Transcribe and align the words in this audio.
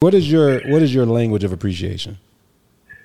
What 0.00 0.14
is 0.14 0.30
your 0.30 0.60
What 0.68 0.80
is 0.80 0.94
your 0.94 1.06
language 1.06 1.42
of 1.42 1.52
appreciation? 1.52 2.18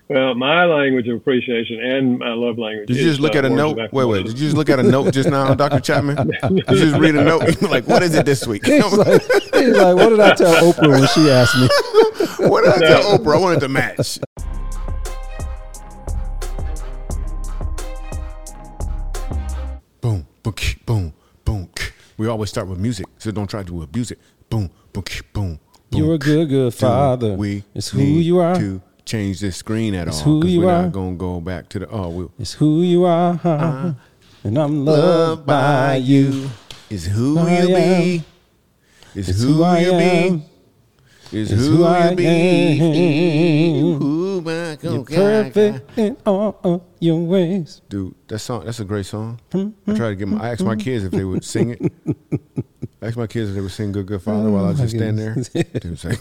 Well, 0.10 0.36
my 0.36 0.66
language 0.66 1.08
of 1.08 1.18
appreciation 1.18 1.80
and 1.80 2.20
my 2.20 2.34
love 2.34 2.60
language. 2.60 2.88
Did 2.88 2.98
you 2.98 3.04
is, 3.08 3.14
just 3.14 3.20
look 3.20 3.34
uh, 3.34 3.40
at 3.40 3.46
a 3.46 3.50
note? 3.50 3.92
Wait, 3.92 4.06
wait. 4.06 4.28
Did 4.28 4.38
you 4.38 4.46
just 4.46 4.56
look 4.56 4.70
at 4.70 4.78
a 4.78 4.84
note 4.84 5.12
just 5.12 5.28
now, 5.28 5.54
Dr. 5.56 5.80
Chapman? 5.80 6.28
Did 6.28 6.70
you 6.70 6.78
just 6.78 7.00
read 7.00 7.16
a 7.16 7.24
note? 7.24 7.60
like, 7.64 7.88
what 7.88 8.04
is 8.04 8.14
it 8.14 8.28
this 8.28 8.46
week? 8.46 8.64
He's 8.64 8.84
like, 8.94 9.24
he's 9.24 9.76
like, 9.76 9.96
what 9.96 10.10
did 10.10 10.20
I 10.20 10.36
tell 10.36 10.54
Oprah 10.72 10.88
when 10.88 11.08
she 11.08 11.32
asked 11.32 11.58
me? 11.58 11.68
what 12.48 12.64
did 12.64 12.74
I 12.76 12.88
tell 12.88 13.18
Oprah? 13.18 13.38
I 13.38 13.40
wanted 13.40 13.60
to 13.62 13.70
match. 13.70 14.20
Boom, 20.00 20.28
boom, 20.44 20.54
boom, 20.86 21.14
boom. 21.44 21.70
We 22.18 22.28
always 22.28 22.52
start 22.52 22.68
with 22.68 22.78
music, 22.78 23.08
so 23.18 23.32
don't 23.32 23.50
try 23.50 23.64
to 23.64 23.82
abuse 23.82 24.12
it. 24.12 24.20
Boom, 24.48 24.70
boom, 24.92 25.04
boom. 25.34 25.60
You're 25.94 26.16
a 26.16 26.18
good, 26.18 26.50
good 26.50 26.74
father. 26.74 27.34
We 27.36 27.64
it's 27.74 27.90
who 27.90 28.02
you 28.02 28.40
are. 28.40 28.56
to 28.56 28.82
change 29.06 29.40
this 29.42 29.58
screen 29.58 29.94
at 29.96 30.08
It's 30.08 30.20
all. 30.20 30.42
who 30.42 30.48
you 30.48 30.62
we're 30.62 30.72
are. 30.72 30.84
not 30.84 30.92
gonna 30.92 31.16
go 31.16 31.40
back 31.42 31.70
to 31.70 31.80
the 31.80 31.90
oh 31.90 32.10
we 32.10 32.28
It's 32.40 32.54
who 32.54 32.82
you 32.82 33.04
are, 33.06 33.34
uh-huh. 33.34 33.94
and 34.44 34.58
I'm 34.58 34.86
loved 34.86 35.46
by 35.46 35.96
you. 35.98 36.50
Is 36.90 37.06
who 37.08 37.38
I 37.40 37.62
you 37.62 37.76
am. 37.76 38.02
be. 38.02 38.24
Is 39.16 39.30
It's 39.30 39.42
who, 39.42 39.54
who 39.54 39.64
I 39.64 39.80
you 39.80 39.92
am. 39.94 40.38
be. 40.40 40.46
Is 41.38 41.52
It's 41.52 41.62
who, 41.66 41.78
who 41.78 41.84
I 41.86 42.10
you 42.12 42.16
be. 42.16 42.26
am. 42.26 44.00
Who 44.00 44.23
my 44.44 44.78
You're 44.82 45.04
perfect 45.04 45.98
in 45.98 46.18
all 46.26 46.60
of 46.64 46.82
your 47.00 47.20
ways. 47.24 47.82
Dude, 47.90 48.14
that 48.28 48.40
song 48.40 48.66
that's 48.66 48.80
a 48.80 48.86
great 48.86 49.06
song. 49.06 49.40
I 49.54 49.94
try 49.96 50.10
to 50.10 50.16
get 50.16 50.28
my 50.28 50.44
I 50.46 50.50
asked 50.52 50.64
my 50.64 50.76
kids 50.76 51.04
if 51.04 51.12
they 51.12 51.24
would 51.24 51.44
sing 51.44 51.72
it. 51.72 51.92
I 53.02 53.08
asked 53.08 53.18
my 53.18 53.28
kids 53.28 53.50
if 53.50 53.56
they 53.56 53.62
would 53.62 53.72
sing 53.72 53.92
Good 53.92 54.06
Good 54.06 54.22
Father 54.22 54.50
while 54.52 54.66
I 54.66 54.70
was 54.70 54.80
Oh, 54.80 54.84
just 54.84 54.96
standing 54.96 55.18
there. 55.18 55.36
goodness. 55.36 55.50
They 55.74 55.90
was 55.90 56.06
like, 56.06 56.20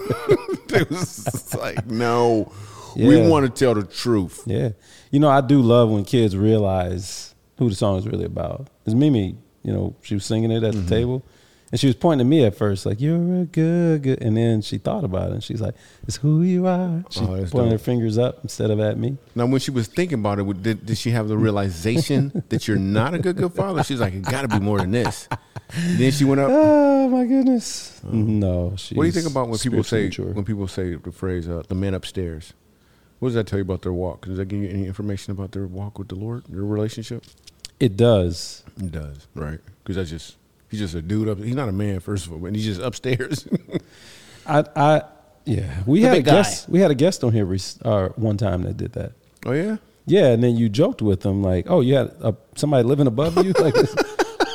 they 0.69 0.83
was 0.85 1.55
like 1.55 1.87
no. 1.87 2.53
We 2.97 3.27
want 3.29 3.47
to 3.47 3.51
tell 3.65 3.75
the 3.75 3.85
truth. 3.85 4.43
Yeah, 4.47 4.71
you 5.11 5.19
know, 5.21 5.29
I 5.31 5.41
do 5.41 5.63
love 5.63 5.89
when 5.91 6.05
kids 6.05 6.37
realize 6.37 7.35
who 7.59 7.69
the 7.71 7.75
song 7.75 7.99
is 7.99 8.07
really 8.07 8.25
about. 8.27 8.69
It's 8.85 8.95
Mimi. 8.95 9.37
You 9.63 9.73
know, 9.73 9.97
she 10.03 10.15
was 10.15 10.25
singing 10.25 10.51
it 10.51 10.63
at 10.63 10.75
Mm-hmm. 10.75 10.85
the 10.85 10.91
table, 10.91 11.25
and 11.73 11.81
she 11.81 11.87
was 11.87 11.97
pointing 11.97 12.27
at 12.27 12.29
me 12.29 12.45
at 12.45 12.55
first, 12.55 12.85
like 12.85 13.01
"You're 13.01 13.17
a 13.41 13.45
good, 13.47 14.03
good," 14.03 14.23
and 14.23 14.37
then 14.37 14.61
she 14.61 14.77
thought 14.79 15.05
about 15.05 15.31
it, 15.31 15.35
and 15.35 15.43
she's 15.43 15.61
like, 15.61 15.75
"It's 16.07 16.17
who 16.19 16.43
you 16.43 16.67
are." 16.67 17.03
She 17.11 17.21
Oh, 17.21 17.37
that's 17.37 17.51
pointing 17.51 17.73
her 17.73 17.79
fingers 17.79 18.19
up 18.19 18.41
instead 18.43 18.71
of 18.71 18.79
at 18.79 18.99
me. 18.99 19.17
Now, 19.35 19.47
when 19.47 19.59
she 19.59 19.71
was 19.71 19.89
thinking 19.89 20.19
about 20.19 20.39
it, 20.39 20.63
did, 20.63 20.85
did 20.85 20.99
she 20.99 21.11
have 21.11 21.29
the 21.29 21.37
realization 21.39 22.45
that 22.51 22.69
you're 22.69 22.77
not 22.77 23.15
a 23.15 23.19
good 23.19 23.37
good 23.37 23.55
father? 23.55 23.83
She's 23.83 24.01
like, 24.01 24.13
it 24.13 24.23
got 24.23 24.43
to 24.43 24.49
be 24.49 24.61
more 24.61 24.79
than 24.79 24.91
this. 24.91 25.29
Then 25.75 26.13
she 26.13 26.25
went 26.25 26.43
up. 26.43 26.51
Oh 26.53 27.09
my 27.09 27.25
goodness! 27.25 28.01
no, 28.05 28.75
she's 28.77 28.93
Uh-huh. 28.93 28.99
What 28.99 29.03
do 29.05 29.07
you 29.07 29.13
think 29.13 29.31
about 29.31 29.49
when 29.49 29.59
people 29.59 29.83
say 29.83 30.05
mature. 30.05 30.33
when 30.33 30.45
people 30.45 30.69
say 30.69 30.95
the 30.95 31.11
phrase 31.11 31.49
uh, 31.49 31.63
"the 31.67 31.75
man 31.75 31.95
upstairs"? 31.95 32.53
What 33.19 33.29
does 33.29 33.35
that 33.37 33.47
tell 33.47 33.59
you 33.59 33.63
about 33.65 33.83
their 33.83 33.93
walk? 33.93 34.27
Does 34.27 34.37
that 34.37 34.47
give 34.47 34.61
you 34.61 34.69
any 34.69 34.87
information 34.87 35.31
about 35.31 35.53
their 35.53 35.67
walk 35.67 35.99
with 35.99 36.09
the 36.09 36.17
Lord, 36.17 36.45
their 36.49 36.65
relationship? 36.65 37.25
it 37.81 37.97
does. 37.97 38.63
It 38.77 38.93
does, 38.93 39.27
right? 39.35 39.59
Because 39.83 39.97
that's 39.97 40.11
just 40.11 40.37
he's 40.73 40.81
just 40.81 40.95
a 40.97 41.03
dude 41.03 41.29
up. 41.29 41.39
He's 41.39 41.55
not 41.55 41.69
a 41.69 41.73
man, 41.73 42.01
first 42.01 42.27
of 42.27 42.33
all, 42.33 42.45
and 42.47 42.57
he's 42.57 42.65
just 42.65 42.81
upstairs. 42.81 43.47
I, 44.47 44.65
I, 44.75 45.03
yeah, 45.45 45.83
we 45.87 46.01
The 46.01 46.09
had 46.09 46.17
a 46.19 46.23
guy. 46.23 46.31
guest. 46.33 46.69
We 46.69 46.81
had 46.81 46.91
a 46.91 46.95
guest 46.97 47.23
on 47.23 47.33
here 47.33 47.45
rec- 47.45 47.61
uh, 47.85 48.09
one 48.17 48.37
time 48.37 48.63
that 48.65 48.77
did 48.77 48.93
that. 48.95 49.13
oh 49.47 49.53
yeah, 49.53 49.77
Yeah, 50.07 50.27
and 50.33 50.43
then 50.43 50.57
you 50.57 50.69
joked 50.69 51.01
with 51.03 51.21
them 51.21 51.43
like, 51.43 51.67
"Oh, 51.69 51.81
you 51.81 51.95
had 51.95 52.09
a, 52.21 52.35
somebody 52.57 52.83
living 52.83 53.07
above 53.07 53.37
you, 53.45 53.53
like 53.61 53.75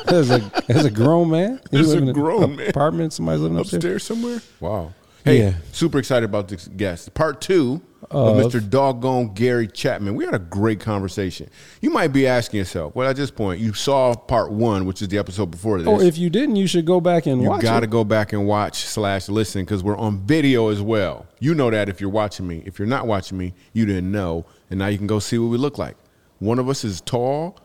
as 0.08 0.30
a 0.30 0.50
as 0.68 0.84
a 0.84 0.90
grown 0.90 1.30
man, 1.30 1.60
You 1.70 1.80
As 1.80 1.86
a 1.86 1.94
live 1.94 2.02
in 2.02 2.08
an 2.08 2.14
grown 2.14 2.56
man. 2.56 2.68
apartment, 2.68 3.12
somebody's 3.14 3.40
living 3.40 3.58
upstairs." 3.58 3.84
upstairs 3.84 4.02
somewhere. 4.04 4.40
Wow. 4.60 4.92
Hey, 5.24 5.40
Yeah. 5.40 5.54
super 5.72 5.98
excited 5.98 6.24
about 6.24 6.48
this 6.48 6.68
guest. 6.68 7.12
Part 7.14 7.40
two 7.40 7.80
of 8.10 8.38
Of- 8.38 8.52
Mr. 8.52 8.66
Doggone 8.70 9.34
Gary 9.34 9.66
Chapman. 9.66 10.14
We 10.14 10.24
had 10.24 10.32
a 10.34 10.38
great 10.38 10.80
conversation. 10.80 11.50
You 11.82 11.90
might 11.90 12.08
be 12.08 12.26
asking 12.26 12.58
yourself, 12.58 12.94
well, 12.94 13.08
at 13.10 13.16
this 13.16 13.30
point, 13.30 13.60
you 13.60 13.72
saw 13.74 14.14
part 14.14 14.52
one, 14.52 14.86
which 14.86 15.02
is 15.02 15.08
the 15.08 15.18
episode 15.18 15.50
before 15.50 15.78
this. 15.78 15.86
Or 15.88 16.02
if 16.02 16.16
you 16.16 16.30
didn't, 16.30 16.56
you 16.56 16.66
should 16.66 16.86
go 16.86 17.00
back 17.00 17.26
and 17.26 17.42
You 17.42 17.48
watch 17.48 17.62
got 17.62 17.80
to 17.80 17.86
go 17.86 18.04
back 18.04 18.32
and 18.32 18.46
watch 18.46 18.84
slash 18.84 19.28
listen 19.28 19.62
because 19.62 19.82
we're 19.82 19.98
on 19.98 20.20
video 20.26 20.68
as 20.68 20.80
well. 20.80 21.26
You 21.40 21.54
know 21.54 21.70
that 21.70 21.88
if 21.88 22.00
you're 22.00 22.08
watching 22.10 22.46
me. 22.46 22.62
If 22.64 22.78
you're 22.78 22.88
not 22.88 23.06
watching 23.06 23.36
me, 23.36 23.52
you 23.72 23.84
didn't 23.84 24.10
know, 24.10 24.46
and 24.70 24.78
now 24.78 24.86
you 24.86 24.96
can 24.98 25.06
go 25.08 25.18
see 25.18 25.36
what 25.38 25.48
we 25.48 25.58
look 25.58 25.76
like. 25.78 25.96
One 26.38 26.58
of 26.60 26.68
us 26.68 26.84
is 26.84 27.00
tall, 27.00 27.58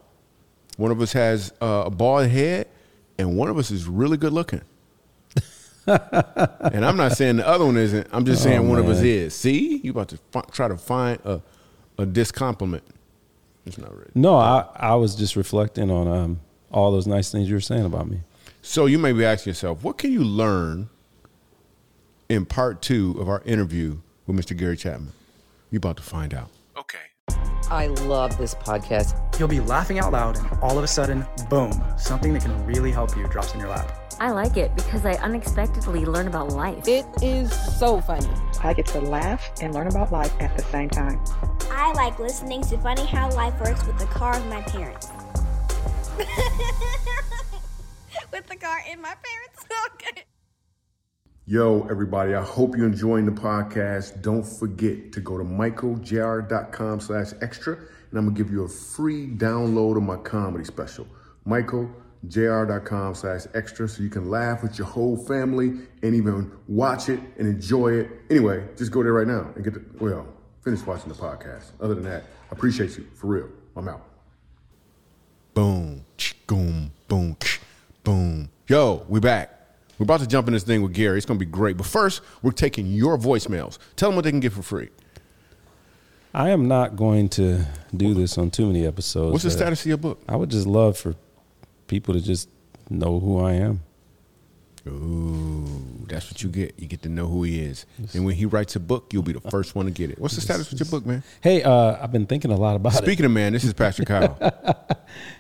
one 0.78 0.90
of 0.92 1.00
us 1.00 1.14
has 1.14 1.54
uh, 1.62 1.84
a 1.86 1.90
bald 1.92 2.28
head, 2.28 2.68
and 3.20 3.38
one 3.38 3.48
of 3.50 3.58
us 3.60 3.70
is 3.70 3.86
really 3.88 4.18
good 4.18 4.34
looking. 4.34 4.62
And 5.88 6.86
I'm 6.86 6.98
not 6.98 7.14
saying 7.14 7.38
the 7.38 7.48
other 7.48 7.66
one 7.66 7.78
isn't. 7.78 8.08
I'm 8.12 8.26
just 8.26 8.44
saying 8.44 8.60
Oh, 8.60 8.70
one 8.70 8.80
of 8.80 8.88
us 8.88 9.02
is. 9.02 9.34
See, 9.36 9.78
you 9.78 9.92
about 9.92 10.10
to 10.10 10.18
fi- 10.32 10.46
try 10.52 10.68
to 10.68 10.78
find 10.78 11.20
a 11.26 11.42
a 11.98 12.06
discompliment. 12.06 12.84
It's 13.66 13.78
not 13.78 13.92
really. 13.96 14.12
No, 14.16 14.36
I 14.36 14.68
I 14.76 14.96
was 14.96 15.16
just 15.16 15.36
reflecting 15.36 15.90
on 15.92 16.08
um, 16.08 16.40
all 16.72 16.92
those 16.92 17.08
nice 17.08 17.32
things 17.32 17.48
you 17.50 17.56
were 17.56 17.62
saying 17.62 17.86
about 17.86 18.08
me. 18.08 18.22
So 18.62 18.86
you 18.86 18.98
may 18.98 19.12
be 19.12 19.26
asking 19.26 19.52
yourself, 19.52 19.84
what 19.84 19.98
can 19.98 20.12
you 20.12 20.24
learn 20.24 20.90
in 22.30 22.46
part 22.46 22.82
two 22.82 23.18
of 23.20 23.28
our 23.28 23.42
interview 23.46 23.98
with 24.26 24.38
Mr. 24.38 24.56
Gary 24.58 24.78
Chapman? 24.78 25.12
You're 25.70 25.80
about 25.80 25.98
to 25.98 26.04
find 26.04 26.34
out. 26.34 26.50
Okay. 27.74 27.76
I 27.76 27.88
love 28.06 28.38
this 28.38 28.54
podcast. 28.54 29.16
You'll 29.40 29.48
be 29.48 29.60
laughing 29.60 29.98
out 29.98 30.12
loud, 30.12 30.38
and 30.38 30.48
all 30.62 30.78
of 30.78 30.84
a 30.84 30.88
sudden, 30.88 31.26
boom, 31.50 31.84
something 31.98 32.34
that 32.34 32.44
can 32.44 32.66
really 32.66 32.92
help 32.92 33.18
you 33.18 33.28
drops 33.28 33.54
in 33.54 33.60
your 33.60 33.70
lap. 33.70 33.92
I 34.20 34.30
like 34.30 34.58
it 34.58 34.76
because 34.76 35.06
I 35.06 35.14
unexpectedly 35.14 36.06
learn 36.06 36.28
about 36.28 36.50
life. 36.50 36.88
It 36.88 37.06
is 37.22 37.52
so 37.80 38.00
funny. 38.00 38.30
I 38.64 38.74
get 38.74 38.86
to 38.88 39.00
laugh 39.02 39.52
and 39.60 39.74
learn 39.74 39.88
about 39.88 40.12
life 40.12 40.32
at 40.40 40.56
the 40.56 40.64
same 40.64 40.90
time. 40.90 41.20
I 41.72 41.92
like 41.94 42.20
listening 42.20 42.62
to 42.64 42.78
Funny 42.78 43.06
How 43.06 43.32
Life 43.32 43.60
Works 43.60 43.86
with 43.88 43.98
the 43.98 44.06
car 44.06 44.38
of 44.38 44.46
my 44.48 44.62
parents. 44.62 45.10
with 48.32 48.46
the 48.48 48.56
car 48.56 48.82
in 48.92 49.02
my 49.02 49.16
parents. 49.16 49.66
Okay. 49.96 50.24
Yo, 51.46 51.86
everybody, 51.90 52.36
I 52.36 52.42
hope 52.42 52.74
you're 52.78 52.88
enjoying 52.88 53.26
the 53.26 53.32
podcast. 53.32 54.22
Don't 54.22 54.44
forget 54.44 55.12
to 55.12 55.20
go 55.20 55.38
to 55.38 55.44
michaeljr.com 55.44 57.02
slash 57.02 57.34
extra, 57.42 57.74
and 57.76 58.18
I'm 58.18 58.24
going 58.24 58.34
to 58.34 58.42
give 58.42 58.50
you 58.50 58.64
a 58.64 58.70
free 58.70 59.28
download 59.28 59.98
of 59.98 60.04
my 60.04 60.16
comedy 60.16 60.64
special. 60.64 61.06
michaeljr.com 61.46 63.16
slash 63.16 63.42
extra, 63.54 63.90
so 63.90 64.02
you 64.02 64.10
can 64.10 64.30
laugh 64.30 64.64
with 64.64 64.78
your 64.78 64.88
whole 64.88 65.18
family 65.18 65.80
and 66.02 66.16
even 66.16 66.50
watch 66.70 67.10
it 67.10 67.20
and 67.38 67.46
enjoy 67.46 67.92
it. 67.92 68.10
Anyway, 68.30 68.66
just 68.78 68.94
go 68.94 69.04
there 69.04 69.12
right 69.12 69.28
now 69.28 69.52
and 69.56 69.66
get 69.66 69.74
the, 69.74 69.84
well, 70.00 70.26
finish 70.64 70.80
watching 70.86 71.10
the 71.10 71.16
podcast. 71.16 71.72
Other 71.82 71.96
than 71.96 72.06
that, 72.06 72.24
I 72.24 72.54
appreciate 72.54 72.98
you. 72.98 73.06
For 73.16 73.28
real. 73.28 73.50
I'm 73.76 73.90
out. 73.90 74.06
Boom, 75.54 76.06
boom, 76.48 76.94
boom, 77.10 77.36
boom. 78.06 78.50
Yo, 78.66 79.06
we 79.10 79.20
back. 79.20 79.63
We're 79.98 80.06
about 80.06 80.22
to 80.22 80.28
jump 80.28 80.48
in 80.48 80.54
this 80.54 80.64
thing 80.64 80.82
with 80.82 80.94
Gary. 80.94 81.18
It's 81.18 81.26
going 81.26 81.40
to 81.40 81.46
be 81.46 81.52
great. 81.52 81.78
But 81.78 81.86
first, 81.86 82.22
we're 82.42 82.52
taking 82.52 82.88
your 82.88 83.18
voicemails. 83.18 83.78
Tell 83.96 84.10
them 84.10 84.16
what 84.16 84.24
they 84.24 84.32
can 84.32 84.40
get 84.40 84.54
for 84.54 84.64
free. 84.64 84.90
I 86.34 86.50
am 86.50 86.68
not 86.68 86.96
going 86.96 87.30
to 87.30 87.66
do 87.96 88.16
this 88.16 88.40
on 88.40 88.50
too 88.50 88.66
many 88.66 88.88
episodes. 88.88 89.32
What's 89.32 89.44
the 89.44 89.52
status 89.52 89.82
of 89.82 89.88
your 89.88 89.98
book? 89.98 90.20
I 90.28 90.36
would 90.36 90.50
just 90.50 90.66
love 90.66 90.98
for 90.98 91.16
people 91.86 92.16
to 92.16 92.22
just 92.22 92.50
know 92.90 93.20
who 93.20 93.40
I 93.40 93.54
am. 93.54 93.82
Ooh, 94.86 96.06
that's 96.10 96.30
what 96.30 96.44
you 96.44 96.50
get. 96.50 96.76
You 96.78 96.88
get 96.88 97.02
to 97.04 97.10
know 97.10 97.28
who 97.28 97.44
he 97.44 97.60
is. 97.62 97.86
And 98.14 98.26
when 98.26 98.36
he 98.36 98.46
writes 98.46 98.76
a 98.76 98.80
book, 98.82 99.14
you'll 99.14 99.24
be 99.24 99.32
the 99.32 99.40
first 99.50 99.76
one 99.76 99.86
to 99.86 99.92
get 99.92 100.10
it. 100.10 100.20
What's 100.20 100.36
the 100.36 100.42
status 100.42 100.70
with 100.70 100.80
your 100.80 100.90
book, 100.90 101.06
man? 101.06 101.24
Hey, 101.42 101.64
uh, 101.64 101.98
I've 102.04 102.12
been 102.12 102.26
thinking 102.26 102.52
a 102.52 102.58
lot 102.58 102.76
about 102.76 102.94
Speaking 102.94 103.26
of 103.26 103.32
man, 103.32 103.54
this 103.54 103.64
is 103.64 103.74
Pastor 103.74 104.04
Kyle. 104.04 104.38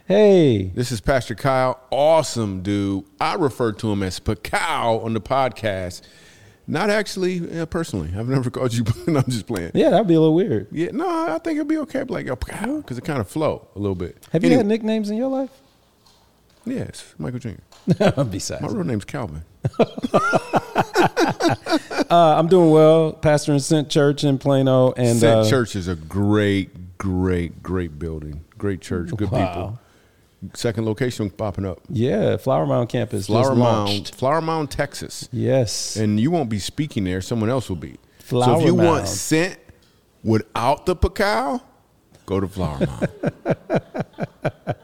Hey, 0.05 0.65
This 0.75 0.91
is 0.91 0.99
Pastor 1.01 1.33
Kyle. 1.33 1.79
Awesome 1.89 2.61
dude. 2.61 3.05
I 3.21 3.35
refer 3.35 3.71
to 3.71 3.91
him 3.91 4.03
as 4.03 4.19
Pakao 4.19 5.03
on 5.03 5.13
the 5.13 5.21
podcast. 5.21 6.01
Not 6.67 6.89
actually 6.89 7.59
uh, 7.59 7.65
personally. 7.65 8.13
I've 8.15 8.27
never 8.27 8.49
called 8.49 8.73
you, 8.73 8.83
but 9.05 9.07
I'm 9.07 9.23
just 9.31 9.47
playing. 9.47 9.71
yeah, 9.73 9.89
that'd 9.89 10.05
be 10.07 10.13
a 10.13 10.19
little 10.19 10.35
weird. 10.35 10.67
Yeah, 10.71 10.89
no, 10.91 11.07
I 11.09 11.39
think 11.39 11.55
it'd 11.55 11.67
be 11.69 11.77
okay. 11.79 12.01
I'd 12.01 12.07
be 12.07 12.13
like, 12.13 12.25
yo, 12.25 12.35
because 12.35 12.97
it 12.97 13.03
kind 13.05 13.19
of 13.19 13.29
flow 13.29 13.67
a 13.75 13.79
little 13.79 13.95
bit. 13.95 14.17
Have 14.33 14.43
you 14.43 14.47
Anyway, 14.49 14.57
had 14.59 14.67
nicknames 14.67 15.09
in 15.09 15.15
your 15.17 15.29
life? 15.29 15.49
Yes, 16.65 17.15
Michael 17.17 17.39
Jr. 17.39 17.49
Besides, 18.29 18.61
My 18.61 18.67
real 18.69 18.83
name's 18.83 19.05
Calvin. 19.05 19.43
uh, 19.79 19.85
I'm 22.09 22.47
doing 22.47 22.69
well. 22.71 23.13
Pastor 23.13 23.53
in 23.53 23.59
Sent 23.59 23.89
Church 23.89 24.23
in 24.23 24.37
Plano, 24.37 24.91
and 24.93 25.19
Sent 25.19 25.45
uh, 25.45 25.49
Church 25.49 25.75
is 25.75 25.87
a 25.87 25.95
great, 25.95 26.97
great, 26.97 27.61
great 27.63 27.97
building. 27.99 28.43
Great 28.57 28.81
church, 28.81 29.09
good 29.15 29.31
Wow. 29.31 29.47
people. 29.47 29.79
Second 30.55 30.85
location 30.85 31.29
popping 31.29 31.65
up. 31.65 31.79
Yeah, 31.89 32.37
Flower 32.37 32.65
Mound 32.65 32.89
campus. 32.89 33.27
Flower 33.27 33.55
Mound. 33.55 34.09
Flower 34.09 34.41
Mound, 34.41 34.69
Texas. 34.71 35.29
Yes. 35.31 35.95
And 35.95 36.19
you 36.19 36.31
won't 36.31 36.49
be 36.49 36.59
speaking 36.59 37.05
there, 37.05 37.21
someone 37.21 37.49
else 37.49 37.69
will 37.69 37.77
be. 37.77 37.97
so 38.25 38.59
if 38.59 38.65
you 38.65 38.75
want 38.75 38.95
Mound. 38.97 39.07
Sent 39.07 39.57
without 40.23 40.85
the 40.85 40.95
Pacao, 40.95 41.61
go 42.25 42.39
to 42.41 42.47
Flower 42.47 42.79
Mound. 42.85 43.07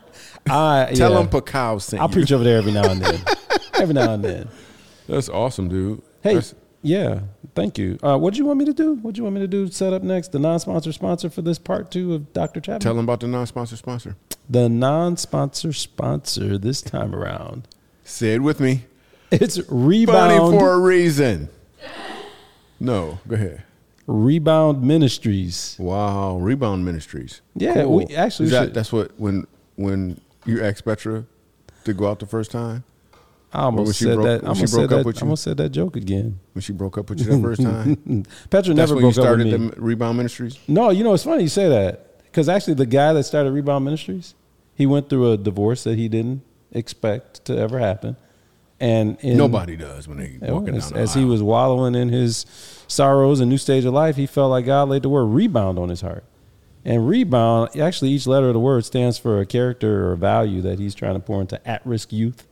I, 0.50 0.92
Tell 0.96 1.12
yeah. 1.12 1.18
them 1.18 1.28
Pacao 1.30 1.82
sent 1.82 2.02
I'll 2.02 2.10
you. 2.10 2.14
preach 2.14 2.32
over 2.32 2.44
there 2.44 2.58
every 2.58 2.72
now 2.72 2.90
and 2.90 3.02
then. 3.02 3.22
every 3.76 3.94
now 3.94 4.14
and 4.14 4.24
then. 4.24 4.50
That's 5.08 5.30
awesome, 5.30 5.70
dude. 5.70 6.02
Hey, 6.22 6.36
That's- 6.36 6.56
yeah. 6.82 7.22
Thank 7.56 7.78
you. 7.78 7.98
Uh, 8.02 8.18
what 8.18 8.34
do 8.34 8.38
you 8.38 8.46
want 8.46 8.60
me 8.60 8.66
to 8.66 8.74
do? 8.74 8.94
What 8.96 9.16
do 9.16 9.20
you 9.20 9.24
want 9.24 9.34
me 9.36 9.42
to 9.42 9.48
do? 9.48 9.68
Set 9.70 9.92
up 9.92 10.02
next 10.04 10.32
the 10.32 10.40
non-sponsor 10.40 10.92
sponsor 10.94 11.30
for 11.30 11.42
this 11.42 11.58
part 11.60 11.92
two 11.92 12.14
of 12.14 12.32
Dr. 12.32 12.62
Chapman. 12.62 12.80
Tell 12.82 12.94
them 12.94 13.04
about 13.06 13.20
the 13.20 13.28
non-sponsor 13.28 13.76
sponsor. 13.76 14.16
the 14.50 14.70
non-sponsor 14.70 15.74
sponsor 15.74 16.58
this 16.58 16.82
time 16.82 17.14
around. 17.14 17.68
Say 18.04 18.34
it 18.36 18.42
with 18.44 18.60
me. 18.60 18.86
It's 19.32 19.58
Funny 19.58 19.68
Rebound 20.06 20.60
for 20.60 20.74
a 20.74 20.80
reason. 20.80 21.50
No, 22.80 23.20
go 23.28 23.36
ahead. 23.36 23.64
Rebound 24.08 24.82
Ministries. 24.82 25.76
Wow, 25.80 26.38
Rebound 26.38 26.86
Ministries. 26.86 27.42
Yeah, 27.56 27.86
we- 27.86 28.06
actually 28.16 28.50
that, 28.50 28.66
should- 28.66 28.74
that's 28.74 28.92
what 28.94 29.12
when 29.20 29.46
when 29.76 30.20
you 30.46 30.64
asked 30.64 30.86
Petra 30.86 31.26
to 31.84 31.94
go 31.94 32.10
out 32.10 32.20
the 32.20 32.26
first 32.26 32.52
time 32.52 32.84
I 33.52 33.62
almost 33.64 33.86
when 33.86 33.94
she 33.94 34.04
said 34.06 34.16
broke- 34.16 34.26
that. 34.26 34.44
I 34.44 34.48
almost 34.50 34.60
broke 34.60 34.70
said 34.70 35.00
up 35.00 35.06
that. 35.06 35.18
I 35.18 35.22
almost 35.22 35.44
said 35.44 35.58
that 35.58 35.70
joke 35.70 35.96
again. 35.96 36.40
when 36.54 36.62
she 36.62 36.72
broke 36.74 36.98
up 36.98 37.10
with 37.10 37.20
you 37.20 37.26
that 37.26 37.42
first 37.42 37.62
time. 37.62 38.24
Petra 38.50 38.74
never 38.76 38.94
broke 38.96 39.06
up 39.06 39.14
started 39.14 39.48
with 39.52 39.62
me. 39.62 39.68
the 39.70 39.82
Rebound 39.82 40.18
Ministries. 40.18 40.60
No, 40.68 40.92
you 40.92 41.04
know 41.04 41.14
it's 41.14 41.24
funny 41.24 41.44
you 41.44 41.50
say 41.50 41.68
that 41.68 42.24
because 42.26 42.48
actually 42.48 42.76
the 42.76 42.86
guy 42.86 43.12
that 43.14 43.24
started 43.24 43.52
Rebound 43.52 43.84
Ministries, 43.86 44.36
he 44.76 44.86
went 44.86 45.10
through 45.10 45.32
a 45.32 45.38
divorce 45.38 45.84
that 45.86 45.98
he 45.98 46.08
didn't 46.08 46.44
expect 46.72 47.44
to 47.46 47.58
ever 47.58 47.80
happen, 47.80 48.16
and 48.80 49.18
in, 49.22 49.36
Nobody 49.38 49.76
does 49.76 50.08
when 50.08 50.20
they 50.20 50.38
Yeah, 50.42 50.52
walking 50.52 50.76
as, 50.76 50.86
down 50.92 50.94
the 50.94 51.00
as 51.00 51.14
he 51.16 51.26
was 51.26 51.42
wallowing 51.42 51.96
in 51.96 52.10
his 52.10 52.46
sorrows 52.88 53.40
and 53.40 53.50
new 53.50 53.58
stage 53.58 53.84
of 53.84 53.94
life, 53.96 54.16
he 54.16 54.28
felt 54.28 54.52
like 54.52 54.68
God 54.68 54.90
laid 54.90 55.02
the 55.02 55.10
word 55.10 55.26
rebound 55.26 55.80
on 55.80 55.90
his 55.90 56.02
heart. 56.02 56.24
And 56.86 57.08
rebound, 57.08 57.76
actually, 57.80 58.12
each 58.12 58.26
letter 58.26 58.48
of 58.48 58.54
the 58.54 58.60
word 58.60 58.86
stands 58.86 59.18
for 59.18 59.40
a 59.42 59.46
character 59.46 60.08
or 60.08 60.14
a 60.14 60.18
value 60.18 60.62
that 60.62 60.80
he's 60.80 60.96
trying 60.96 61.14
to 61.16 61.20
pour 61.20 61.42
into 61.42 61.66
at 61.68 61.86
risk 61.86 62.12
youth 62.14 62.48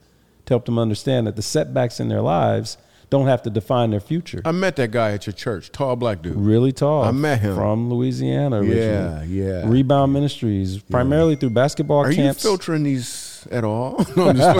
to 0.45 0.53
help 0.53 0.65
them 0.65 0.77
understand 0.77 1.27
that 1.27 1.35
the 1.35 1.41
setbacks 1.41 1.99
in 1.99 2.09
their 2.09 2.21
lives 2.21 2.77
don't 3.09 3.27
have 3.27 3.41
to 3.43 3.49
define 3.49 3.91
their 3.91 4.01
future. 4.01 4.41
I 4.43 4.51
met 4.51 4.75
that 4.75 4.91
guy 4.91 5.11
at 5.13 5.25
your 5.25 5.33
church, 5.33 5.71
tall 5.71 5.95
black 5.95 6.21
dude. 6.21 6.35
really 6.35 6.73
tall. 6.73 7.03
I 7.03 7.11
met 7.11 7.39
him. 7.39 7.55
from 7.55 7.89
Louisiana. 7.89 8.57
Originally. 8.57 9.27
Yeah, 9.27 9.61
yeah. 9.61 9.61
Rebound 9.65 10.11
Ministries, 10.11 10.79
primarily 10.83 11.37
through 11.37 11.51
basketball 11.51 11.99
Are 11.99 12.11
camps. 12.13 12.43
you 12.43 12.49
filtering 12.49 12.83
these 12.83 13.47
at 13.49 13.63
all? 13.63 14.05
No, 14.17 14.27
I'm 14.29 14.35
just 14.35 14.57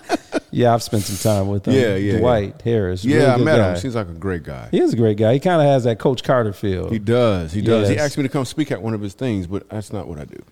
yeah, 0.50 0.74
I've 0.74 0.82
spent 0.82 1.04
some 1.04 1.16
time 1.16 1.48
with 1.48 1.66
um, 1.68 1.74
him. 1.74 1.80
Yeah, 1.80 1.96
yeah, 1.96 2.18
Dwight 2.18 2.62
Harris. 2.62 3.04
yeah, 3.04 3.16
really 3.16 3.30
I 3.30 3.36
met 3.36 3.56
guy. 3.58 3.70
him. 3.70 3.76
Seems 3.76 3.94
like 3.94 4.08
a 4.08 4.12
great 4.12 4.42
guy. 4.42 4.68
He 4.70 4.80
is 4.80 4.92
a 4.92 4.96
great 4.96 5.16
guy. 5.16 5.34
He 5.34 5.40
kind 5.40 5.60
of 5.60 5.66
has 5.66 5.84
that 5.84 5.98
Coach 5.98 6.22
Carter 6.22 6.52
feel. 6.52 6.88
He 6.88 6.98
does. 6.98 7.52
He 7.52 7.62
does. 7.62 7.88
He 7.88 7.98
asked 7.98 8.16
me 8.16 8.22
to 8.22 8.28
come 8.28 8.44
speak 8.44 8.70
at 8.70 8.82
one 8.82 8.94
of 8.94 9.00
his 9.00 9.14
things, 9.14 9.46
but 9.46 9.68
that's 9.68 9.92
not 9.92 10.08
what 10.08 10.18
I 10.18 10.24
do. 10.24 10.42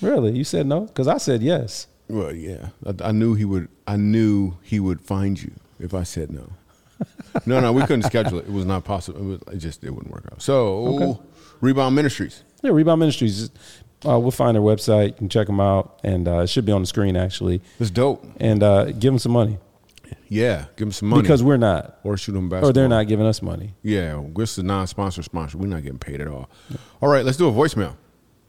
Really? 0.00 0.36
You 0.36 0.44
said 0.44 0.66
no? 0.66 0.82
Because 0.82 1.08
I 1.08 1.18
said 1.18 1.42
yes. 1.42 1.86
Well, 2.08 2.34
yeah, 2.34 2.70
I, 2.84 3.08
I 3.08 3.12
knew 3.12 3.34
he 3.34 3.44
would. 3.44 3.68
I 3.86 3.96
knew 3.96 4.56
he 4.62 4.80
would 4.80 5.00
find 5.00 5.40
you 5.40 5.52
if 5.78 5.94
I 5.94 6.02
said 6.02 6.30
no. 6.30 6.50
no, 7.46 7.60
no, 7.60 7.72
we 7.72 7.82
couldn't 7.82 8.02
schedule 8.02 8.38
it. 8.38 8.46
It 8.46 8.52
was 8.52 8.66
not 8.66 8.84
possible. 8.84 9.20
It, 9.20 9.24
was, 9.24 9.54
it 9.54 9.58
just 9.58 9.84
it 9.84 9.90
wouldn't 9.90 10.12
work 10.12 10.24
out. 10.32 10.42
So, 10.42 11.22
Rebound 11.60 11.94
Ministries. 11.94 12.42
Yeah, 12.62 12.72
Rebound 12.72 13.00
Ministries. 13.00 13.50
Uh, 14.06 14.18
we'll 14.18 14.30
find 14.30 14.54
their 14.54 14.62
website. 14.62 15.08
You 15.08 15.12
can 15.14 15.28
check 15.28 15.46
them 15.46 15.60
out, 15.60 16.00
and 16.02 16.26
uh, 16.26 16.38
it 16.40 16.48
should 16.48 16.64
be 16.64 16.72
on 16.72 16.80
the 16.82 16.86
screen 16.86 17.16
actually. 17.16 17.60
It's 17.78 17.90
dope. 17.90 18.24
And 18.38 18.62
uh, 18.62 18.86
give 18.86 19.12
them 19.12 19.18
some 19.18 19.32
money 19.32 19.58
Yeah, 20.28 20.66
give 20.76 20.86
them 20.86 20.92
some 20.92 21.08
money 21.10 21.22
because 21.22 21.42
we're 21.42 21.56
not, 21.58 21.98
or 22.04 22.16
shoot 22.16 22.32
them 22.32 22.48
basketball. 22.48 22.70
or 22.70 22.72
they're 22.72 22.88
not 22.88 23.08
giving 23.08 23.26
us 23.26 23.42
money. 23.42 23.74
Yeah, 23.82 24.22
this 24.34 24.52
is 24.52 24.58
a 24.58 24.62
non-sponsor 24.62 25.22
sponsor. 25.22 25.58
We're 25.58 25.66
not 25.66 25.82
getting 25.82 25.98
paid 25.98 26.20
at 26.20 26.28
all. 26.28 26.48
All 27.02 27.08
right, 27.08 27.24
let's 27.24 27.36
do 27.36 27.48
a 27.48 27.52
voicemail. 27.52 27.96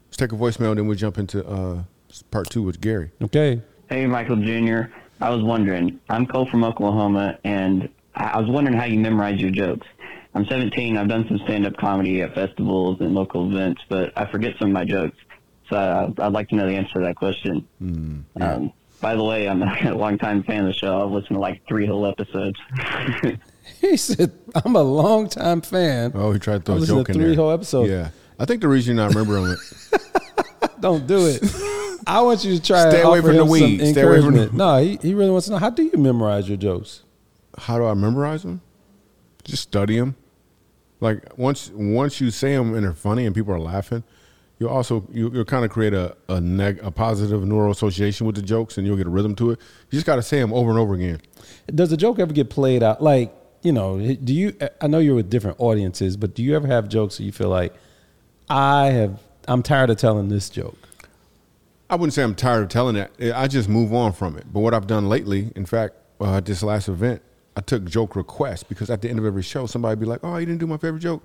Let's 0.06 0.16
take 0.16 0.32
a 0.32 0.36
voicemail, 0.36 0.74
then 0.74 0.86
we'll 0.86 0.96
jump 0.96 1.18
into 1.18 1.46
uh, 1.46 1.82
part 2.30 2.48
two 2.50 2.62
with 2.62 2.80
Gary. 2.80 3.10
Okay. 3.22 3.60
Hey, 3.88 4.06
Michael 4.06 4.36
Jr. 4.36 4.90
I 5.20 5.30
was 5.30 5.42
wondering, 5.42 6.00
I'm 6.08 6.26
Cole 6.26 6.48
from 6.50 6.64
Oklahoma, 6.64 7.38
and 7.44 7.88
I 8.14 8.24
I 8.24 8.38
was 8.40 8.48
wondering 8.50 8.76
how 8.76 8.84
you 8.84 8.98
memorize 8.98 9.38
your 9.40 9.50
jokes. 9.50 9.86
I'm 10.34 10.46
17. 10.46 10.96
I've 10.96 11.08
done 11.08 11.26
some 11.28 11.38
stand-up 11.44 11.76
comedy 11.76 12.22
at 12.22 12.34
festivals 12.34 12.98
and 13.00 13.14
local 13.14 13.50
events, 13.50 13.82
but 13.90 14.12
I 14.16 14.24
forget 14.32 14.52
some 14.58 14.68
of 14.70 14.74
my 14.74 14.84
jokes. 14.84 15.16
So 15.72 15.78
I, 16.18 16.26
I'd 16.26 16.32
like 16.32 16.50
to 16.50 16.54
know 16.54 16.66
the 16.66 16.74
answer 16.74 16.94
to 16.94 17.00
that 17.00 17.16
question. 17.16 17.66
um, 17.80 18.72
by 19.00 19.14
the 19.16 19.24
way, 19.24 19.48
I'm 19.48 19.62
a 19.62 19.94
longtime 19.94 20.42
fan 20.42 20.60
of 20.60 20.66
the 20.66 20.72
show. 20.74 21.02
I've 21.02 21.10
listened 21.10 21.36
to 21.36 21.40
like 21.40 21.62
three 21.66 21.86
whole 21.86 22.06
episodes. 22.06 22.58
He 23.80 23.96
said, 23.96 24.32
"I'm 24.64 24.74
a 24.76 24.82
longtime 24.82 25.60
fan." 25.62 26.12
Oh, 26.16 26.32
he 26.32 26.38
tried 26.40 26.58
to 26.58 26.62
throw 26.64 26.74
I 26.74 26.78
a 26.78 26.80
listened 26.80 26.98
joke 26.98 27.06
to 27.06 27.12
in 27.12 27.18
three 27.18 27.26
there. 27.28 27.36
whole 27.36 27.50
episodes. 27.52 27.90
Yeah, 27.90 28.10
I 28.38 28.44
think 28.44 28.60
the 28.60 28.66
reason 28.68 28.96
you're 28.96 29.04
not 29.06 29.14
remembering 29.14 29.52
it. 29.52 30.70
Don't 30.80 31.06
do 31.06 31.26
it. 31.28 31.42
I 32.06 32.20
want 32.22 32.44
you 32.44 32.56
to 32.56 32.62
try. 32.62 32.90
Stay 32.90 33.02
away 33.02 33.20
from 33.20 33.36
the 33.36 33.42
him 33.42 33.48
weed. 33.48 33.78
Stay 33.92 34.02
away 34.02 34.20
from 34.20 34.34
the- 34.34 34.42
encouragement. 34.42 34.54
No, 34.54 34.78
he, 34.82 34.98
he 35.00 35.14
really 35.14 35.30
wants 35.30 35.46
to 35.46 35.52
know 35.52 35.58
how 35.58 35.70
do 35.70 35.84
you 35.84 35.96
memorize 35.96 36.48
your 36.48 36.56
jokes? 36.58 37.02
How 37.56 37.78
do 37.78 37.86
I 37.86 37.94
memorize 37.94 38.42
them? 38.42 38.60
Just 39.44 39.62
study 39.62 39.96
them. 39.98 40.16
Like 41.00 41.38
once 41.38 41.70
once 41.72 42.20
you 42.20 42.30
say 42.32 42.56
them 42.56 42.74
and 42.74 42.84
they're 42.84 42.92
funny 42.94 43.26
and 43.26 43.34
people 43.34 43.54
are 43.54 43.60
laughing, 43.60 44.02
you 44.62 44.68
also 44.68 45.04
you, 45.12 45.30
you'll 45.32 45.44
kind 45.44 45.64
of 45.64 45.70
create 45.70 45.92
a 45.92 46.16
a, 46.28 46.40
neg, 46.40 46.78
a 46.82 46.90
positive 46.90 47.44
neural 47.44 47.72
association 47.72 48.26
with 48.26 48.36
the 48.36 48.42
jokes 48.42 48.78
and 48.78 48.86
you'll 48.86 48.96
get 48.96 49.08
a 49.08 49.10
rhythm 49.10 49.34
to 49.34 49.50
it. 49.50 49.60
You 49.90 49.96
just 49.96 50.06
got 50.06 50.16
to 50.16 50.22
say 50.22 50.38
them 50.38 50.52
over 50.52 50.70
and 50.70 50.78
over 50.78 50.94
again. 50.94 51.20
Does 51.74 51.90
the 51.90 51.96
joke 51.96 52.20
ever 52.20 52.32
get 52.32 52.48
played 52.48 52.82
out? 52.82 53.02
Like, 53.02 53.34
you 53.62 53.72
know, 53.72 53.98
do 53.98 54.32
you? 54.32 54.56
I 54.80 54.86
know 54.86 55.00
you're 55.00 55.16
with 55.16 55.30
different 55.30 55.60
audiences, 55.60 56.16
but 56.16 56.34
do 56.34 56.42
you 56.42 56.54
ever 56.54 56.68
have 56.68 56.88
jokes 56.88 57.16
that 57.18 57.24
you 57.24 57.32
feel 57.32 57.48
like 57.48 57.74
I 58.48 58.86
have? 58.86 59.20
I'm 59.48 59.62
tired 59.64 59.90
of 59.90 59.96
telling 59.96 60.28
this 60.28 60.48
joke. 60.48 60.78
I 61.90 61.96
wouldn't 61.96 62.14
say 62.14 62.22
I'm 62.22 62.36
tired 62.36 62.62
of 62.62 62.68
telling 62.68 62.94
that. 62.94 63.10
I 63.34 63.48
just 63.48 63.68
move 63.68 63.92
on 63.92 64.12
from 64.12 64.38
it. 64.38 64.46
But 64.52 64.60
what 64.60 64.72
I've 64.72 64.86
done 64.86 65.08
lately, 65.08 65.50
in 65.56 65.66
fact, 65.66 65.96
uh, 66.20 66.36
at 66.36 66.46
this 66.46 66.62
last 66.62 66.88
event, 66.88 67.20
I 67.56 67.60
took 67.60 67.84
joke 67.84 68.14
requests 68.16 68.62
because 68.62 68.88
at 68.88 69.02
the 69.02 69.10
end 69.10 69.18
of 69.18 69.26
every 69.26 69.42
show, 69.42 69.66
somebody 69.66 69.98
be 69.98 70.06
like, 70.06 70.20
"Oh, 70.22 70.36
you 70.36 70.46
didn't 70.46 70.60
do 70.60 70.68
my 70.68 70.76
favorite 70.76 71.00
joke." 71.00 71.22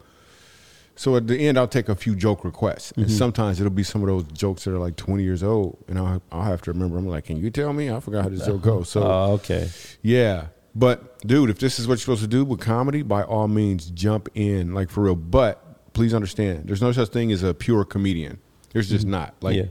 So 0.97 1.15
at 1.15 1.27
the 1.27 1.37
end, 1.37 1.59
I'll 1.59 1.67
take 1.67 1.89
a 1.89 1.95
few 1.95 2.15
joke 2.15 2.43
requests, 2.43 2.91
and 2.93 3.05
mm-hmm. 3.05 3.15
sometimes 3.15 3.59
it'll 3.59 3.69
be 3.69 3.83
some 3.83 4.01
of 4.01 4.07
those 4.07 4.23
jokes 4.33 4.63
that 4.63 4.73
are 4.73 4.79
like 4.79 4.95
20 4.95 5.23
years 5.23 5.43
old, 5.43 5.77
and 5.87 5.99
I'll, 5.99 6.21
I'll 6.31 6.43
have 6.43 6.63
to 6.63 6.71
remember. 6.71 6.97
I'm 6.97 7.07
like, 7.07 7.25
"Can 7.25 7.37
you 7.37 7.51
tell 7.51 7.71
me? 7.71 7.91
I 7.91 7.99
forgot 7.99 8.23
how 8.23 8.29
this 8.29 8.45
joke 8.45 8.63
goes." 8.63 8.89
So 8.89 9.03
Oh, 9.05 9.31
okay. 9.33 9.69
yeah. 10.01 10.47
But 10.73 11.19
dude, 11.21 11.51
if 11.51 11.59
this 11.59 11.79
is 11.79 11.87
what 11.87 11.93
you're 11.93 11.97
supposed 11.99 12.21
to 12.21 12.27
do 12.27 12.43
with 12.43 12.59
comedy, 12.59 13.03
by 13.03 13.21
all 13.21 13.47
means 13.47 13.91
jump 13.91 14.27
in, 14.33 14.73
like 14.73 14.89
for 14.89 15.03
real. 15.03 15.15
But 15.15 15.93
please 15.93 16.15
understand, 16.15 16.67
there's 16.67 16.81
no 16.81 16.91
such 16.91 17.09
thing 17.09 17.31
as 17.31 17.43
a 17.43 17.53
pure 17.53 17.85
comedian. 17.85 18.39
There's 18.73 18.89
just 18.89 19.03
mm-hmm. 19.03 19.11
not. 19.11 19.35
Like 19.41 19.55
yeah. 19.55 19.65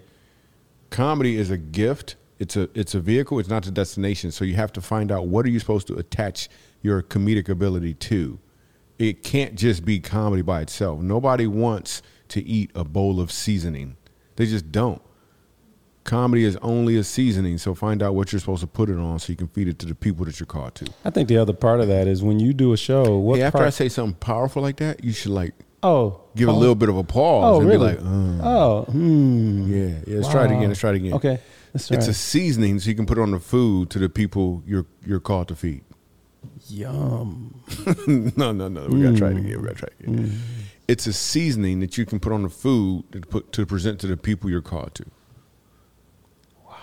comedy 0.90 1.36
is 1.36 1.50
a 1.50 1.58
gift. 1.58 2.14
It's 2.38 2.56
a 2.56 2.68
it's 2.74 2.94
a 2.94 3.00
vehicle. 3.00 3.40
It's 3.40 3.48
not 3.48 3.64
the 3.64 3.72
destination. 3.72 4.30
So 4.30 4.44
you 4.44 4.54
have 4.54 4.72
to 4.74 4.80
find 4.80 5.10
out 5.10 5.26
what 5.26 5.44
are 5.44 5.48
you 5.48 5.58
supposed 5.58 5.88
to 5.88 5.94
attach 5.94 6.48
your 6.82 7.02
comedic 7.02 7.48
ability 7.48 7.94
to. 7.94 8.38
It 8.98 9.22
can't 9.22 9.54
just 9.54 9.84
be 9.84 10.00
comedy 10.00 10.42
by 10.42 10.62
itself. 10.62 11.00
Nobody 11.00 11.46
wants 11.46 12.02
to 12.28 12.42
eat 12.42 12.70
a 12.74 12.84
bowl 12.84 13.20
of 13.20 13.30
seasoning. 13.30 13.96
They 14.36 14.46
just 14.46 14.72
don't. 14.72 15.02
Comedy 16.04 16.44
is 16.44 16.56
only 16.62 16.96
a 16.96 17.02
seasoning, 17.02 17.58
so 17.58 17.74
find 17.74 18.00
out 18.00 18.14
what 18.14 18.32
you're 18.32 18.38
supposed 18.38 18.60
to 18.60 18.66
put 18.68 18.88
it 18.88 18.96
on 18.96 19.18
so 19.18 19.32
you 19.32 19.36
can 19.36 19.48
feed 19.48 19.66
it 19.66 19.78
to 19.80 19.86
the 19.86 19.94
people 19.94 20.24
that 20.24 20.38
you're 20.38 20.46
called 20.46 20.74
to. 20.76 20.86
I 21.04 21.10
think 21.10 21.28
the 21.28 21.36
other 21.36 21.52
part 21.52 21.80
of 21.80 21.88
that 21.88 22.06
is 22.06 22.22
when 22.22 22.38
you 22.38 22.52
do 22.52 22.72
a 22.72 22.76
show. 22.76 23.18
What 23.18 23.38
Hey, 23.38 23.42
after 23.42 23.58
part, 23.58 23.66
I 23.66 23.70
say 23.70 23.88
something 23.88 24.14
powerful 24.14 24.62
like 24.62 24.76
that, 24.76 25.02
you 25.02 25.12
should 25.12 25.32
like 25.32 25.54
oh, 25.82 26.20
give 26.36 26.48
oh, 26.48 26.52
a 26.52 26.54
little 26.54 26.76
bit 26.76 26.88
of 26.88 26.96
a 26.96 27.02
pause 27.02 27.56
Oh, 27.56 27.60
and 27.60 27.68
really? 27.68 27.94
be 27.94 28.00
like, 28.00 28.06
uh, 28.06 28.48
oh, 28.48 28.82
hmm. 28.84 29.72
yeah, 29.72 29.98
yeah. 30.06 30.16
Let's 30.18 30.28
try 30.28 30.44
it 30.44 30.52
again. 30.52 30.68
Let's 30.68 30.80
try 30.80 30.90
it 30.90 30.96
again. 30.96 31.12
Okay, 31.14 31.40
It's 31.74 31.90
a 31.90 32.14
seasoning 32.14 32.78
so 32.78 32.88
you 32.88 32.94
can 32.94 33.06
put 33.06 33.18
it 33.18 33.22
on 33.22 33.32
the 33.32 33.40
food 33.40 33.90
to 33.90 33.98
the 33.98 34.08
people 34.08 34.62
you're 34.64 34.86
you're 35.04 35.20
called 35.20 35.48
to 35.48 35.56
feed. 35.56 35.82
Yum. 36.68 37.62
no, 38.36 38.52
no, 38.52 38.68
no. 38.68 38.86
We 38.88 39.02
gotta 39.02 39.16
try 39.16 39.30
it 39.30 39.36
again. 39.38 39.60
We 39.60 39.66
gotta 39.68 39.74
try 39.74 39.88
it 40.00 40.06
Mm. 40.06 40.14
again. 40.18 40.40
It's 40.88 41.06
a 41.06 41.12
seasoning 41.12 41.80
that 41.80 41.98
you 41.98 42.06
can 42.06 42.20
put 42.20 42.32
on 42.32 42.42
the 42.42 42.48
food 42.48 43.04
to 43.12 43.20
put 43.20 43.52
to 43.52 43.66
present 43.66 44.00
to 44.00 44.06
the 44.06 44.16
people 44.16 44.48
you're 44.50 44.62
called 44.62 44.94
to. 44.96 45.04
Wow. 46.64 46.74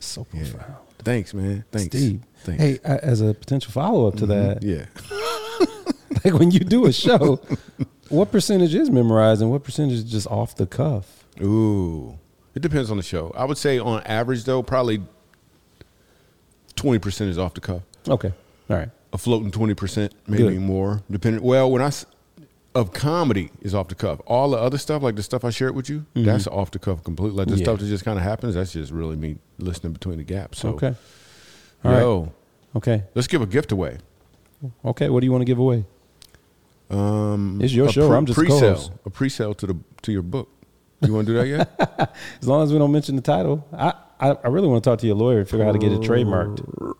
So 0.00 0.26
Yeah. 0.32 0.40
profound. 0.50 0.74
Thanks, 0.98 1.34
man. 1.34 1.64
Thanks. 1.72 1.86
Steve. 1.96 2.20
Thanks. 2.44 2.62
Mm-hmm. 2.62 2.86
Hey, 2.92 2.98
as 3.02 3.20
a 3.20 3.34
potential 3.34 3.72
follow 3.72 4.06
up 4.06 4.16
to 4.16 4.26
that, 4.26 4.62
Yeah. 4.62 4.86
like 6.24 6.34
when 6.38 6.50
you 6.50 6.60
do 6.60 6.86
a 6.86 6.92
show, 6.92 7.40
what 8.08 8.30
percentage 8.30 8.74
is 8.74 8.90
memorized 8.90 9.40
and 9.42 9.50
what 9.50 9.64
percentage 9.64 9.94
is 9.98 10.04
just 10.04 10.26
off 10.28 10.54
the 10.56 10.66
cuff? 10.66 11.24
Ooh. 11.40 12.18
It 12.54 12.60
depends 12.60 12.90
on 12.90 12.98
the 12.98 13.02
show. 13.02 13.32
I 13.34 13.44
would 13.46 13.56
say 13.58 13.78
on 13.78 14.02
average 14.02 14.44
though, 14.44 14.62
probably 14.62 15.02
twenty 16.76 16.98
percent 16.98 17.30
is 17.30 17.38
off 17.38 17.54
the 17.54 17.60
cuff. 17.62 17.82
Okay, 18.06 18.32
all 18.68 18.76
right. 18.76 18.90
A 19.14 19.18
floating 19.18 19.50
twenty 19.50 19.74
percent, 19.74 20.14
maybe 20.26 20.44
Good. 20.44 20.60
more. 20.60 21.02
Depending. 21.10 21.42
Well, 21.42 21.70
when 21.70 21.82
I 21.82 21.90
of 22.74 22.94
comedy 22.94 23.50
is 23.60 23.74
off 23.74 23.88
the 23.88 23.94
cuff. 23.94 24.20
All 24.26 24.48
the 24.50 24.56
other 24.56 24.78
stuff, 24.78 25.02
like 25.02 25.16
the 25.16 25.22
stuff 25.22 25.44
I 25.44 25.50
shared 25.50 25.74
with 25.74 25.90
you, 25.90 26.06
that's 26.14 26.46
off 26.46 26.70
the 26.70 26.78
cuff 26.78 27.04
completely. 27.04 27.36
Like 27.36 27.48
the 27.48 27.52
Mm-hmm. 27.54 27.58
Yeah. 27.60 27.64
stuff 27.64 27.80
that 27.80 27.86
just 27.86 28.04
kind 28.04 28.18
of 28.18 28.24
happens, 28.24 28.54
that's 28.54 28.72
just 28.72 28.90
really 28.90 29.16
me 29.16 29.36
listening 29.58 29.92
between 29.92 30.16
the 30.16 30.24
gaps. 30.24 30.60
So, 30.60 30.70
Okay, 30.70 30.94
all 31.84 31.92
right. 31.92 32.00
yo, 32.00 32.32
Okay, 32.74 33.02
let's 33.14 33.26
give 33.28 33.42
a 33.42 33.46
gift 33.46 33.70
away. 33.72 33.98
okay. 34.82 35.10
What 35.10 35.20
do 35.20 35.26
you 35.26 35.32
want 35.32 35.42
to 35.42 35.46
give 35.46 35.58
away? 35.58 35.84
Um, 36.88 37.60
It's 37.62 37.72
your 37.74 37.90
show. 37.92 38.10
I'm 38.12 38.24
just 38.26 38.38
a 38.38 38.40
pre-sale. 38.40 38.60
co-host. 38.60 38.92
A 39.04 39.10
pre-sale 39.10 39.54
to 39.54 39.66
the 39.66 39.76
to 40.02 40.12
your 40.12 40.22
book. 40.22 40.48
You 41.02 41.12
want 41.12 41.26
to 41.26 41.32
do 41.34 41.38
that 41.38 41.46
yet? 41.48 42.16
As 42.40 42.48
long 42.48 42.62
as 42.62 42.72
we 42.72 42.78
don't 42.78 42.92
mention 42.92 43.16
the 43.16 43.22
title, 43.22 43.66
I 43.72 43.92
I, 44.20 44.30
I 44.30 44.48
really 44.48 44.68
want 44.68 44.82
to 44.84 44.88
talk 44.90 44.98
to 45.00 45.06
your 45.06 45.16
lawyer 45.16 45.40
and 45.40 45.48
figure 45.48 45.64
out 45.64 45.66
how 45.66 45.72
to 45.72 45.78
get 45.78 45.92
it 45.92 46.00
trademarked. 46.00 46.94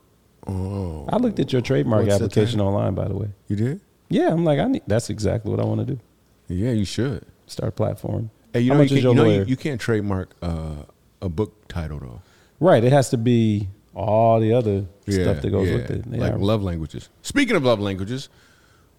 Oh, 0.47 1.07
I 1.09 1.17
looked 1.19 1.39
at 1.39 1.53
your 1.53 1.63
trademark 1.63 2.03
What's 2.07 2.15
application 2.17 2.61
online, 2.61 2.95
by 2.95 3.07
the 3.09 3.15
way. 3.15 3.29
you 3.49 3.57
did? 3.57 3.81
Yeah, 4.09 4.31
I'm 4.33 4.45
like, 4.45 4.59
I 4.59 4.65
need. 4.67 4.83
That's 4.87 5.09
exactly 5.11 5.51
what 5.51 5.61
I 5.61 5.65
want 5.65 5.87
to 5.87 5.95
do. 5.95 6.01
Yeah, 6.49 6.73
you 6.73 6.85
should. 6.85 7.25
Start 7.47 7.69
a 7.69 7.73
platform. 7.73 8.31
Hey, 8.53 8.61
you 8.61 8.73
How 8.73 8.77
know, 8.77 8.83
much 8.83 8.91
you, 8.91 8.97
is 8.99 9.03
can't, 9.05 9.17
your 9.17 9.27
you, 9.27 9.33
know 9.33 9.39
you, 9.45 9.49
you 9.51 9.57
can't 9.57 9.81
trademark 9.81 10.35
uh, 10.43 10.83
a 11.23 11.29
book 11.29 11.69
title 11.69 11.99
though. 11.99 12.23
right. 12.61 12.83
It 12.85 12.93
has 12.93 13.09
to 13.11 13.17
be 13.17 13.69
all 13.95 14.41
the 14.41 14.53
other 14.53 14.87
Yeah, 15.07 15.23
stuff 15.25 15.43
that 15.43 15.51
goes 15.51 15.69
yeah. 15.69 15.75
with 15.77 15.91
it. 15.91 16.11
They 16.11 16.19
like 16.19 16.33
are- 16.35 16.39
love 16.39 16.63
languages. 16.63 17.09
Speaking 17.23 17.57
of 17.57 17.63
love 17.65 17.79
languages, 17.81 18.29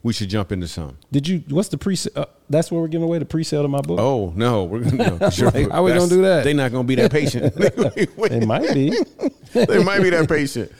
we 0.03 0.11
should 0.11 0.29
jump 0.29 0.51
into 0.51 0.67
some. 0.67 0.97
Did 1.11 1.27
you? 1.27 1.43
What's 1.49 1.69
the 1.69 1.77
pre? 1.77 1.97
Uh, 2.13 2.25
that's 2.49 2.69
where 2.71 2.81
we're 2.81 2.89
giving 2.89 3.05
away 3.05 3.19
the 3.19 3.25
pre-sale 3.25 3.61
to 3.61 3.69
my 3.69 3.79
book. 3.79 3.99
Oh 3.99 4.33
no, 4.35 4.65
we're 4.65 4.81
gonna. 4.81 5.17
No, 5.17 5.29
sure, 5.29 5.49
Like, 5.49 5.71
how 5.71 5.83
we 5.83 5.93
gonna 5.93 6.09
do 6.09 6.21
that? 6.23 6.43
They're 6.43 6.53
not 6.53 6.73
gonna 6.73 6.83
be 6.83 6.95
that 6.95 7.11
patient. 7.11 7.55
they 8.29 8.45
might 8.45 8.73
be. 8.73 8.89
they 9.53 9.81
might 9.83 10.01
be 10.01 10.09
that 10.09 10.27
patient. 10.27 10.71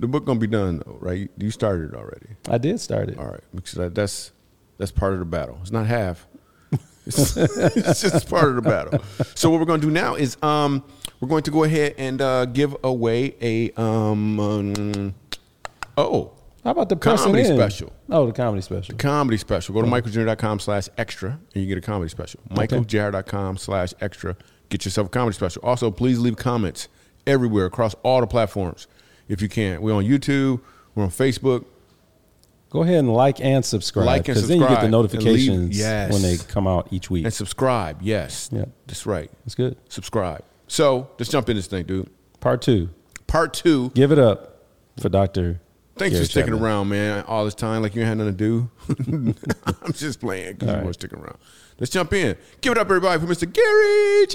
The 0.00 0.08
book 0.08 0.24
gonna 0.24 0.40
be 0.40 0.48
done 0.48 0.82
though, 0.84 0.98
right? 1.00 1.30
You 1.38 1.52
started 1.52 1.94
already. 1.94 2.26
I 2.48 2.58
did 2.58 2.80
start 2.80 3.08
it. 3.08 3.18
All 3.18 3.26
right, 3.26 3.44
because 3.54 3.74
that, 3.74 3.94
that's 3.94 4.32
that's 4.76 4.90
part 4.90 5.12
of 5.12 5.20
the 5.20 5.24
battle. 5.24 5.58
It's 5.62 5.70
not 5.70 5.86
half. 5.86 6.26
It's, 7.06 7.38
it's 7.38 8.02
just 8.02 8.28
part 8.28 8.50
of 8.50 8.56
the 8.56 8.60
battle. 8.60 9.02
So 9.34 9.48
what 9.48 9.60
we're 9.60 9.66
going 9.66 9.80
to 9.80 9.86
do 9.86 9.90
now 9.90 10.14
is 10.16 10.36
um, 10.42 10.84
we're 11.20 11.28
going 11.28 11.42
to 11.44 11.50
go 11.50 11.64
ahead 11.64 11.94
and 11.96 12.20
uh, 12.20 12.44
give 12.44 12.76
away 12.84 13.34
a 13.40 13.70
um, 13.80 14.38
um, 14.38 15.14
oh 15.96 16.32
How 16.64 16.72
about 16.72 16.88
the 16.88 16.96
comedy 16.96 17.40
in? 17.40 17.54
special. 17.56 17.92
Oh, 18.10 18.26
the 18.26 18.32
comedy 18.32 18.62
special. 18.62 18.96
The 18.96 19.02
comedy 19.02 19.36
special. 19.38 19.74
Go 19.74 19.82
to 19.82 19.86
michaeljr.com 19.88 20.58
slash 20.60 20.88
extra 20.98 21.30
and 21.54 21.62
you 21.62 21.66
get 21.66 21.78
a 21.78 21.80
comedy 21.80 22.08
special. 22.10 22.40
michaeljr.com 22.50 23.56
slash 23.56 23.94
extra. 24.00 24.36
Get 24.68 24.84
yourself 24.84 25.06
a 25.06 25.10
comedy 25.10 25.34
special. 25.34 25.62
Also, 25.64 25.90
please 25.90 26.18
leave 26.18 26.36
comments 26.36 26.88
everywhere 27.26 27.66
across 27.66 27.94
all 28.02 28.20
the 28.20 28.26
platforms 28.26 28.86
if 29.28 29.40
you 29.40 29.48
can. 29.48 29.80
We're 29.82 29.94
on 29.94 30.04
YouTube. 30.04 30.60
We're 30.94 31.04
on 31.04 31.10
Facebook. 31.10 31.64
Go 32.70 32.82
ahead 32.82 32.96
and 32.98 33.12
like 33.14 33.40
and 33.40 33.64
subscribe. 33.64 34.04
Like 34.06 34.16
and 34.28 34.34
Because 34.34 34.48
then 34.48 34.58
you 34.60 34.64
get 34.68 34.80
the 34.80 34.86
and 34.86 34.92
leave- 34.94 35.12
notifications 35.12 35.78
yes. 35.78 36.12
when 36.12 36.20
they 36.20 36.36
come 36.36 36.66
out 36.66 36.88
each 36.90 37.08
week. 37.08 37.24
And 37.24 37.32
subscribe. 37.32 38.02
Yes. 38.02 38.50
Yeah. 38.52 38.66
That's 38.86 39.06
right. 39.06 39.30
That's 39.44 39.54
good. 39.54 39.76
Subscribe. 39.88 40.44
So 40.66 41.08
let's 41.18 41.30
jump 41.30 41.48
in 41.48 41.56
this 41.56 41.66
thing, 41.66 41.84
dude. 41.86 42.10
Part 42.40 42.60
two. 42.60 42.90
Part 43.26 43.54
two. 43.54 43.90
Give 43.94 44.12
it 44.12 44.18
up 44.18 44.64
for 45.00 45.08
Doctor. 45.08 45.60
Thanks 45.98 46.14
Gary 46.14 46.24
for 46.24 46.30
sticking 46.30 46.52
Chapman. 46.52 46.64
around, 46.64 46.88
man, 46.88 47.24
all 47.26 47.44
this 47.44 47.54
time 47.54 47.82
like 47.82 47.94
you 47.94 48.02
ain't 48.02 48.08
had 48.08 48.18
nothing 48.18 48.36
to 48.36 48.38
do. 48.38 49.34
I'm 49.84 49.92
just 49.92 50.20
playing 50.20 50.54
because 50.54 50.68
All 50.68 50.74
you 50.74 50.78
right. 50.78 50.86
were 50.86 50.92
sticking 50.92 51.18
around. 51.18 51.38
Let's 51.78 51.90
jump 51.90 52.12
in. 52.12 52.36
Give 52.60 52.72
it 52.72 52.78
up, 52.78 52.86
everybody, 52.88 53.20
for 53.20 53.26
Mr. 53.32 53.52
Gary 53.52 54.26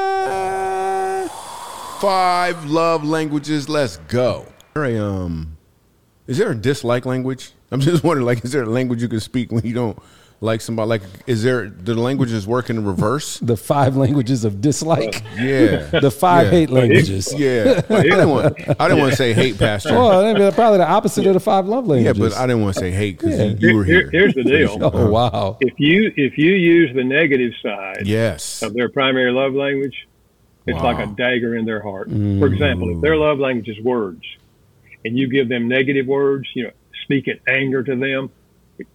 Chapman. 0.00 1.28
Five 2.00 2.64
love 2.70 3.04
languages. 3.04 3.68
Let's 3.68 3.98
go. 4.08 4.46
Right, 4.74 4.96
um, 4.96 5.56
is 6.26 6.38
there 6.38 6.50
a 6.50 6.54
dislike 6.54 7.04
language? 7.06 7.52
I'm 7.70 7.80
just 7.82 8.02
wondering, 8.02 8.26
like, 8.26 8.44
is 8.44 8.52
there 8.52 8.62
a 8.62 8.66
language 8.66 9.02
you 9.02 9.08
can 9.08 9.20
speak 9.20 9.52
when 9.52 9.64
you 9.64 9.74
don't 9.74 9.98
like 10.42 10.60
somebody? 10.60 10.88
Like, 10.88 11.02
is 11.26 11.42
there 11.42 11.68
the 11.68 11.94
languages 11.94 12.46
work 12.46 12.70
in 12.70 12.84
reverse? 12.84 13.38
The 13.50 13.56
five 13.56 13.96
languages 13.96 14.44
of 14.44 14.60
dislike. 14.60 15.22
Yeah. 15.38 15.88
The 16.00 16.10
five 16.10 16.46
Yeah. 16.46 16.50
hate 16.50 16.70
languages. 16.70 17.32
Yeah, 17.36 17.82
I 17.90 18.02
didn't 18.02 18.30
want. 18.30 18.58
I 18.80 18.88
didn't 18.88 18.98
want 19.00 19.10
to 19.10 19.16
say 19.16 19.32
hate, 19.32 19.58
Pastor. 19.58 19.92
Well, 19.92 20.22
that'd 20.22 20.36
be 20.36 20.54
probably 20.54 20.78
the 20.78 20.88
opposite 20.88 21.26
of 21.26 21.34
the 21.34 21.40
five 21.40 21.66
love 21.66 21.84
yeah, 21.86 21.92
languages. 21.92 22.34
but 22.34 22.40
I 22.40 22.46
didn't 22.46 22.62
want 22.62 22.74
to 22.74 22.80
say 22.80 22.90
hate 22.90 23.18
because 23.18 23.38
Yeah. 23.38 23.44
you, 23.44 23.56
you 23.68 23.76
were 23.76 23.84
Here- 23.84 24.10
here. 24.10 24.20
here's 24.22 24.34
the 24.34 24.44
deal. 24.56 24.78
Oh 24.80 25.10
wow. 25.10 25.56
If 25.60 25.74
you 25.78 26.12
if 26.16 26.38
you 26.38 26.52
use 26.52 26.94
the 26.94 27.04
negative 27.04 27.52
side 27.62 28.06
Yes. 28.06 28.62
of 28.62 28.72
their 28.74 28.88
primary 28.88 29.32
love 29.32 29.54
language, 29.54 30.06
it's 30.66 30.80
like 30.80 30.98
a 30.98 31.06
dagger 31.12 31.56
in 31.56 31.64
their 31.64 31.82
heart. 31.82 32.08
For 32.08 32.14
mm. 32.14 32.52
example, 32.52 32.94
if 32.94 33.00
their 33.00 33.16
love 33.16 33.38
language 33.38 33.68
is 33.68 33.82
words, 33.82 34.22
and 35.04 35.18
you 35.18 35.28
give 35.28 35.48
them 35.48 35.66
negative 35.68 36.06
words, 36.06 36.46
you 36.54 36.64
know, 36.64 36.70
speaking 37.04 37.38
anger 37.48 37.82
to 37.82 37.96
them, 37.96 38.30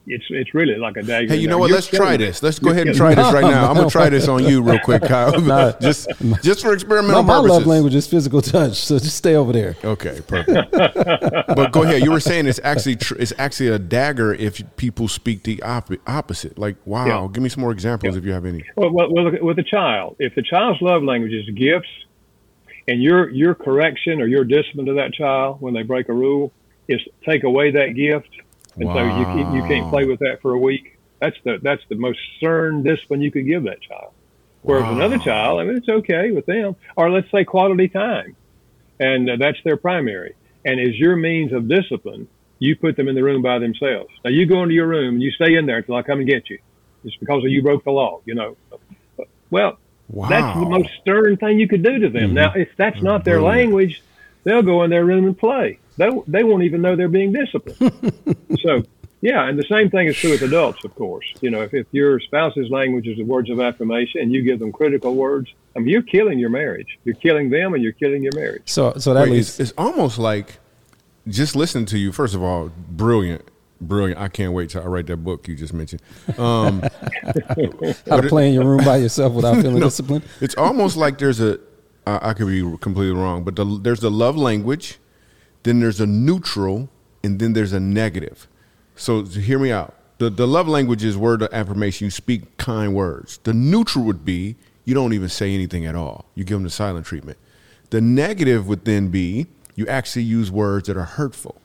it's 0.08 0.25
it's 0.30 0.54
really 0.54 0.75
like 0.77 0.98
a 0.98 1.04
dagger. 1.04 1.34
Hey, 1.34 1.39
you 1.39 1.48
know 1.48 1.58
what? 1.58 1.68
you're 1.68 1.77
Let's 1.77 1.88
try 1.88 1.98
killing 2.15 2.20
this. 2.20 2.42
Let's 2.44 2.60
go 2.60 2.72
ahead 2.72 2.88
and 2.88 2.96
try 2.96 3.13
this 3.15 3.32
right 3.34 3.42
now. 3.56 3.70
I'm 3.70 3.75
gonna 3.75 3.89
try 3.89 4.10
this 4.10 4.27
on 4.27 4.44
you 4.46 4.62
real 4.62 4.80
quick, 4.80 5.01
Kyle. 5.08 5.39
Nah. 5.42 5.72
just 5.82 6.08
just 6.42 6.62
for 6.62 6.74
experimental 6.74 7.22
No, 7.22 7.24
my 7.24 7.36
purposes. 7.36 7.58
love 7.58 7.68
language 7.68 7.96
is 7.96 8.08
physical 8.08 8.42
touch, 8.42 8.75
so 8.77 8.98
just 9.00 9.15
stay 9.18 9.36
over 9.36 9.51
there. 9.54 9.75
Okay, 9.84 10.22
perfect. 10.27 10.72
but 10.72 11.72
go 11.72 11.84
ahead. 11.84 12.04
You 12.04 12.12
were 12.12 12.20
saying 12.20 12.48
it's 12.48 12.60
actually 12.63 12.96
tr- 12.98 13.15
it's 13.20 13.34
actually 13.38 13.68
a 13.70 13.80
dagger 13.80 14.34
if 14.34 14.62
people 14.77 15.08
speak 15.08 15.44
the 15.44 15.62
op- 15.63 15.92
opposite. 16.08 16.58
Like, 16.58 16.75
wow. 16.86 17.06
Yeah. 17.08 17.27
Give 17.32 17.44
me 17.44 17.50
some 17.50 17.62
more 17.62 17.72
examples 17.72 18.15
if 18.15 18.24
you 18.25 18.32
have 18.32 18.46
any. 18.46 18.63
Well, 18.75 18.92
well, 18.92 19.08
well, 19.13 19.32
with 19.42 19.60
a 19.60 19.63
child, 19.63 20.15
if 20.20 20.36
the 20.36 20.42
child's 20.42 20.82
love 20.82 21.04
language 21.04 21.34
is 21.34 21.50
gifts, 21.56 21.89
and 22.88 23.01
your 23.01 23.30
your 23.30 23.56
correction 23.56 24.22
or 24.22 24.27
your 24.27 24.44
discipline 24.44 24.86
to 24.86 24.94
that 24.94 25.13
child 25.13 25.60
when 25.62 25.74
they 25.74 25.84
break 25.84 26.08
a 26.10 26.13
rule 26.13 26.51
is 26.88 27.01
take 27.25 27.44
away 27.44 27.72
that 27.72 27.96
gift, 27.96 28.30
and 28.77 28.89
so 28.94 29.03
you 29.03 29.25
can't, 29.27 29.50
you 29.50 29.63
can't 29.63 29.88
play 29.89 30.05
with 30.05 30.20
that 30.20 30.39
for 30.41 30.53
a 30.53 30.60
week. 30.60 30.84
That's 31.22 31.38
the 31.46 31.58
that's 31.62 31.82
the 31.89 31.96
most 31.96 32.20
stern 32.38 32.84
discipline 32.84 33.22
you 33.22 33.32
could 33.32 33.48
give 33.48 33.63
that 33.63 33.82
child. 33.82 34.13
Whereas 34.62 34.88
another 34.89 35.20
child, 35.20 35.60
I 35.60 35.63
mean, 35.63 35.77
it's 35.77 35.89
okay 35.89 36.32
with 36.32 36.46
them. 36.46 36.75
Or 36.98 37.10
let's 37.12 37.32
say 37.32 37.44
quality 37.46 37.88
time, 37.88 38.36
and 39.00 39.29
uh, 39.29 39.34
that's 39.39 39.58
their 39.63 39.77
primary. 39.77 40.36
And 40.65 40.79
as 40.79 40.98
your 40.98 41.15
means 41.15 41.53
of 41.53 41.70
discipline, 41.70 42.27
you 42.60 42.75
put 42.75 42.98
them 42.98 43.08
in 43.08 43.15
the 43.15 43.24
room 43.24 43.41
by 43.41 43.60
themselves. 43.60 44.10
Now 44.24 44.32
you 44.32 44.46
go 44.48 44.63
into 44.63 44.75
your 44.75 44.88
room 44.88 45.15
and 45.15 45.24
you 45.24 45.32
stay 45.32 45.55
in 45.55 45.65
there 45.65 45.77
until 45.77 45.96
I 45.96 46.01
come 46.03 46.20
and 46.20 46.27
get 46.29 46.44
you. 46.50 46.58
It's 47.03 47.15
because 47.17 47.44
you 47.46 47.62
broke 47.62 47.84
the 47.84 47.91
law, 47.91 48.22
you 48.25 48.36
know. 48.36 48.58
Well, 49.51 49.77
Wow. 50.08 50.27
that's 50.29 50.53
the 50.53 50.65
most 50.65 50.89
stern 51.01 51.38
thing 51.38 51.60
you 51.60 51.67
could 51.67 51.84
do 51.84 52.00
to 52.00 52.10
them. 52.10 52.34
Now, 52.34 52.53
if 52.55 52.70
that's 52.77 53.01
not 53.01 53.25
their 53.25 53.39
Brilliant. 53.39 53.60
language, 53.60 54.03
they'll 54.44 54.62
go 54.63 54.84
in 54.84 54.89
their 54.89 55.05
room 55.05 55.25
and 55.25 55.38
play. 55.38 55.82
They 55.98 56.10
they 56.28 56.44
won't 56.44 56.64
even 56.64 56.82
know 56.82 56.96
they're 56.96 57.08
being 57.08 57.32
disciplined. 57.32 58.14
so, 58.62 58.84
yeah, 59.22 59.48
and 59.48 59.58
the 59.58 59.64
same 59.64 59.90
thing 59.90 60.08
is 60.08 60.16
true 60.18 60.32
with 60.32 60.42
adults, 60.42 60.84
of 60.84 60.94
course. 60.96 61.25
You 61.42 61.50
know, 61.50 61.62
if, 61.62 61.74
if 61.74 61.88
your 61.92 62.20
spouse's 62.20 62.70
language 62.70 63.08
is 63.08 63.18
the 63.18 63.24
words 63.24 63.50
of 63.50 63.60
affirmation 63.60 64.22
and 64.22 64.32
you 64.32 64.44
give 64.44 64.60
them 64.60 64.72
critical 64.72 65.16
words, 65.16 65.54
I 65.75 65.80
mean, 65.80 65.88
you're 65.90 66.02
killing 66.02 66.38
your 66.38 66.50
marriage. 66.50 67.00
You're 67.06 67.16
killing 67.16 67.50
them 67.50 67.74
and 67.74 67.82
you're 67.82 67.94
killing 67.94 68.24
your 68.24 68.34
marriage. 68.36 68.64
So, 68.66 68.94
so 68.98 69.14
that 69.14 69.24
Wait, 69.24 69.32
leads. 69.32 69.60
it's, 69.60 69.72
it's 69.72 69.74
almost 69.78 70.18
like 70.20 70.60
just 71.28 71.56
listening 71.56 71.86
to 71.88 71.98
you. 71.98 72.12
First 72.12 72.36
of 72.36 72.44
all, 72.44 72.72
brilliant, 72.90 73.44
brilliant. 73.82 74.20
I 74.20 74.28
can't 74.28 74.54
wait 74.54 74.70
till 74.70 74.84
I 74.84 74.86
write 74.86 75.08
that 75.08 75.18
book 75.18 75.48
you 75.48 75.56
just 75.56 75.74
mentioned. 75.74 76.02
Um, 76.38 76.82
How 77.24 78.20
to 78.22 78.28
play 78.28 78.48
in 78.50 78.54
your 78.54 78.66
room 78.66 78.84
by 78.86 78.98
yourself 78.98 79.34
without 79.38 79.56
feeling 79.56 79.80
No, 79.80 79.86
disciplined. 79.88 80.24
It's 80.42 80.56
almost 80.56 80.98
like 80.98 81.18
there's 81.18 81.40
a. 81.40 81.60
I 82.06 82.30
I 82.30 82.34
could 82.34 82.48
be 82.48 82.62
completely 82.78 83.14
wrong, 83.20 83.44
but 83.44 83.56
the, 83.56 83.66
there's 83.82 84.02
the 84.02 84.12
love 84.12 84.38
language, 84.38 85.00
then 85.65 85.79
there's 85.79 86.00
a 86.00 86.05
neutral, 86.05 86.89
and 87.24 87.39
then 87.39 87.53
there's 87.53 87.74
a 87.74 87.79
negative. 87.79 88.48
So 88.95 89.24
hear 89.25 89.60
me 89.60 89.72
out. 89.72 89.95
The 90.19 90.29
the 90.29 90.48
love 90.48 90.67
language 90.67 91.03
is 91.03 91.17
word 91.17 91.41
of 91.41 91.51
affirmation. 91.51 92.05
You 92.05 92.12
speak 92.12 92.55
kind 92.57 92.93
words. 92.93 93.39
The 93.43 93.53
neutral 93.53 94.05
would 94.05 94.24
be 94.24 94.55
you 94.86 94.93
don't 94.93 95.13
even 95.13 95.27
say 95.27 95.53
anything 95.53 95.86
at 95.86 95.95
all. 95.95 96.25
You 96.36 96.43
give 96.43 96.55
them 96.55 96.63
the 96.63 96.69
silent 96.69 97.05
treatment. 97.05 97.38
The 97.89 98.00
negative 98.00 98.67
would 98.67 98.86
then 98.86 99.10
be 99.10 99.48
you 99.75 99.88
actually 99.88 100.24
use 100.24 100.51
words 100.51 100.88
that 100.88 100.95
are 100.95 101.03
hurtful. 101.03 101.60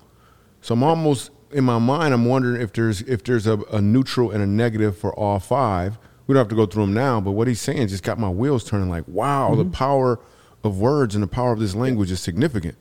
So 0.63 0.75
I'm 0.75 0.83
almost 0.83 1.31
in 1.53 1.65
my 1.65 1.79
mind. 1.79 2.15
I'm 2.15 2.25
wondering 2.25 2.61
if 2.61 2.73
there's 2.73 3.03
if 3.03 3.23
there's 3.23 3.47
a, 3.47 3.59
a 3.71 3.81
neutral 3.81 4.31
and 4.31 4.43
a 4.43 4.47
negative 4.47 4.97
for 4.97 5.15
all 5.15 5.39
five. 5.39 5.99
We 6.27 6.35
don't 6.35 6.41
have 6.41 6.49
to 6.49 6.57
go 6.57 6.65
through 6.65 6.87
them 6.87 6.95
now, 6.95 7.21
but 7.21 7.33
what 7.33 7.49
he's 7.49 7.61
saying 7.61 7.89
just 7.89 8.03
got 8.03 8.19
my 8.19 8.31
wheels 8.31 8.65
turning. 8.65 8.89
Like, 8.89 9.07
wow, 9.09 9.55
the 9.55 9.65
mm-hmm. 9.65 9.73
power 9.73 10.21
of 10.65 10.79
words 10.79 11.15
and 11.15 11.23
the 11.23 11.29
power 11.29 11.53
of 11.53 11.59
this 11.59 11.75
language 11.75 12.11
is 12.11 12.21
significant. 12.21 12.77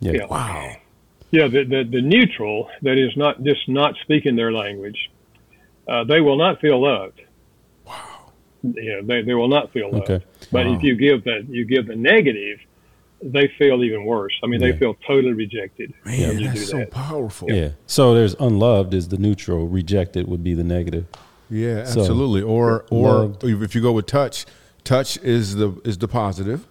Yeah. 0.00 0.12
Yeah. 0.12 0.26
Wow. 0.26 0.76
Yeah, 1.32 1.48
the, 1.48 1.64
the, 1.64 1.84
the 1.90 2.00
neutral, 2.00 2.68
that 2.82 2.96
is 2.98 3.16
not 3.16 3.42
just 3.42 3.68
not 3.68 3.94
speaking 4.02 4.36
their 4.36 4.52
language, 4.52 5.10
uh, 5.88 6.04
they 6.04 6.20
will 6.20 6.36
not 6.36 6.60
feel 6.60 6.80
loved. 6.80 7.20
Wow. 7.84 8.32
Yeah, 8.62 9.00
they, 9.02 9.22
they 9.22 9.34
will 9.34 9.48
not 9.48 9.72
feel 9.72 9.90
loved. 9.90 10.10
Okay. 10.10 10.24
But 10.52 10.66
if 10.68 10.82
you 10.82 10.94
give 10.96 11.24
the 11.24 11.44
you 11.48 11.64
give 11.64 11.86
the 11.86 11.96
negative, 11.96 12.58
they 13.22 13.48
feel 13.58 13.82
even 13.82 14.04
worse. 14.04 14.32
I 14.42 14.46
mean, 14.46 14.60
Yeah. 14.60 14.72
they 14.72 14.78
feel 14.78 14.94
totally 15.06 15.32
rejected 15.32 15.92
Man, 16.04 16.28
when 16.28 16.38
you 16.38 16.44
do 16.48 16.58
that's 16.58 16.70
so 16.70 16.78
that. 16.78 16.90
powerful. 16.90 17.50
Yeah. 17.50 17.70
So 17.86 18.14
there's 18.14 18.34
unloved 18.34 18.94
is 18.94 19.08
the 19.08 19.18
neutral, 19.18 19.66
rejected 19.66 20.28
would 20.28 20.44
be 20.44 20.54
the 20.54 20.64
negative. 20.64 21.06
Yeah, 21.50 21.84
So, 21.84 22.00
absolutely. 22.00 22.42
Or 22.42 22.84
or 22.90 23.12
loved. 23.26 23.44
if 23.44 23.74
you 23.74 23.80
go 23.82 23.92
with 23.92 24.06
touch, 24.06 24.46
touch 24.84 25.16
is 25.18 25.56
the 25.56 25.80
is 25.84 25.98
the 25.98 26.08
positive. 26.08 26.66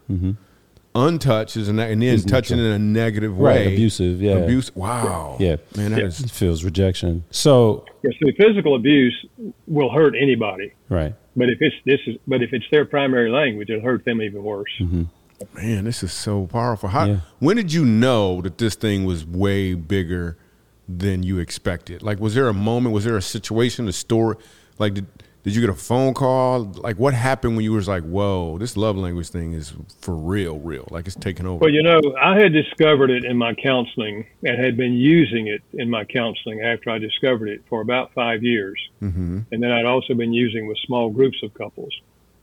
Untouched 0.96 1.58
is 1.58 1.68
a 1.68 1.74
ne- 1.74 1.92
and 1.92 2.02
then 2.02 2.14
Is 2.16 2.24
touching 2.26 2.58
neutral. 2.58 2.76
in 2.76 2.82
a 2.82 2.86
negative 2.86 3.38
Right, 3.38 3.66
way. 3.68 3.74
abusive, 3.74 4.22
yeah. 4.22 4.38
Abuse. 4.38 4.74
Wow. 4.76 5.36
Yeah. 5.40 5.58
Man, 5.76 5.92
that 5.92 6.00
Yeah. 6.00 6.06
is 6.08 6.22
It 6.22 6.32
feels 6.32 6.64
rejection. 6.64 7.24
So, 7.32 7.84
Yeah, 8.04 8.12
so 8.24 8.32
physical 8.38 8.76
abuse 8.76 9.14
will 9.68 9.90
hurt 9.92 10.14
anybody, 10.20 10.72
right. 10.90 11.14
but 11.36 11.50
if 11.50 11.58
it's 11.62 11.76
this 11.86 12.00
is 12.08 12.16
but 12.28 12.42
if 12.42 12.54
it's 12.54 12.66
their 12.72 12.86
primary 12.86 13.30
language, 13.30 13.70
it'll 13.70 13.82
hurt 13.84 14.06
them 14.06 14.22
even 14.22 14.42
worse. 14.44 14.70
Mm-hmm. 14.80 15.04
Man, 15.54 15.84
this 15.84 16.02
is 16.02 16.14
so 16.14 16.48
powerful. 16.48 16.90
How, 16.90 17.06
Yeah. 17.06 17.18
When 17.40 17.58
did 17.58 17.74
you 17.74 17.84
know 17.84 18.40
that 18.42 18.58
this 18.58 18.76
thing 18.76 19.04
was 19.04 19.26
way 19.26 19.74
bigger 19.74 20.38
than 20.88 21.24
you 21.24 21.40
expected? 21.40 22.02
Like, 22.04 22.22
was 22.22 22.36
there 22.36 22.48
a 22.48 22.54
moment? 22.54 22.94
Was 22.96 23.04
there 23.04 23.18
a 23.18 23.22
situation, 23.22 23.88
a 23.90 23.92
story? 23.92 24.38
Like, 24.80 24.94
did, 24.94 25.06
Did 25.46 25.54
you 25.54 25.62
get 25.62 25.70
a 25.70 25.76
phone 25.76 26.16
call? 26.16 26.64
Like, 26.64 26.98
what 26.98 27.14
happened 27.14 27.56
when 27.56 27.64
you 27.64 27.72
was 27.72 27.88
like, 27.88 28.02
"Whoa, 28.02 28.58
this 28.58 28.76
love 28.76 28.98
language 28.98 29.30
thing 29.30 29.54
is 29.54 29.74
for 30.02 30.16
real, 30.16 30.58
real. 30.58 30.88
Like, 30.90 31.06
it's 31.06 31.16
taking 31.16 31.46
over." 31.46 31.60
Well, 31.60 31.70
you 31.70 31.84
know, 31.84 32.02
I 32.20 32.40
had 32.40 32.52
discovered 32.52 33.12
it 33.12 33.24
in 33.24 33.38
my 33.38 33.54
counseling 33.54 34.26
and 34.44 34.58
had 34.58 34.76
been 34.76 34.94
using 34.94 35.46
it 35.46 35.62
in 35.72 35.88
my 35.88 36.04
counseling 36.04 36.62
after 36.62 36.90
I 36.90 36.98
discovered 36.98 37.50
it 37.50 37.62
for 37.70 37.82
about 37.82 38.12
five 38.14 38.42
years. 38.42 38.82
Mm-hmm. 39.04 39.42
And 39.52 39.62
then 39.62 39.72
I'd 39.72 39.86
also 39.86 40.16
been 40.16 40.34
using 40.34 40.66
with 40.66 40.80
small 40.80 41.12
groups 41.12 41.44
of 41.44 41.54
couples. 41.54 41.94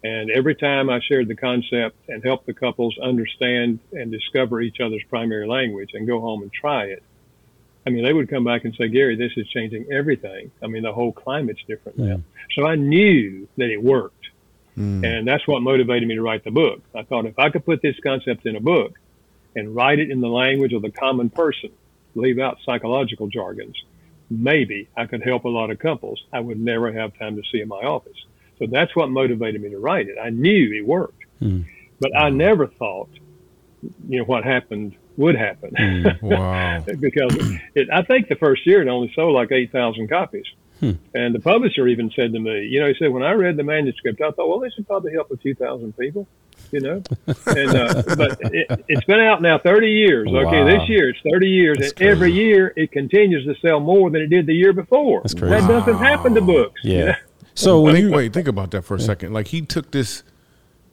And 0.05 0.31
every 0.31 0.55
time 0.55 0.89
I 0.89 1.01
shared 1.01 1.27
the 1.27 1.35
concept 1.35 1.97
and 2.09 2.23
helped 2.23 2.47
the 2.47 2.55
couples 2.55 2.97
understand 3.03 3.81
and 3.93 4.13
discover 4.13 4.61
each 4.61 4.79
other's 4.81 5.03
primary 5.11 5.49
language 5.49 5.91
and 5.95 6.07
go 6.07 6.21
home 6.21 6.43
and 6.43 6.53
try 6.53 6.85
it, 6.85 7.03
I 7.87 7.91
mean, 7.91 8.05
they 8.05 8.13
would 8.13 8.29
come 8.31 8.45
back 8.45 8.65
and 8.65 8.75
say, 8.77 8.89
Gary, 8.89 9.17
this 9.17 9.33
is 9.37 9.49
changing 9.49 9.87
everything. 9.93 10.51
I 10.63 10.69
mean, 10.69 10.83
the 10.83 10.93
whole 10.93 11.13
climate's 11.13 11.63
different 11.67 11.99
now. 11.99 12.21
So 12.55 12.67
I 12.67 12.77
knew 12.77 13.49
that 13.57 13.71
it 13.71 13.83
worked. 13.83 14.27
Mm. 14.79 15.05
And 15.05 15.29
that's 15.29 15.47
what 15.47 15.61
motivated 15.63 16.09
me 16.09 16.15
to 16.15 16.23
write 16.23 16.45
the 16.45 16.51
book. 16.51 16.81
I 16.95 17.03
thought 17.03 17.27
if 17.27 17.39
I 17.39 17.51
could 17.51 17.65
put 17.65 17.83
this 17.83 17.97
concept 18.03 18.47
in 18.47 18.57
a 18.57 18.61
book 18.61 18.99
and 19.55 19.75
write 19.75 19.99
it 19.99 20.11
in 20.11 20.21
the 20.21 20.29
language 20.29 20.73
of 20.73 20.83
the 20.83 20.91
common 20.91 21.29
person, 21.29 21.71
leave 22.15 22.39
out 22.39 22.59
psychological 22.65 23.27
jargons, 23.27 23.77
maybe 24.31 24.89
I 24.97 25.07
could 25.07 25.23
help 25.23 25.45
a 25.45 25.49
lot 25.49 25.71
of 25.71 25.79
couples 25.79 26.23
I 26.33 26.41
would 26.41 26.59
never 26.59 26.93
have 26.93 27.19
time 27.19 27.37
to 27.37 27.43
see 27.51 27.61
in 27.61 27.69
my 27.69 27.83
office. 27.83 28.17
So 28.59 28.67
that's 28.67 28.95
what 28.95 29.11
motivated 29.11 29.61
me 29.61 29.71
to 29.71 29.79
write 29.79 30.09
it. 30.09 30.17
I 30.23 30.31
knew 30.31 30.73
it 30.73 30.87
worked, 30.87 31.25
Hmm. 31.41 31.63
but 32.01 32.17
I 32.17 32.31
never 32.31 32.67
thought, 32.67 33.11
you 34.09 34.19
know, 34.19 34.25
what 34.25 34.45
happened 34.45 34.95
would 35.17 35.37
happen. 35.37 35.75
Wow. 36.23 36.85
because 37.01 37.37
it, 37.75 37.89
I 37.93 38.03
think 38.03 38.29
the 38.29 38.37
first 38.37 38.67
year 38.67 38.83
it 38.83 38.89
only 38.89 39.13
sold 39.15 39.35
like 39.35 39.53
8,000 39.53 40.09
copies. 40.09 40.47
Hmm. 40.81 40.93
And 41.15 41.35
the 41.35 41.39
publisher 41.39 41.87
even 41.87 42.11
said 42.11 42.33
to 42.33 42.41
me, 42.41 42.67
you 42.67 42.81
know, 42.81 42.89
he 42.89 42.95
said, 42.99 43.13
when 43.13 43.23
I 43.23 43.33
read 43.33 43.57
the 43.57 43.63
manuscript, 43.63 44.21
I 44.21 44.31
thought, 44.33 44.49
well, 44.49 44.59
this 44.59 44.73
would 44.77 44.87
probably 44.87 45.13
help 45.13 45.31
a 45.31 45.37
few 45.37 45.55
thousand 45.55 45.97
people, 45.97 46.27
you 46.73 46.81
know. 46.81 47.03
and 47.47 47.77
uh, 47.77 48.03
but 48.17 48.39
it, 48.53 48.85
it's 48.89 49.05
been 49.05 49.21
out 49.21 49.41
now 49.43 49.59
30 49.59 49.89
years. 49.89 50.29
Okay, 50.29 50.65
this 50.65 50.89
year 50.89 51.11
it's 51.11 51.21
30 51.31 51.49
years, 51.49 51.79
That's 51.79 51.93
and 51.93 52.09
every 52.09 52.33
year 52.33 52.73
it 52.77 52.91
continues 52.91 53.45
to 53.47 53.55
sell 53.61 53.79
more 53.79 54.11
than 54.11 54.23
it 54.23 54.27
did 54.27 54.47
the 54.47 54.55
year 54.55 54.73
before. 54.73 55.21
That's 55.23 55.35
crazy. 55.35 55.55
That 55.55 55.69
doesn't 55.69 55.99
happen 55.99 56.35
to 56.35 56.41
books. 56.41 56.81
you 56.83 56.97
Yeah. 56.97 57.05
know? 57.05 57.15
So 57.55 57.81
when 57.81 57.95
think, 57.95 58.07
you 58.07 58.13
wait, 58.13 58.33
think 58.33 58.49
about 58.49 58.71
that 58.73 58.83
for 58.83 58.97
a 58.97 59.01
second. 59.01 59.33
Like 59.33 59.49
he 59.49 59.61
took 59.63 59.91
this, 59.93 60.25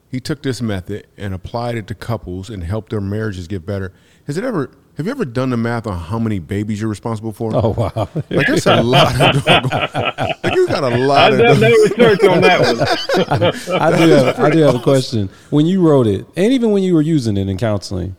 he 0.09 0.19
took 0.19 0.41
this 0.41 0.61
method 0.61 1.07
and 1.17 1.33
applied 1.33 1.75
it 1.75 1.87
to 1.87 1.95
couples 1.95 2.49
and 2.49 2.63
helped 2.63 2.89
their 2.89 3.01
marriages 3.01 3.47
get 3.47 3.65
better. 3.65 3.93
Has 4.25 4.37
it 4.37 4.43
ever? 4.43 4.71
Have 4.97 5.05
you 5.05 5.11
ever 5.13 5.23
done 5.23 5.49
the 5.51 5.55
math 5.55 5.87
on 5.87 5.97
how 5.97 6.19
many 6.19 6.39
babies 6.39 6.81
you're 6.81 6.89
responsible 6.89 7.31
for? 7.31 7.51
oh 7.55 7.69
wow, 7.69 8.09
Like 8.29 8.47
there's 8.47 8.65
a 8.65 8.81
lot 8.83 9.13
of 9.13 9.45
like 10.43 10.55
you 10.55 10.67
got 10.67 10.83
a 10.83 10.97
lot 10.97 11.31
I've 11.31 11.39
of 11.39 11.39
done 11.39 11.61
no 11.61 11.69
research 11.69 12.23
on 12.25 12.41
that 12.41 12.59
one. 12.59 13.81
I 13.81 13.97
do 13.97 14.09
have 14.09 14.39
I 14.39 14.49
do 14.49 14.59
have 14.59 14.75
a 14.75 14.79
question. 14.79 15.29
When 15.51 15.65
you 15.65 15.87
wrote 15.87 16.07
it, 16.07 16.25
and 16.35 16.51
even 16.51 16.71
when 16.71 16.83
you 16.83 16.95
were 16.95 17.01
using 17.01 17.37
it 17.37 17.47
in 17.47 17.57
counseling, 17.57 18.17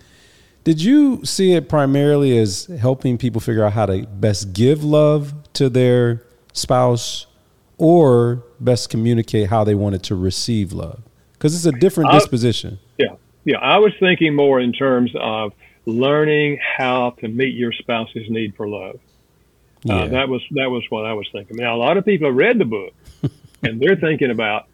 did 0.65 0.81
you 0.81 1.23
see 1.25 1.53
it 1.53 1.69
primarily 1.69 2.39
as 2.39 2.67
helping 2.81 3.19
people 3.19 3.41
figure 3.43 3.65
out 3.65 3.73
how 3.75 3.87
to 3.87 4.07
best 4.07 4.53
give 4.55 4.83
love 4.83 5.35
to 5.55 5.69
their 5.69 6.23
spouse, 6.55 7.27
or 7.77 8.43
best 8.59 8.89
communicate 8.89 9.51
how 9.51 9.65
they 9.65 9.75
wanted 9.75 10.03
to 10.05 10.15
receive 10.15 10.73
love? 10.73 11.03
Because 11.41 11.55
it's 11.55 11.65
a 11.65 11.73
different 11.81 12.11
Uh, 12.11 12.19
disposition. 12.19 12.79
Yeah, 12.99 13.15
yeah. 13.47 13.57
I 13.59 13.79
was 13.79 13.95
thinking 13.99 14.35
more 14.35 14.61
in 14.61 14.75
terms 14.75 15.11
of 15.19 15.55
learning 15.87 16.59
how 16.77 17.11
to 17.21 17.29
meet 17.29 17.55
your 17.55 17.73
spouse's 17.73 18.29
need 18.29 18.55
for 18.57 18.69
love. 18.69 18.99
Yeah. 19.85 19.95
Uh, 19.95 20.07
that 20.09 20.29
was 20.29 20.43
that 20.51 20.71
was 20.71 20.85
what 20.91 21.07
I 21.07 21.15
was 21.15 21.27
thinking. 21.33 21.57
Now, 21.57 21.75
a 21.75 21.79
lot 21.79 21.97
of 21.97 22.05
people 22.05 22.29
have 22.29 22.37
read 22.37 22.59
the 22.59 22.67
book, 22.67 22.93
and 23.63 23.81
they're 23.81 23.97
thinking 23.97 24.31
about 24.31 24.67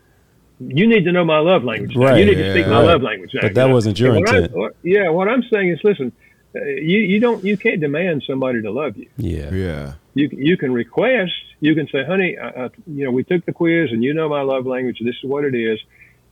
you 0.58 0.88
need 0.88 1.04
to 1.04 1.12
know 1.12 1.25
my 1.25 1.38
love 1.38 1.62
language. 1.62 1.94
now. 1.94 2.02
Right, 2.06 2.18
You 2.18 2.25
need 2.25 2.35
to 2.37 2.50
speak 2.52 2.66
my 2.66 2.80
Right. 2.80 2.87
love 2.87 3.02
language. 3.02 3.30
now, 3.35 3.42
But 3.42 3.54
that 3.54 3.68
wasn't 3.70 4.00
your 4.00 4.14
And 4.16 4.20
what 4.20 4.30
I- 4.30 4.37
intent. 4.38 4.56
what- 4.56 4.75
yeah, 4.82 5.08
what 5.11 5.28
I'm 5.28 5.44
saying 5.44 5.68
is, 5.68 5.78
listen, 5.85 6.11
uh, 6.56 6.64
you 6.64 6.99
you 6.99 7.20
don't 7.20 7.44
you 7.44 7.56
can't 7.56 7.80
demand 7.80 8.25
somebody 8.26 8.61
to 8.62 8.70
love 8.73 8.96
you. 8.96 9.06
Yeah. 9.18 9.54
yeah. 9.54 9.92
You 10.14 10.28
you 10.32 10.56
can 10.56 10.73
request. 10.73 11.32
You 11.61 11.75
can 11.76 11.87
say, 11.88 12.04
honey, 12.04 12.37
I, 12.37 12.49
I, 12.64 12.70
you 12.87 13.04
know, 13.04 13.11
we 13.12 13.23
took 13.23 13.44
the 13.46 13.52
quiz, 13.52 13.92
and 13.92 14.02
you 14.02 14.12
know 14.12 14.28
my 14.28 14.42
love 14.42 14.66
language. 14.66 14.98
This 15.00 15.14
is 15.22 15.24
what 15.24 15.44
it 15.44 15.55
is, 15.55 15.79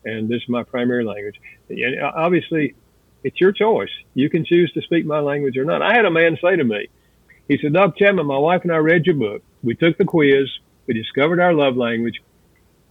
and 0.05 0.29
this 0.29 0.43
is 0.43 0.49
my 0.49 0.63
primary 0.63 1.05
language. 1.05 1.41
And 1.69 2.01
obviously, 2.03 2.75
it's 3.23 3.41
your 3.41 3.53
choice. 3.53 3.91
You 4.15 4.29
can 4.29 4.45
choose 4.45 4.73
to 4.73 4.83
speak 4.83 5.07
my 5.07 5.21
language 5.21 5.57
or 5.57 5.65
not. 5.65 5.83
I 5.83 5.95
had 5.95 6.05
a 6.05 6.11
man 6.11 6.37
say 6.43 6.57
to 6.57 6.65
me, 6.65 6.89
he 7.49 7.59
said, 7.59 7.73
Doc 7.73 7.97
Chapman, 7.97 8.27
my 8.27 8.39
wife 8.39 8.63
and 8.63 8.73
I 8.73 8.77
read 8.77 9.07
your 9.07 9.17
book. 9.17 9.43
We 9.63 9.75
took 9.75 9.99
the 9.99 10.05
quiz. 10.05 10.49
We 10.87 10.95
discovered 10.95 11.41
our 11.41 11.53
love 11.53 11.77
language. 11.77 12.23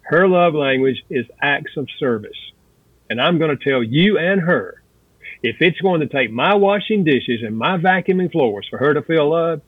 Her 0.02 0.28
love 0.28 0.54
language 0.54 1.04
is 1.10 1.26
acts 1.42 1.78
of 1.78 1.88
service. 2.00 2.38
And 3.10 3.22
I'm 3.22 3.38
going 3.38 3.56
to 3.56 3.64
tell 3.64 3.84
you 3.84 4.18
and 4.18 4.42
her, 4.42 4.82
if 5.44 5.58
it's 5.60 5.80
going 5.82 6.02
to 6.02 6.08
take 6.08 6.32
my 6.32 6.56
washing 6.56 7.04
dishes 7.04 7.42
and 7.44 7.58
my 7.58 7.78
vacuuming 7.78 8.32
floors 8.32 8.68
for 8.70 8.80
her 8.80 8.94
to 8.94 9.02
feel 9.02 9.30
love, 9.30 9.62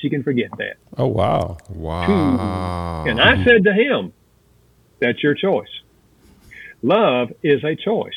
she 0.00 0.10
can 0.10 0.22
forget 0.22 0.50
that. 0.58 0.76
Oh 0.96 1.06
wow. 1.06 1.58
Wow. 1.70 3.04
And 3.06 3.20
I 3.20 3.42
said 3.44 3.64
to 3.64 3.72
him, 3.72 4.12
that's 5.00 5.22
your 5.22 5.34
choice. 5.34 5.68
Love 6.82 7.32
is 7.42 7.64
a 7.64 7.74
choice. 7.74 8.14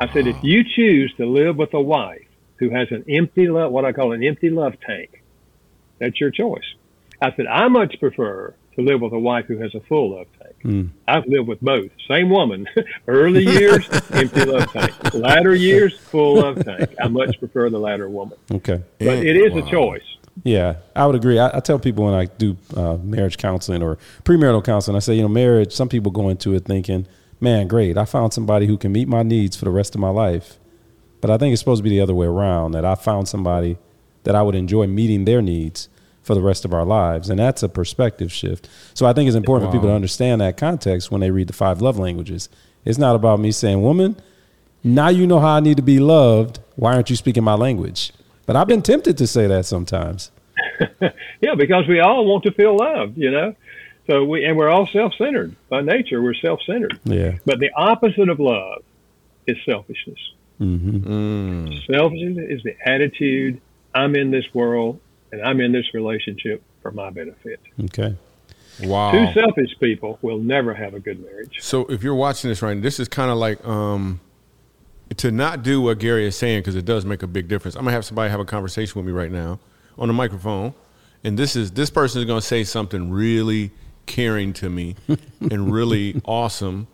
I 0.00 0.12
said, 0.12 0.26
if 0.26 0.36
you 0.42 0.64
choose 0.64 1.12
to 1.18 1.26
live 1.26 1.56
with 1.56 1.74
a 1.74 1.80
wife 1.80 2.26
who 2.56 2.70
has 2.70 2.88
an 2.90 3.04
empty 3.08 3.48
love, 3.48 3.70
what 3.70 3.84
I 3.84 3.92
call 3.92 4.12
an 4.12 4.24
empty 4.24 4.50
love 4.50 4.74
tank, 4.80 5.22
that's 5.98 6.20
your 6.20 6.30
choice. 6.30 6.64
I 7.20 7.32
said, 7.36 7.46
I 7.46 7.68
much 7.68 8.00
prefer 8.00 8.54
to 8.76 8.82
live 8.82 9.00
with 9.00 9.12
a 9.12 9.18
wife 9.18 9.46
who 9.46 9.58
has 9.58 9.74
a 9.74 9.80
full 9.80 10.16
love 10.16 10.26
tank. 10.40 10.56
Mm. 10.64 10.90
I've 11.06 11.26
lived 11.26 11.48
with 11.48 11.60
both. 11.60 11.90
Same 12.08 12.30
woman. 12.30 12.66
Early 13.06 13.44
years, 13.44 13.86
empty 14.10 14.44
love 14.44 14.72
tank. 14.72 15.14
Latter 15.14 15.54
years, 15.54 15.98
full 15.98 16.40
love 16.40 16.64
tank. 16.64 16.94
I 17.02 17.08
much 17.08 17.38
prefer 17.38 17.68
the 17.70 17.78
latter 17.78 18.08
woman. 18.08 18.38
Okay. 18.50 18.82
But 18.98 19.18
it 19.18 19.36
is 19.36 19.54
a 19.54 19.70
choice. 19.70 20.02
Yeah, 20.44 20.76
I 20.96 21.06
would 21.06 21.16
agree. 21.16 21.38
I, 21.38 21.56
I 21.56 21.60
tell 21.60 21.78
people 21.78 22.04
when 22.04 22.14
I 22.14 22.24
do 22.24 22.56
uh, 22.74 22.96
marriage 22.96 23.36
counseling 23.36 23.82
or 23.82 23.98
premarital 24.24 24.64
counseling, 24.64 24.96
I 24.96 25.00
say, 25.00 25.14
you 25.14 25.22
know, 25.22 25.28
marriage. 25.28 25.72
Some 25.72 25.88
people 25.88 26.10
go 26.10 26.28
into 26.28 26.54
it 26.54 26.64
thinking, 26.64 27.06
"Man, 27.40 27.68
great! 27.68 27.96
I 27.96 28.04
found 28.04 28.32
somebody 28.32 28.66
who 28.66 28.76
can 28.76 28.92
meet 28.92 29.08
my 29.08 29.22
needs 29.22 29.56
for 29.56 29.64
the 29.64 29.70
rest 29.70 29.94
of 29.94 30.00
my 30.00 30.10
life." 30.10 30.58
But 31.20 31.30
I 31.30 31.38
think 31.38 31.52
it's 31.52 31.60
supposed 31.60 31.80
to 31.80 31.82
be 31.82 31.90
the 31.90 32.00
other 32.00 32.14
way 32.14 32.26
around. 32.26 32.72
That 32.72 32.84
I 32.84 32.94
found 32.94 33.28
somebody 33.28 33.78
that 34.24 34.34
I 34.34 34.42
would 34.42 34.54
enjoy 34.54 34.86
meeting 34.86 35.24
their 35.24 35.42
needs 35.42 35.88
for 36.22 36.34
the 36.34 36.42
rest 36.42 36.64
of 36.64 36.74
our 36.74 36.84
lives, 36.84 37.30
and 37.30 37.38
that's 37.38 37.62
a 37.62 37.68
perspective 37.68 38.30
shift. 38.30 38.68
So 38.94 39.06
I 39.06 39.12
think 39.12 39.26
it's 39.26 39.36
important 39.36 39.70
for 39.70 39.76
people 39.76 39.88
to 39.88 39.94
understand 39.94 40.40
that 40.40 40.56
context 40.56 41.10
when 41.10 41.20
they 41.20 41.30
read 41.30 41.48
the 41.48 41.54
five 41.54 41.80
love 41.80 41.98
languages. 41.98 42.48
It's 42.84 42.98
not 42.98 43.16
about 43.16 43.40
me 43.40 43.52
saying, 43.52 43.82
"Woman, 43.82 44.16
now 44.84 45.08
you 45.08 45.26
know 45.26 45.40
how 45.40 45.56
I 45.56 45.60
need 45.60 45.76
to 45.76 45.82
be 45.82 45.98
loved. 45.98 46.60
Why 46.76 46.94
aren't 46.94 47.10
you 47.10 47.16
speaking 47.16 47.44
my 47.44 47.54
language?" 47.54 48.12
But 48.46 48.56
I've 48.56 48.68
been 48.68 48.82
tempted 48.82 49.16
to 49.18 49.26
say 49.26 49.46
that 49.46 49.66
sometimes. 49.66 50.30
Yeah, 51.40 51.54
because 51.54 51.88
we 51.88 52.00
all 52.00 52.26
want 52.26 52.44
to 52.44 52.52
feel 52.52 52.76
loved, 52.76 53.16
you 53.16 53.30
know. 53.30 53.54
So 54.10 54.24
we 54.24 54.44
and 54.44 54.56
we're 54.56 54.68
all 54.68 54.88
self-centered 54.88 55.54
by 55.68 55.82
nature. 55.82 56.20
We're 56.20 56.34
self-centered. 56.34 56.98
Yeah. 57.04 57.38
But 57.44 57.60
the 57.60 57.70
opposite 57.76 58.28
of 58.28 58.40
love 58.40 58.82
is 59.46 59.56
selfishness. 59.64 60.18
Mm-hmm. 60.60 61.92
Selfishness 61.92 62.50
is 62.50 62.62
the 62.64 62.74
attitude: 62.84 63.60
I'm 63.94 64.16
in 64.16 64.32
this 64.32 64.44
world 64.52 64.98
and 65.30 65.40
I'm 65.42 65.60
in 65.60 65.70
this 65.70 65.94
relationship 65.94 66.60
for 66.82 66.90
my 66.90 67.10
benefit. 67.10 67.60
Okay. 67.84 68.16
Wow. 68.82 69.12
Two 69.12 69.40
selfish 69.40 69.78
people 69.78 70.18
will 70.22 70.38
never 70.38 70.74
have 70.74 70.94
a 70.94 71.00
good 71.00 71.22
marriage. 71.22 71.58
So 71.60 71.86
if 71.86 72.02
you're 72.02 72.14
watching 72.16 72.50
this 72.50 72.62
right, 72.62 72.80
this 72.82 72.98
is 72.98 73.06
kind 73.06 73.30
of 73.30 73.36
like 73.36 73.64
um, 73.64 74.18
to 75.18 75.30
not 75.30 75.62
do 75.62 75.80
what 75.82 76.00
Gary 76.00 76.26
is 76.26 76.34
saying 76.34 76.60
because 76.60 76.74
it 76.74 76.84
does 76.84 77.04
make 77.04 77.22
a 77.22 77.28
big 77.28 77.46
difference. 77.46 77.76
I'm 77.76 77.82
gonna 77.82 77.92
have 77.92 78.04
somebody 78.04 78.28
have 78.30 78.40
a 78.40 78.44
conversation 78.44 78.94
with 78.96 79.06
me 79.06 79.12
right 79.12 79.30
now 79.30 79.60
on 79.96 80.08
the 80.08 80.14
microphone, 80.14 80.74
and 81.22 81.38
this 81.38 81.54
is 81.54 81.70
this 81.70 81.90
person 81.90 82.20
is 82.20 82.24
gonna 82.24 82.42
say 82.42 82.64
something 82.64 83.12
really 83.12 83.70
caring 84.10 84.52
to 84.54 84.68
me 84.68 84.96
and 85.40 85.72
really 85.72 86.20
awesome, 86.26 86.88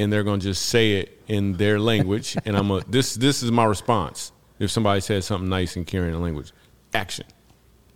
and 0.00 0.12
they're 0.12 0.24
gonna 0.24 0.42
just 0.42 0.66
say 0.66 0.94
it 0.94 1.22
in 1.28 1.54
their 1.54 1.78
language, 1.78 2.36
and 2.44 2.56
I'm 2.56 2.70
a 2.70 2.80
this 2.88 3.14
this 3.14 3.42
is 3.42 3.52
my 3.52 3.64
response 3.64 4.32
if 4.58 4.70
somebody 4.70 5.00
says 5.00 5.24
something 5.26 5.48
nice 5.48 5.76
and 5.76 5.86
caring 5.86 6.12
in 6.12 6.20
language. 6.20 6.52
Action. 6.92 7.26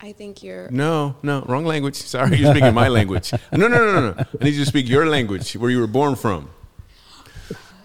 I 0.01 0.13
think 0.13 0.43
you're. 0.43 0.71
No, 0.71 1.17
no, 1.23 1.43
wrong 1.43 1.67
language. 1.67 1.97
Sorry, 1.97 2.37
you're 2.37 2.53
speaking 2.55 2.73
my 2.73 2.89
language. 2.89 3.33
No, 3.53 3.67
no, 3.67 3.69
no, 3.69 3.93
no, 3.93 4.13
no. 4.13 4.25
I 4.41 4.45
need 4.45 4.55
you 4.55 4.65
to 4.65 4.67
speak 4.67 4.89
your 4.89 5.07
language, 5.07 5.57
where 5.57 5.71
you 5.71 5.81
were 5.81 5.87
born 5.87 6.15
from. 6.15 6.49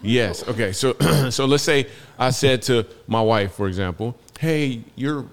Yes. 0.01 0.47
Okay. 0.47 0.71
So, 0.71 0.93
so 1.29 1.45
let's 1.45 1.63
say 1.63 1.87
I 2.19 2.29
said 2.29 2.61
to 2.63 2.85
my 3.07 3.21
wife, 3.21 3.53
for 3.53 3.67
example, 3.67 4.15
"Hey, 4.39 4.83
you're 4.95 5.25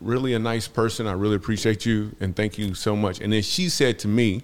really 0.00 0.34
a 0.34 0.38
nice 0.38 0.68
person. 0.68 1.06
I 1.06 1.12
really 1.12 1.36
appreciate 1.36 1.84
you, 1.84 2.14
and 2.20 2.34
thank 2.34 2.56
you 2.58 2.74
so 2.74 2.94
much." 2.94 3.20
And 3.20 3.32
then 3.32 3.42
she 3.42 3.68
said 3.68 3.98
to 4.00 4.08
me, 4.08 4.42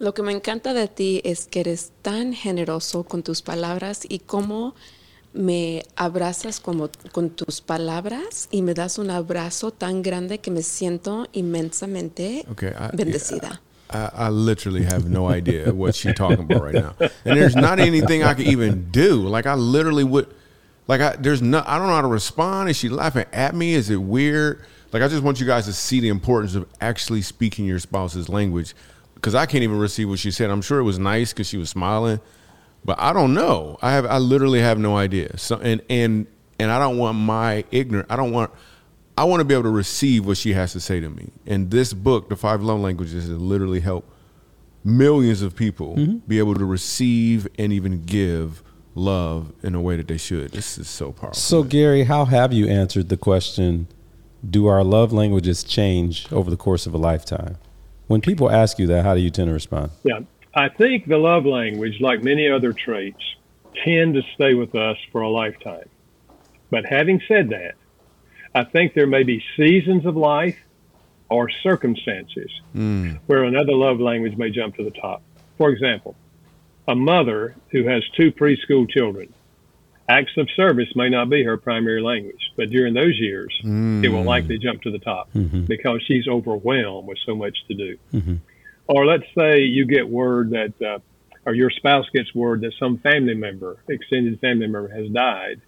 Lo 0.00 0.12
que 0.14 0.22
me 0.22 0.32
encanta 0.32 0.72
de 0.74 0.88
ti 0.88 1.20
es 1.24 1.46
que 1.46 1.60
eres 1.60 1.92
tan 2.02 2.32
generoso 2.32 3.04
con 3.04 3.22
tus 3.22 3.42
palabras 3.42 4.00
y 4.08 4.18
cómo 4.20 4.74
me 5.32 5.84
abrazas 5.94 6.58
como 6.58 6.88
con 7.12 7.30
tus 7.30 7.60
palabras 7.60 8.48
y 8.50 8.62
me 8.62 8.74
das 8.74 8.98
un 8.98 9.10
abrazo 9.10 9.70
tan 9.70 10.02
grande 10.02 10.38
que 10.38 10.50
me 10.50 10.62
siento 10.62 11.28
inmensamente 11.32 12.44
Okay, 12.50 12.70
I- 12.70 12.96
bendecida. 12.96 13.60
I, 13.92 14.08
I 14.14 14.30
literally 14.30 14.84
have 14.84 15.04
no 15.08 15.28
idea 15.28 15.72
what 15.72 15.94
she's 15.94 16.14
talking 16.14 16.40
about 16.40 16.62
right 16.62 16.74
now, 16.74 16.94
and 17.24 17.36
there's 17.36 17.56
not 17.56 17.78
anything 17.80 18.22
I 18.22 18.34
could 18.34 18.46
even 18.46 18.88
do. 18.92 19.16
Like 19.28 19.46
I 19.46 19.54
literally 19.54 20.04
would, 20.04 20.28
like 20.88 21.00
I 21.00 21.16
there's 21.16 21.42
no 21.42 21.62
I 21.66 21.76
don't 21.76 21.88
know 21.88 21.94
how 21.96 22.02
to 22.02 22.06
respond. 22.08 22.70
Is 22.70 22.76
she 22.76 22.88
laughing 22.88 23.26
at 23.32 23.52
me? 23.54 23.74
Is 23.74 23.90
it 23.90 23.96
weird? 24.00 24.60
Like 24.92 25.02
I 25.02 25.08
just 25.08 25.22
want 25.24 25.40
you 25.40 25.46
guys 25.46 25.66
to 25.66 25.72
see 25.72 25.98
the 26.00 26.08
importance 26.08 26.54
of 26.54 26.66
actually 26.80 27.20
speaking 27.22 27.66
your 27.66 27.80
spouse's 27.80 28.28
language, 28.28 28.74
because 29.20 29.34
I 29.34 29.44
can't 29.46 29.62
even 29.64 29.78
receive 29.78 30.08
what 30.08 30.18
she 30.18 30.30
said. 30.30 30.50
I'm 30.50 30.62
sure 30.62 30.78
it 30.78 30.84
was 30.84 30.98
nice 30.98 31.32
because 31.32 31.46
she 31.46 31.56
was 31.58 31.68
smiling, 31.68 32.20
but 32.84 32.98
I 32.98 33.12
don't 33.12 33.34
know. 33.34 33.78
I 33.82 33.92
have 33.92 34.06
I 34.06 34.18
literally 34.18 34.60
have 34.60 34.78
no 34.78 34.96
idea. 34.96 35.36
So 35.38 35.56
and 35.58 35.82
and 35.90 36.26
and 36.58 36.70
I 36.70 36.78
don't 36.78 36.96
want 36.98 37.18
my 37.18 37.64
ignorant. 37.70 38.10
I 38.10 38.16
don't 38.16 38.32
want. 38.32 38.50
I 39.18 39.24
want 39.24 39.40
to 39.40 39.44
be 39.44 39.52
able 39.52 39.64
to 39.64 39.70
receive 39.70 40.26
what 40.26 40.38
she 40.38 40.54
has 40.54 40.72
to 40.72 40.80
say 40.80 40.98
to 41.00 41.10
me. 41.10 41.28
And 41.46 41.70
this 41.70 41.92
book, 41.92 42.30
The 42.30 42.36
Five 42.36 42.62
Love 42.62 42.80
Languages, 42.80 43.28
has 43.28 43.38
literally 43.38 43.80
helped 43.80 44.08
millions 44.84 45.42
of 45.42 45.54
people 45.54 45.96
Mm-hmm. 45.96 46.18
be 46.26 46.38
able 46.38 46.54
to 46.54 46.64
receive 46.64 47.46
and 47.58 47.72
even 47.72 48.02
give 48.04 48.62
love 48.94 49.52
in 49.62 49.74
a 49.74 49.80
way 49.80 49.96
that 49.96 50.08
they 50.08 50.16
should. 50.16 50.52
This 50.52 50.78
is 50.78 50.88
so 50.88 51.12
powerful. 51.12 51.34
So, 51.34 51.62
Gary, 51.62 52.04
how 52.04 52.24
have 52.24 52.52
you 52.52 52.66
answered 52.68 53.08
the 53.10 53.16
question 53.18 53.88
Do 54.48 54.66
our 54.68 54.82
love 54.82 55.12
languages 55.12 55.64
change 55.64 56.30
over 56.32 56.48
the 56.50 56.56
course 56.56 56.86
of 56.86 56.94
a 56.94 56.98
lifetime? 56.98 57.56
When 58.10 58.20
people 58.20 58.50
ask 58.50 58.80
you 58.80 58.88
that, 58.88 59.04
how 59.04 59.14
do 59.14 59.20
you 59.20 59.30
tend 59.30 59.46
to 59.46 59.52
respond? 59.52 59.92
Yeah, 60.02 60.18
I 60.52 60.68
think 60.68 61.06
the 61.06 61.16
love 61.16 61.46
language, 61.46 62.00
like 62.00 62.24
many 62.24 62.50
other 62.50 62.72
traits, 62.72 63.22
tend 63.84 64.14
to 64.14 64.22
stay 64.34 64.54
with 64.54 64.74
us 64.74 64.96
for 65.12 65.20
a 65.20 65.30
lifetime. 65.30 65.88
But 66.70 66.86
having 66.86 67.22
said 67.28 67.50
that, 67.50 67.76
I 68.52 68.64
think 68.64 68.94
there 68.94 69.06
may 69.06 69.22
be 69.22 69.40
seasons 69.56 70.06
of 70.06 70.16
life 70.16 70.58
or 71.28 71.48
circumstances 71.62 72.50
hmm. 72.72 73.12
where 73.28 73.44
another 73.44 73.74
love 73.74 74.00
language 74.00 74.36
may 74.36 74.50
jump 74.50 74.74
to 74.78 74.82
the 74.82 74.90
top. 74.90 75.22
For 75.56 75.70
example, 75.70 76.16
a 76.88 76.96
mother 76.96 77.54
who 77.70 77.84
has 77.84 78.02
two 78.16 78.32
preschool 78.32 78.90
children, 78.90 79.32
acts 80.10 80.36
of 80.36 80.48
service 80.56 80.88
may 80.96 81.08
not 81.08 81.30
be 81.30 81.44
her 81.44 81.56
primary 81.56 82.02
language, 82.02 82.52
but 82.56 82.68
during 82.70 82.94
those 82.94 83.16
years, 83.18 83.56
it 83.62 83.66
will 84.08 84.22
mm. 84.22 84.24
likely 84.24 84.58
jump 84.58 84.82
to 84.82 84.90
the 84.90 84.98
top 84.98 85.32
mm-hmm. 85.32 85.62
because 85.64 86.02
she's 86.06 86.26
overwhelmed 86.26 87.06
with 87.06 87.18
so 87.24 87.36
much 87.36 87.56
to 87.68 87.74
do. 87.74 87.98
Mm-hmm. 88.12 88.34
Or 88.88 89.06
let's 89.06 89.26
say 89.38 89.60
you 89.60 89.86
get 89.86 90.08
word 90.08 90.50
that, 90.50 90.82
uh, 90.82 90.98
or 91.46 91.54
your 91.54 91.70
spouse 91.70 92.06
gets 92.12 92.34
word 92.34 92.62
that 92.62 92.72
some 92.78 92.98
family 92.98 93.34
member, 93.34 93.76
extended 93.88 94.40
family 94.40 94.66
member, 94.66 94.88
has 94.88 95.08
died. 95.10 95.60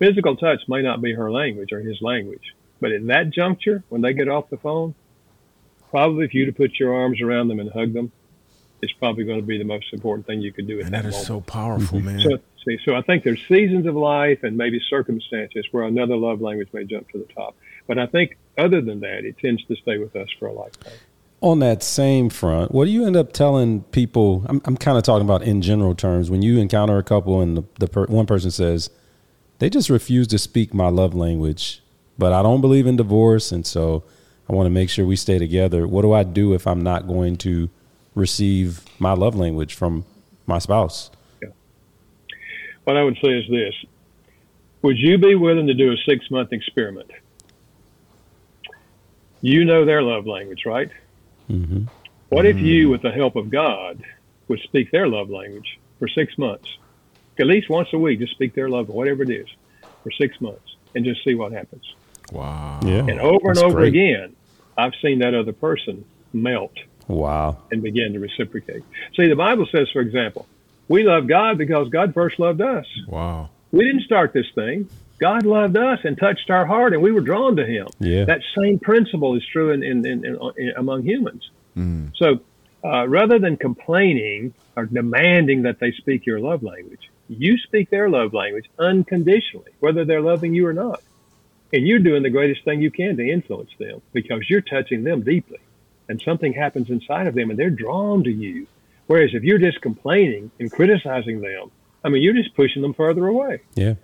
Physical 0.00 0.36
touch 0.36 0.60
may 0.66 0.82
not 0.82 1.00
be 1.00 1.14
her 1.14 1.30
language 1.30 1.72
or 1.72 1.80
his 1.80 2.02
language, 2.02 2.54
but 2.80 2.90
at 2.90 3.06
that 3.06 3.30
juncture, 3.30 3.84
when 3.88 4.00
they 4.00 4.14
get 4.14 4.28
off 4.28 4.50
the 4.50 4.56
phone, 4.56 4.94
probably 5.90 6.26
for 6.26 6.36
you 6.36 6.46
to 6.46 6.52
put 6.52 6.78
your 6.80 6.94
arms 6.94 7.20
around 7.20 7.48
them 7.48 7.60
and 7.60 7.70
hug 7.70 7.92
them 7.92 8.10
is 8.82 8.92
probably 8.92 9.24
going 9.24 9.40
to 9.40 9.46
be 9.46 9.58
the 9.58 9.64
most 9.64 9.92
important 9.92 10.26
thing 10.26 10.40
you 10.40 10.52
could 10.52 10.66
do 10.66 10.78
at 10.78 10.86
and 10.86 10.94
that 10.94 11.02
that 11.02 11.08
is 11.08 11.14
moment. 11.14 11.26
so 11.26 11.40
powerful, 11.40 11.98
mm-hmm. 11.98 12.06
man. 12.06 12.20
So, 12.20 12.38
see, 12.64 12.78
so 12.84 12.94
I 12.94 13.02
think 13.02 13.24
there's 13.24 13.44
seasons 13.46 13.86
of 13.86 13.94
life 13.94 14.42
and 14.42 14.56
maybe 14.56 14.80
circumstances 14.88 15.66
where 15.70 15.84
another 15.84 16.16
love 16.16 16.40
language 16.40 16.68
may 16.72 16.84
jump 16.84 17.10
to 17.10 17.18
the 17.18 17.32
top. 17.32 17.56
But 17.86 17.98
I 17.98 18.06
think 18.06 18.36
other 18.56 18.80
than 18.80 19.00
that, 19.00 19.24
it 19.24 19.38
tends 19.38 19.64
to 19.66 19.76
stay 19.76 19.98
with 19.98 20.14
us 20.16 20.28
for 20.38 20.48
a 20.48 20.52
lifetime. 20.52 20.92
On 21.42 21.58
that 21.60 21.82
same 21.82 22.28
front, 22.28 22.72
what 22.72 22.84
do 22.84 22.90
you 22.90 23.06
end 23.06 23.16
up 23.16 23.32
telling 23.32 23.82
people? 23.84 24.44
I'm, 24.46 24.60
I'm 24.66 24.76
kind 24.76 24.98
of 24.98 25.04
talking 25.04 25.24
about 25.24 25.42
in 25.42 25.62
general 25.62 25.94
terms. 25.94 26.30
When 26.30 26.42
you 26.42 26.58
encounter 26.58 26.98
a 26.98 27.02
couple 27.02 27.40
and 27.40 27.56
the, 27.56 27.64
the 27.78 27.88
per, 27.88 28.06
one 28.06 28.26
person 28.26 28.50
says, 28.50 28.90
they 29.58 29.70
just 29.70 29.88
refuse 29.88 30.26
to 30.28 30.38
speak 30.38 30.74
my 30.74 30.88
love 30.88 31.14
language, 31.14 31.82
but 32.18 32.32
I 32.32 32.42
don't 32.42 32.60
believe 32.60 32.86
in 32.86 32.96
divorce. 32.96 33.52
And 33.52 33.66
so 33.66 34.04
I 34.48 34.52
want 34.52 34.66
to 34.66 34.70
make 34.70 34.90
sure 34.90 35.06
we 35.06 35.16
stay 35.16 35.38
together. 35.38 35.86
What 35.86 36.02
do 36.02 36.12
I 36.12 36.24
do 36.24 36.52
if 36.54 36.66
I'm 36.66 36.82
not 36.82 37.06
going 37.06 37.36
to 37.38 37.70
receive 38.14 38.84
my 38.98 39.12
love 39.12 39.34
language 39.34 39.74
from 39.74 40.04
my 40.46 40.58
spouse? 40.58 41.10
What 42.84 42.96
I 42.96 43.02
would 43.04 43.18
say 43.22 43.30
is 43.38 43.48
this 43.48 43.74
Would 44.82 44.98
you 44.98 45.18
be 45.18 45.34
willing 45.34 45.66
to 45.66 45.74
do 45.74 45.92
a 45.92 45.96
six 46.06 46.30
month 46.30 46.52
experiment? 46.52 47.10
You 49.40 49.64
know 49.64 49.84
their 49.84 50.02
love 50.02 50.26
language, 50.26 50.64
right? 50.66 50.90
Mm-hmm. 51.48 51.84
What 52.28 52.46
if 52.46 52.58
you, 52.58 52.88
with 52.90 53.02
the 53.02 53.10
help 53.10 53.36
of 53.36 53.50
God, 53.50 54.02
would 54.48 54.60
speak 54.60 54.90
their 54.92 55.08
love 55.08 55.30
language 55.30 55.78
for 55.98 56.06
six 56.08 56.36
months? 56.38 56.68
At 57.38 57.46
least 57.46 57.70
once 57.70 57.88
a 57.92 57.98
week, 57.98 58.18
just 58.20 58.32
speak 58.32 58.54
their 58.54 58.68
love, 58.68 58.88
whatever 58.88 59.22
it 59.22 59.30
is, 59.30 59.48
for 60.02 60.10
six 60.12 60.38
months 60.40 60.76
and 60.94 61.04
just 61.04 61.24
see 61.24 61.34
what 61.34 61.52
happens. 61.52 61.94
Wow. 62.32 62.80
Yeah. 62.84 62.98
And 62.98 63.18
over 63.20 63.38
That's 63.48 63.60
and 63.60 63.66
over 63.66 63.78
great. 63.78 63.88
again, 63.88 64.36
I've 64.76 64.94
seen 65.02 65.20
that 65.20 65.34
other 65.34 65.52
person 65.52 66.04
melt 66.32 66.72
Wow. 67.08 67.58
and 67.72 67.82
begin 67.82 68.12
to 68.12 68.18
reciprocate. 68.20 68.82
See, 69.16 69.26
the 69.28 69.36
Bible 69.36 69.66
says, 69.72 69.88
for 69.90 70.00
example, 70.00 70.46
we 70.90 71.04
love 71.04 71.28
God 71.28 71.56
because 71.56 71.88
God 71.88 72.12
first 72.12 72.40
loved 72.40 72.60
us. 72.60 72.84
Wow. 73.06 73.48
We 73.70 73.84
didn't 73.84 74.02
start 74.02 74.32
this 74.32 74.50
thing. 74.56 74.90
God 75.20 75.46
loved 75.46 75.76
us 75.76 76.00
and 76.02 76.18
touched 76.18 76.50
our 76.50 76.66
heart, 76.66 76.92
and 76.92 77.00
we 77.00 77.12
were 77.12 77.20
drawn 77.20 77.56
to 77.56 77.64
Him. 77.64 77.86
Yeah. 78.00 78.24
That 78.24 78.40
same 78.58 78.80
principle 78.80 79.36
is 79.36 79.46
true 79.46 79.70
in, 79.70 79.84
in, 79.84 80.04
in, 80.04 80.24
in 80.56 80.72
among 80.76 81.04
humans. 81.04 81.48
So, 82.16 82.40
uh, 82.82 83.06
rather 83.06 83.38
than 83.38 83.56
complaining 83.56 84.52
or 84.74 84.86
demanding 84.86 85.62
that 85.62 85.78
they 85.78 85.92
speak 85.92 86.26
your 86.26 86.40
love 86.40 86.62
language, 86.64 87.08
you 87.28 87.56
speak 87.58 87.90
their 87.90 88.08
love 88.08 88.34
language 88.34 88.68
unconditionally, 88.78 89.70
whether 89.78 90.04
they're 90.04 90.20
loving 90.20 90.54
you 90.54 90.66
or 90.66 90.72
not. 90.72 91.02
And 91.72 91.86
you're 91.86 92.00
doing 92.00 92.24
the 92.24 92.30
greatest 92.30 92.64
thing 92.64 92.80
you 92.80 92.90
can 92.90 93.16
to 93.16 93.30
influence 93.30 93.70
them 93.78 94.02
because 94.12 94.50
you're 94.50 94.60
touching 94.60 95.04
them 95.04 95.22
deeply. 95.22 95.58
And 96.08 96.20
something 96.20 96.52
happens 96.52 96.90
inside 96.90 97.28
of 97.28 97.34
them 97.34 97.50
and 97.50 97.58
they're 97.58 97.70
drawn 97.70 98.24
to 98.24 98.30
you. 98.32 98.66
Whereas 99.10 99.30
if 99.34 99.42
you're 99.42 99.58
just 99.58 99.80
complaining 99.80 100.52
and 100.60 100.70
criticizing 100.70 101.40
them, 101.40 101.72
I 102.04 102.08
mean, 102.10 102.22
you're 102.22 102.32
just 102.32 102.54
pushing 102.54 102.80
them 102.80 102.94
further 102.94 103.26
away. 103.26 103.58
Yeah. 103.74 103.94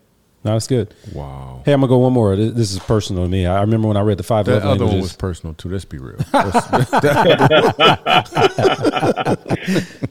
No, 0.43 0.55
that's 0.55 0.67
good. 0.67 0.93
Wow. 1.13 1.63
Hey, 1.65 1.73
I'm 1.73 1.81
gonna 1.81 1.91
go 1.91 1.99
one 1.99 2.13
more. 2.13 2.35
This 2.35 2.53
this 2.55 2.73
is 2.73 2.81
personal 2.81 3.23
to 3.23 3.29
me. 3.29 3.47
I 3.47 3.61
remember 3.61 3.87
when 3.87 3.97
I 3.97 4.01
read 4.01 4.19
the 4.19 4.25
five 4.25 4.47
That 4.47 4.65
love 4.65 4.83
other 4.83 4.87
one 4.87 5.01
was 5.01 5.13
personal 5.13 5.55
too. 5.55 5.69
Let's 5.69 5.85
be 5.85 5.99
real. 5.99 6.17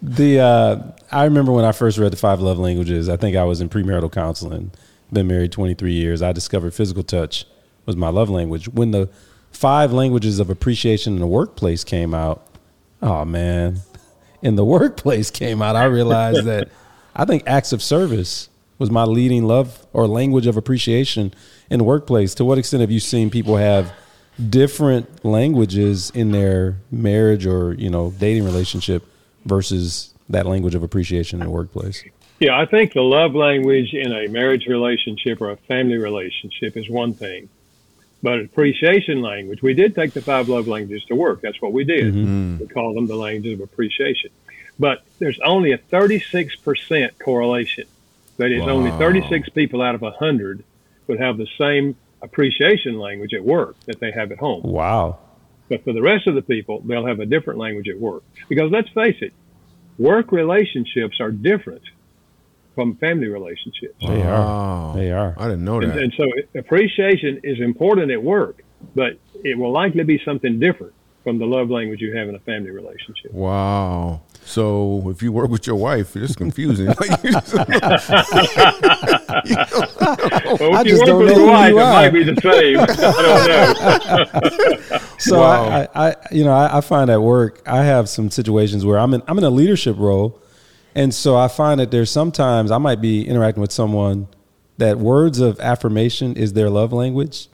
the 0.01 0.39
uh, 0.39 0.81
I 1.11 1.25
remember 1.25 1.51
when 1.51 1.65
I 1.65 1.73
first 1.73 1.97
read 1.97 2.13
the 2.13 2.17
five 2.17 2.39
love 2.39 2.57
languages. 2.57 3.09
I 3.09 3.17
think 3.17 3.35
I 3.35 3.43
was 3.43 3.59
in 3.59 3.67
premarital 3.67 4.13
counseling. 4.13 4.71
Been 5.11 5.27
married 5.27 5.51
23 5.51 5.91
years. 5.91 6.21
I 6.21 6.31
discovered 6.31 6.73
physical 6.73 7.03
touch 7.03 7.45
was 7.85 7.97
my 7.97 8.07
love 8.07 8.29
language. 8.29 8.69
When 8.69 8.91
the 8.91 9.09
five 9.51 9.91
languages 9.91 10.39
of 10.39 10.49
appreciation 10.49 11.15
in 11.15 11.19
the 11.19 11.27
workplace 11.27 11.83
came 11.83 12.13
out, 12.13 12.47
oh 13.01 13.25
man, 13.25 13.81
in 14.45 14.55
the 14.55 14.63
workplace 14.77 15.31
came 15.31 15.61
out, 15.61 15.75
I 15.75 15.85
realized 15.85 16.45
that 16.45 16.69
I 17.15 17.25
think 17.25 17.43
acts 17.47 17.73
of 17.73 17.81
service 17.81 18.49
was 18.77 18.91
my 18.91 19.03
leading 19.03 19.45
love 19.45 19.85
or 19.91 20.07
language 20.07 20.47
of 20.47 20.55
appreciation 20.55 21.33
in 21.69 21.79
the 21.79 21.83
workplace. 21.83 22.35
To 22.35 22.45
what 22.45 22.57
extent 22.57 22.81
have 22.81 22.91
you 22.91 22.99
seen 22.99 23.29
people 23.29 23.57
have 23.57 23.91
different 24.49 25.23
languages 25.25 26.11
in 26.13 26.31
their 26.31 26.77
marriage 26.91 27.45
or 27.45 27.73
you 27.73 27.89
know 27.89 28.11
dating 28.19 28.43
relationship 28.43 29.03
versus 29.45 30.13
that 30.29 30.45
language 30.45 30.75
of 30.75 30.83
appreciation 30.83 31.39
in 31.39 31.45
the 31.45 31.51
workplace? 31.51 32.03
Yeah, 32.39 32.59
I 32.59 32.65
think 32.65 32.93
the 32.93 33.01
love 33.01 33.33
language 33.33 33.93
in 33.93 34.11
a 34.11 34.27
marriage 34.27 34.67
relationship 34.67 35.39
or 35.39 35.51
a 35.51 35.57
family 35.57 35.97
relationship 35.97 36.75
is 36.75 36.89
one 36.89 37.13
thing. 37.13 37.49
But 38.25 38.39
appreciation 38.39 39.21
language, 39.21 39.61
we 39.61 39.75
did 39.75 39.93
take 39.93 40.13
the 40.13 40.21
five 40.21 40.49
love 40.49 40.67
languages 40.67 41.05
to 41.09 41.15
work. 41.15 41.41
That's 41.41 41.61
what 41.61 41.73
we 41.73 41.83
did. 41.83 42.11
Mm-hmm. 42.11 42.25
Mm-hmm. 42.25 42.57
We 42.57 42.67
call 42.67 42.95
them 42.95 43.05
the 43.05 43.15
languages 43.15 43.59
of 43.59 43.63
appreciation. 43.63 44.31
But 44.79 45.03
there's 45.19 45.39
only 45.45 45.73
a 45.73 45.77
36% 45.77 47.19
correlation. 47.19 47.83
That 48.37 48.51
is, 48.51 48.63
only 48.63 48.89
36 48.89 49.49
people 49.49 49.79
out 49.79 49.93
of 49.93 50.01
100 50.01 50.63
would 51.05 51.19
have 51.19 51.37
the 51.37 51.45
same 51.59 51.97
appreciation 52.19 52.97
language 52.97 53.35
at 53.35 53.45
work 53.45 53.79
that 53.81 53.99
they 53.99 54.09
have 54.09 54.31
at 54.31 54.39
home. 54.39 54.63
Wow. 54.63 55.19
But 55.69 55.83
for 55.83 55.93
the 55.93 56.01
rest 56.01 56.25
of 56.25 56.33
the 56.33 56.41
people, 56.41 56.81
they'll 56.83 57.05
have 57.05 57.19
a 57.19 57.27
different 57.27 57.59
language 57.59 57.87
at 57.89 57.99
work. 57.99 58.23
Because 58.49 58.71
let's 58.71 58.89
face 58.89 59.17
it, 59.21 59.33
work 59.99 60.31
relationships 60.31 61.19
are 61.19 61.29
different 61.29 61.83
from 62.75 62.95
family 62.97 63.27
relationships. 63.27 63.95
They 64.01 64.17
Wow. 64.19 64.29
are. 64.29 64.91
Oh, 64.93 64.99
they 64.99 65.11
are. 65.11 65.33
I 65.37 65.45
didn't 65.47 65.65
know 65.65 65.79
that. 65.81 65.97
and 65.97 66.13
so 66.15 66.25
appreciation 66.59 67.39
is 67.43 67.59
important 67.59 68.11
at 68.11 68.21
work, 68.21 68.63
but 68.93 69.17
it 69.43 69.57
will 69.57 69.71
likely 69.71 70.03
be 70.03 70.21
something 70.23 70.59
different 70.59 70.93
from 71.23 71.39
the 71.39 71.45
love 71.45 71.71
language 71.71 72.01
you 72.01 72.15
have 72.15 72.29
in 72.29 72.35
a 72.35 72.39
family 72.39 72.69
relationship. 72.69 73.31
Wow. 73.33 74.21
So 74.43 75.09
if 75.09 75.23
you 75.23 75.31
work 75.31 75.49
with 75.49 75.65
your 75.65 75.75
wife, 75.75 76.15
it's 76.15 76.35
confusing. 76.35 76.85
Like, 76.99 77.23
you 77.23 77.31
Well, 79.35 80.73
if 80.73 80.75
I 80.75 80.81
you 80.83 80.89
just 80.89 80.99
work 81.01 81.07
don't 81.07 81.19
with 81.23 81.29
know 81.29 81.37
your 81.37 81.45
who 81.45 81.47
wife, 81.47 81.69
you 81.71 81.79
it 81.79 81.81
are. 81.81 81.93
might 81.93 82.09
be 82.09 82.23
the 82.23 82.35
same. 82.41 82.79
I 82.79 82.85
don't 84.09 84.91
know. 84.91 85.09
So 85.17 85.39
Wow. 85.39 85.63
I, 85.69 85.87
I, 85.95 86.09
I, 86.09 86.15
you 86.31 86.43
know, 86.43 86.51
I, 86.51 86.77
I 86.77 86.81
find 86.81 87.09
at 87.09 87.21
work 87.21 87.61
I 87.65 87.83
have 87.83 88.07
some 88.09 88.29
situations 88.29 88.85
where 88.85 88.99
I'm 88.99 89.13
in, 89.13 89.23
I'm 89.27 89.37
in 89.37 89.43
a 89.45 89.49
leadership 89.49 89.95
role, 89.97 90.39
and 90.95 91.13
so 91.13 91.35
I 91.35 91.47
find 91.47 91.79
that 91.79 91.91
there's 91.91 92.09
sometimes 92.09 92.71
I 92.71 92.77
might 92.77 93.01
be 93.01 93.27
interacting 93.27 93.61
with 93.61 93.71
someone 93.71 94.27
that 94.77 94.97
words 94.97 95.39
of 95.39 95.59
affirmation 95.59 96.35
is 96.35 96.53
their 96.53 96.69
love 96.69 96.91
language, 96.93 97.47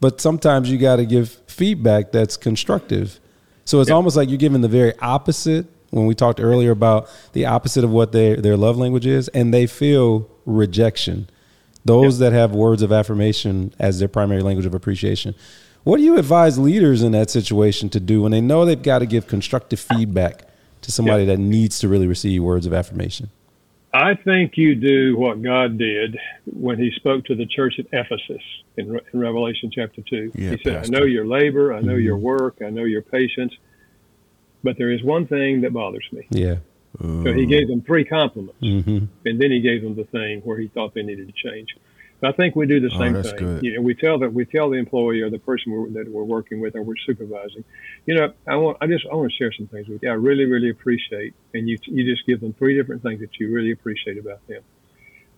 but 0.00 0.20
sometimes 0.20 0.70
you 0.70 0.78
got 0.78 0.96
to 0.96 1.06
give 1.06 1.40
feedback 1.46 2.12
that's 2.12 2.36
constructive, 2.36 3.18
So 3.64 3.80
it's 3.80 3.90
Yeah. 3.90 3.94
almost 3.96 4.16
like 4.16 4.28
you're 4.28 4.38
giving 4.38 4.60
the 4.60 4.68
very 4.68 4.92
opposite 5.00 5.66
when 5.90 6.06
we 6.06 6.14
talked 6.16 6.40
earlier 6.40 6.72
about 6.72 7.08
the 7.32 7.46
opposite 7.46 7.84
of 7.84 7.90
what 7.92 8.10
their 8.10 8.36
their 8.36 8.56
love 8.56 8.76
language 8.76 9.06
is, 9.06 9.28
and 9.28 9.54
they 9.54 9.66
feel 9.66 10.26
rejection. 10.46 11.28
Those 11.84 12.18
that 12.18 12.32
have 12.32 12.52
words 12.52 12.82
of 12.82 12.90
affirmation 12.92 13.72
as 13.78 13.98
their 14.00 14.08
primary 14.08 14.42
language 14.42 14.66
of 14.66 14.74
appreciation. 14.74 15.34
What 15.84 15.98
do 15.98 16.02
you 16.04 16.16
advise 16.18 16.58
leaders 16.58 17.02
in 17.02 17.12
that 17.12 17.28
situation 17.30 17.88
to 17.90 18.00
do 18.00 18.22
when 18.22 18.32
they 18.32 18.40
know 18.40 18.64
they've 18.64 18.80
got 18.82 18.98
to 19.00 19.06
give 19.06 19.26
constructive 19.28 19.78
feedback 19.80 20.44
to 20.82 20.92
somebody 20.92 21.24
that 21.24 21.38
needs 21.38 21.78
to 21.80 21.88
really 21.88 22.06
receive 22.06 22.42
words 22.42 22.66
of 22.66 22.72
affirmation? 22.74 23.30
I 23.94 24.14
think 24.14 24.56
you 24.56 24.74
do 24.74 25.16
what 25.18 25.42
God 25.42 25.76
did 25.78 26.18
when 26.46 26.78
He 26.78 26.90
spoke 26.96 27.24
to 27.26 27.34
the 27.34 27.46
church 27.46 27.78
at 27.78 27.86
Ephesus 27.92 28.42
in, 28.76 28.90
Re- 28.92 29.00
in 29.12 29.20
Revelation 29.20 29.70
chapter 29.70 30.00
2. 30.02 30.32
Yeah, 30.34 30.50
he 30.52 30.62
said, 30.64 30.76
Pastor. 30.78 30.94
I 30.96 30.98
know 30.98 31.04
your 31.04 31.26
labor, 31.26 31.74
I 31.74 31.80
know 31.80 31.96
your 31.96 32.16
Mm-hmm. 32.16 32.24
work, 32.24 32.56
I 32.64 32.70
know 32.70 32.84
your 32.84 33.02
patience, 33.02 33.52
but 34.64 34.78
there 34.78 34.90
is 34.90 35.02
one 35.02 35.26
thing 35.26 35.60
that 35.62 35.72
bothers 35.72 36.06
me. 36.12 36.26
Yeah. 36.30 36.56
So 37.00 37.32
He 37.32 37.46
gave 37.46 37.68
them 37.68 37.82
three 37.82 38.04
compliments, 38.04 38.60
Mm-hmm. 38.62 39.04
and 39.26 39.40
then 39.40 39.50
He 39.50 39.60
gave 39.60 39.82
them 39.82 39.94
the 39.94 40.04
thing 40.04 40.40
where 40.40 40.58
He 40.58 40.68
thought 40.68 40.94
they 40.94 41.02
needed 41.02 41.26
to 41.26 41.48
change. 41.50 41.68
I 42.22 42.32
think 42.32 42.54
we 42.54 42.66
do 42.66 42.78
the 42.80 42.90
Oh, 42.94 42.98
same 42.98 43.22
thing. 43.22 43.36
good. 43.36 43.62
You 43.64 43.74
know, 43.74 43.80
we 43.80 43.94
tell 43.94 44.18
that 44.20 44.32
we 44.32 44.44
tell 44.44 44.70
the 44.70 44.76
employee 44.76 45.22
or 45.22 45.30
the 45.30 45.38
person 45.38 45.72
we're, 45.72 45.88
that 45.90 46.08
we're 46.10 46.22
working 46.22 46.60
with 46.60 46.76
or 46.76 46.82
we're 46.82 46.96
supervising. 47.04 47.64
You 48.06 48.14
know, 48.14 48.32
I 48.46 48.56
want 48.56 48.78
I 48.80 48.86
just 48.86 49.06
I 49.10 49.14
want 49.14 49.30
to 49.30 49.36
share 49.36 49.52
some 49.52 49.66
things 49.66 49.88
with 49.88 50.02
you. 50.02 50.10
I 50.10 50.14
really 50.14 50.44
really 50.44 50.70
appreciate, 50.70 51.34
and 51.54 51.68
you 51.68 51.78
you 51.86 52.04
just 52.04 52.26
give 52.26 52.40
them 52.40 52.52
three 52.52 52.76
different 52.76 53.02
things 53.02 53.20
that 53.20 53.30
you 53.40 53.52
really 53.52 53.72
appreciate 53.72 54.18
about 54.18 54.46
them. 54.46 54.62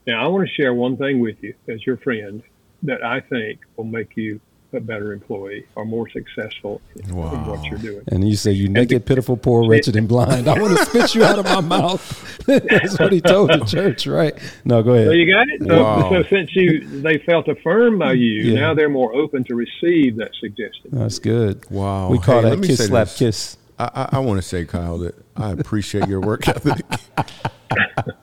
Now 0.07 0.25
I 0.25 0.29
want 0.29 0.47
to 0.47 0.55
share 0.55 0.75
one 0.75 0.97
thing 0.97 1.21
with 1.21 1.43
you 1.43 1.55
as 1.69 1.87
your 1.87 1.97
friend 1.97 2.43
that 2.83 3.03
I 3.03 3.21
think 3.21 3.61
will 3.77 3.85
make 3.85 4.17
you 4.17 4.41
a 4.75 4.81
better 4.81 5.13
employee 5.13 5.67
or 5.77 5.85
more 5.85 6.09
successful 6.11 6.81
in, 6.97 7.11
in 7.11 7.17
what 7.17 7.65
you're 7.65 7.79
doing. 7.79 8.03
And 8.09 8.29
you 8.29 8.37
say, 8.37 8.53
"You 8.53 8.69
naked, 8.69 9.07
pitiful, 9.07 9.37
poor, 9.37 9.69
wretched, 9.69 9.97
and 9.97 10.07
blind. 10.09 10.49
I 10.49 10.61
want 10.61 10.77
to 10.79 10.85
spit 10.87 11.15
you 11.15 11.25
out 11.25 11.39
of 11.39 11.45
my 11.45 11.61
mouth." 11.61 12.39
That's 12.47 12.99
what 12.99 13.13
he 13.13 13.21
told 13.21 13.51
the 13.51 13.65
church, 13.65 14.07
right? 14.07 14.35
No, 14.65 14.83
go 14.83 14.93
ahead. 14.95 15.07
So 15.09 15.13
you 15.13 15.33
got 15.33 15.49
it. 15.49 15.63
So, 15.67 15.83
Wow. 15.83 16.11
so 16.11 16.23
since 16.25 16.55
you 16.55 17.01
they 17.03 17.19
felt 17.19 17.49
affirmed 17.49 17.99
by 17.99 18.13
you, 18.13 18.43
Yeah. 18.53 18.61
now 18.61 18.75
they're 18.75 18.89
more 18.89 19.15
open 19.15 19.45
to 19.45 19.55
receive 19.55 20.17
that 20.17 20.33
suggestion. 20.41 20.91
That's 20.93 21.19
good. 21.19 21.69
Wow. 21.71 22.11
We 22.11 22.19
call 22.19 22.43
Hey, 22.43 22.51
that 22.57 22.63
kiss, 22.67 22.87
slap, 22.87 23.07
this. 23.09 23.19
kiss. 23.19 23.57
I, 23.79 23.91
I, 23.95 24.09
I 24.13 24.19
want 24.21 24.39
to 24.39 24.43
say, 24.47 24.65
Kyle, 24.65 24.99
that 24.99 25.15
I 25.37 25.51
appreciate 25.53 26.07
your 26.09 26.21
work 26.21 26.47
ethic. 26.49 26.85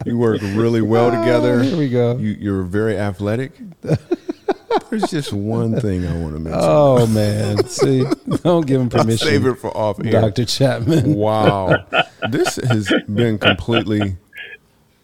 you 0.06 0.18
work 0.18 0.42
really 0.42 0.82
well 0.82 1.08
ah, 1.12 1.20
together. 1.20 1.60
Oh, 1.60 1.64
here 1.64 1.78
we 1.78 1.90
go. 1.90 2.16
You, 2.18 2.32
you're 2.40 2.64
very 2.64 2.98
athletic. 2.98 3.52
There's 4.90 5.10
just 5.10 5.34
one 5.34 5.80
thing 5.80 6.06
I 6.06 6.18
want 6.18 6.34
to 6.34 6.40
mention. 6.40 6.60
Oh 6.64 7.08
man, 7.08 7.66
see, 7.68 8.06
don't 8.44 8.66
give 8.66 8.82
him 8.82 8.90
permission. 8.90 9.28
I'll 9.28 9.34
save 9.34 9.46
it 9.46 9.56
for 9.56 9.76
off 9.76 10.00
air. 10.04 10.12
Dr. 10.12 10.46
Chapman. 10.46 11.14
Wow. 11.14 11.86
this 12.30 12.56
has 12.58 12.92
been 13.14 13.38
completely 13.38 14.18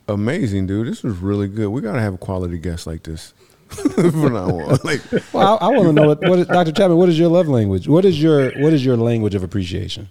amazing, 0.07 0.67
dude. 0.67 0.87
This 0.87 1.03
was 1.03 1.17
really 1.17 1.47
good. 1.47 1.69
We 1.69 1.81
got 1.81 1.93
to 1.93 2.01
have 2.01 2.13
a 2.15 2.17
quality 2.17 2.57
guest 2.57 2.87
like 2.87 3.03
this 3.03 3.33
from 3.69 4.33
now 4.33 4.49
on. 4.59 4.79
Like, 4.83 5.01
Well, 5.33 5.57
I, 5.61 5.67
I 5.67 5.69
want 5.69 5.85
to 5.87 5.93
know 5.93 6.07
what, 6.07 6.21
what 6.21 6.39
is, 6.39 6.47
Dr. 6.47 6.71
Chapman. 6.71 6.97
What 6.97 7.09
is 7.09 7.19
your 7.19 7.29
love 7.29 7.47
language? 7.47 7.87
What 7.87 8.05
is 8.05 8.21
your 8.21 8.51
what 8.61 8.73
is 8.73 8.85
your 8.85 8.97
language 8.97 9.35
of 9.35 9.43
appreciation? 9.43 10.09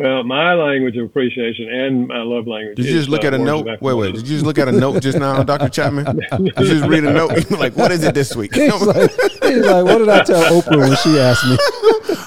Well, 0.00 0.24
my 0.24 0.54
language 0.54 0.96
of 0.96 1.04
appreciation 1.04 1.68
and 1.68 2.08
my 2.08 2.22
love 2.22 2.46
language. 2.46 2.76
did 2.76 2.86
you 2.86 2.92
is, 2.92 3.00
just 3.00 3.10
look 3.10 3.22
uh, 3.22 3.26
at 3.26 3.34
a 3.34 3.38
note? 3.38 3.66
Wait, 3.82 3.92
wait. 3.92 4.14
Did 4.14 4.26
you 4.26 4.34
just 4.34 4.46
look 4.46 4.56
at 4.56 4.66
a 4.66 4.72
note 4.72 5.02
just 5.02 5.18
now, 5.18 5.42
Dr. 5.42 5.68
Chapman? 5.68 6.22
You 6.38 6.52
just 6.52 6.86
read 6.86 7.04
a 7.04 7.12
note. 7.12 7.50
like, 7.58 7.76
what 7.76 7.92
is 7.92 8.02
it 8.02 8.14
this 8.14 8.34
week? 8.34 8.54
He's 8.54 8.72
like, 8.80 9.10
he's 9.42 9.58
like, 9.58 9.84
what 9.84 9.98
did 9.98 10.08
I 10.08 10.22
tell 10.22 10.42
Oprah 10.58 10.78
when 10.78 10.96
she 10.96 11.18
asked 11.18 11.44
me? 11.44 11.58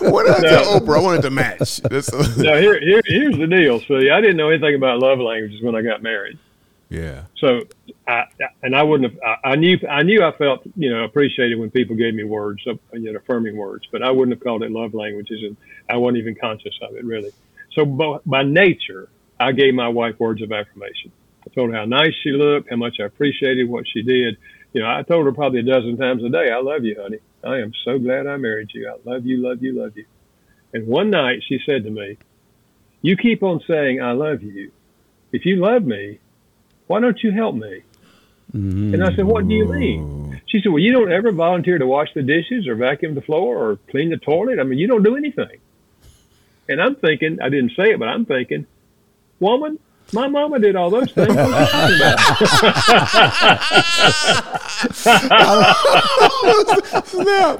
what 0.12 0.28
did 0.28 0.36
I 0.36 0.50
tell 0.50 0.80
Oprah? 0.80 0.98
I 0.98 1.02
wanted 1.02 1.22
to 1.24 1.32
match. 1.32 1.82
Now 1.84 2.58
here, 2.58 2.80
here, 2.80 3.02
here's 3.08 3.38
the 3.40 3.48
deal. 3.48 3.80
See, 3.80 4.12
I 4.12 4.22
didn't 4.22 4.38
know 4.38 4.50
anything 4.50 4.76
about 4.76 5.00
love 5.00 5.18
languages 5.18 5.64
when 5.64 5.76
I 5.76 5.82
got 5.82 6.04
married. 6.04 6.38
yeah. 6.90 7.24
So, 7.40 7.62
I, 8.08 8.26
and 8.62 8.76
I 8.76 8.84
wouldn't 8.84 9.14
have. 9.14 9.20
I, 9.44 9.54
I 9.54 9.56
knew, 9.56 9.80
I 9.90 10.04
knew, 10.04 10.24
I 10.24 10.32
felt, 10.34 10.62
you 10.76 10.92
know, 10.92 11.06
appreciated 11.06 11.58
when 11.58 11.72
people 11.72 11.96
gave 11.96 12.14
me 12.14 12.24
words, 12.24 12.62
you 12.66 12.80
know, 12.94 13.18
affirming 13.18 13.58
words. 13.58 13.88
But 13.92 14.04
I 14.04 14.12
wouldn't 14.12 14.38
have 14.38 14.44
called 14.44 14.62
it 14.62 14.70
love 14.70 14.94
languages, 14.94 15.42
and 15.42 15.58
I 15.90 15.98
wasn't 15.98 16.20
even 16.20 16.36
conscious 16.36 16.78
of 16.84 16.96
it 16.96 17.04
really. 17.04 17.32
So, 17.76 17.86
by, 17.86 18.18
by 18.26 18.44
nature, 18.44 19.10
I 19.40 19.52
gave 19.52 19.74
my 19.74 19.90
wife 19.90 20.20
words 20.20 20.42
of 20.42 20.52
affirmation. 20.52 21.12
I 21.46 21.54
told 21.54 21.72
her 21.72 21.78
how 21.78 21.86
nice 21.86 22.14
she 22.24 22.32
looked, 22.32 22.70
how 22.70 22.78
much 22.78 22.98
I 23.00 23.06
appreciated 23.06 23.68
what 23.70 23.86
she 23.88 24.02
did. 24.02 24.38
You 24.74 24.82
know, 24.82 24.88
I 24.88 25.04
told 25.04 25.26
her 25.26 25.32
probably 25.32 25.60
a 25.60 25.64
dozen 25.64 25.98
times 25.98 26.24
a 26.24 26.30
day, 26.30 26.50
"I 26.50 26.60
love 26.60 26.84
you, 26.84 26.96
honey. 27.00 27.20
I 27.44 27.60
am 27.60 27.74
so 27.84 28.00
glad 28.00 28.28
I 28.28 28.38
married 28.38 28.70
you. 28.74 28.90
I 28.90 28.98
love 29.10 29.26
you, 29.26 29.38
love 29.38 29.62
you, 29.62 29.74
love 29.74 29.98
you." 29.98 30.06
And 30.74 30.88
one 30.88 31.10
night 31.10 31.44
she 31.48 31.60
said 31.66 31.84
to 31.84 31.92
me, 31.92 32.18
"You 33.02 33.18
keep 33.18 33.44
on 33.44 33.62
saying 33.68 34.02
I 34.02 34.14
love 34.14 34.42
you. 34.42 34.72
If 35.32 35.46
you 35.46 35.58
love 35.58 35.84
me, 35.84 36.20
why 36.88 37.02
don't 37.02 37.22
you 37.22 37.32
help 37.32 37.56
me?" 37.56 37.84
And 38.54 39.04
I 39.04 39.16
said, 39.16 39.26
What 39.26 39.48
do 39.48 39.56
you 39.56 39.66
mean? 39.66 40.42
She 40.46 40.62
said, 40.62 40.72
Well, 40.72 40.80
you 40.80 40.92
don't 40.92 41.12
ever 41.12 41.32
volunteer 41.32 41.80
to 41.80 41.88
wash 41.88 42.14
the 42.14 42.22
dishes 42.22 42.68
or 42.68 42.76
vacuum 42.76 43.16
the 43.16 43.22
floor 43.22 43.58
or 43.58 43.78
clean 43.90 44.12
the 44.12 44.18
toilet. 44.18 44.60
I 44.60 44.64
mean, 44.64 44.78
you 44.78 44.88
don't 44.88 45.02
do 45.04 45.16
anything. 45.16 45.58
And 46.70 46.82
I'm 46.82 46.96
thinking, 46.96 47.40
I 47.42 47.50
didn't 47.50 47.72
say 47.76 47.92
it, 47.92 48.00
but 48.00 48.08
I'm 48.08 48.26
thinking, 48.26 48.66
Woman, 49.40 49.78
my 50.14 50.28
mama 50.28 50.60
did 50.60 50.76
all 50.76 50.90
those 50.90 51.12
things. 51.12 51.36
What 51.36 51.38
are 51.40 51.62
you 51.62 51.68
talking 51.68 51.96
about? 51.98 52.20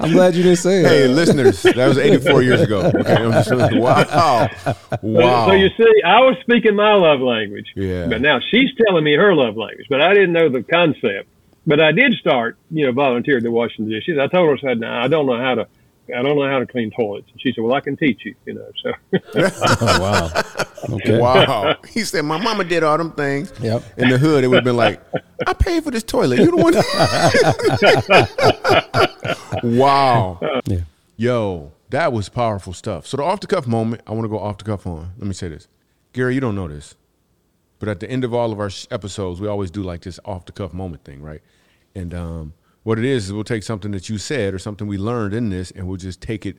I'm 0.00 0.12
glad 0.12 0.34
you 0.34 0.42
didn't 0.42 0.58
say 0.58 0.80
it. 0.80 0.86
Hey, 0.86 1.08
listeners, 1.08 1.62
that 1.62 1.86
was 1.88 1.98
84 1.98 2.42
years 2.42 2.60
ago. 2.60 2.90
Okay, 2.94 3.16
I'm 3.16 3.32
just, 3.32 3.50
wow. 3.74 4.48
Wow. 5.02 5.48
So 5.48 5.52
you 5.54 5.68
see, 5.76 6.02
I 6.04 6.20
was 6.20 6.36
speaking 6.40 6.76
my 6.76 6.94
love 6.94 7.20
language. 7.20 7.72
Yeah. 7.74 8.06
But 8.06 8.20
now 8.20 8.40
she's 8.40 8.70
telling 8.86 9.04
me 9.04 9.14
her 9.14 9.34
love 9.34 9.56
language, 9.56 9.86
but 9.90 10.00
I 10.00 10.14
didn't 10.14 10.32
know 10.32 10.48
the 10.48 10.62
concept. 10.62 11.28
But 11.66 11.80
I 11.80 11.92
did 11.92 12.14
start, 12.14 12.56
you 12.70 12.86
know, 12.86 12.92
volunteer 12.92 13.40
to 13.40 13.48
washing 13.50 13.86
the 13.86 13.92
dishes. 13.94 14.18
I 14.18 14.26
told 14.26 14.48
her, 14.48 14.54
I 14.54 14.72
said, 14.72 14.80
"No, 14.80 14.90
I 14.92 15.08
don't 15.08 15.26
know 15.26 15.38
how 15.38 15.54
to, 15.54 15.66
I 16.08 16.22
don't 16.22 16.36
know 16.36 16.48
how 16.48 16.58
to 16.58 16.66
clean 16.66 16.90
toilets." 16.90 17.28
And 17.32 17.40
she 17.40 17.52
said, 17.52 17.62
"Well, 17.64 17.74
I 17.74 17.80
can 17.80 17.96
teach 17.96 18.24
you," 18.24 18.34
you 18.46 18.54
know. 18.54 18.70
So. 18.82 18.92
Oh, 19.36 19.98
wow. 20.00 20.64
Okay. 20.90 21.18
Wow. 21.18 21.76
He 21.88 22.00
said, 22.04 22.22
My 22.22 22.38
mama 22.38 22.64
did 22.64 22.82
all 22.82 22.98
them 22.98 23.12
things. 23.12 23.52
Yep. 23.60 23.82
In 23.98 24.08
the 24.08 24.18
hood, 24.18 24.44
it 24.44 24.48
would 24.48 24.56
have 24.56 24.64
been 24.64 24.76
like, 24.76 25.00
I 25.46 25.52
paid 25.52 25.84
for 25.84 25.90
this 25.90 26.02
toilet. 26.02 26.40
You 26.40 26.50
don't 26.50 26.72
the 26.72 26.84
one. 29.62 29.76
wow. 29.78 30.38
Yeah. 30.66 30.80
Yo, 31.16 31.72
that 31.90 32.12
was 32.12 32.28
powerful 32.28 32.72
stuff. 32.72 33.06
So 33.06 33.16
the 33.16 33.22
off 33.22 33.40
the 33.40 33.46
cuff 33.46 33.66
moment, 33.66 34.02
I 34.06 34.12
want 34.12 34.24
to 34.24 34.28
go 34.28 34.38
off 34.38 34.58
the 34.58 34.64
cuff 34.64 34.86
on. 34.86 35.12
Let 35.18 35.26
me 35.26 35.34
say 35.34 35.48
this. 35.48 35.68
Gary, 36.12 36.34
you 36.34 36.40
don't 36.40 36.54
know 36.54 36.68
this, 36.68 36.94
but 37.78 37.88
at 37.88 38.00
the 38.00 38.10
end 38.10 38.24
of 38.24 38.34
all 38.34 38.52
of 38.52 38.60
our 38.60 38.70
episodes, 38.90 39.40
we 39.40 39.48
always 39.48 39.70
do 39.70 39.82
like 39.82 40.02
this 40.02 40.20
off 40.24 40.44
the 40.44 40.52
cuff 40.52 40.72
moment 40.72 41.04
thing, 41.04 41.22
right? 41.22 41.40
And 41.94 42.14
um, 42.14 42.52
what 42.84 42.98
it 42.98 43.04
is 43.04 43.26
is 43.26 43.32
we'll 43.32 43.44
take 43.44 43.62
something 43.62 43.90
that 43.90 44.08
you 44.08 44.18
said 44.18 44.54
or 44.54 44.58
something 44.58 44.86
we 44.86 44.98
learned 44.98 45.34
in 45.34 45.50
this, 45.50 45.70
and 45.72 45.88
we'll 45.88 45.96
just 45.96 46.20
take 46.20 46.46
it 46.46 46.58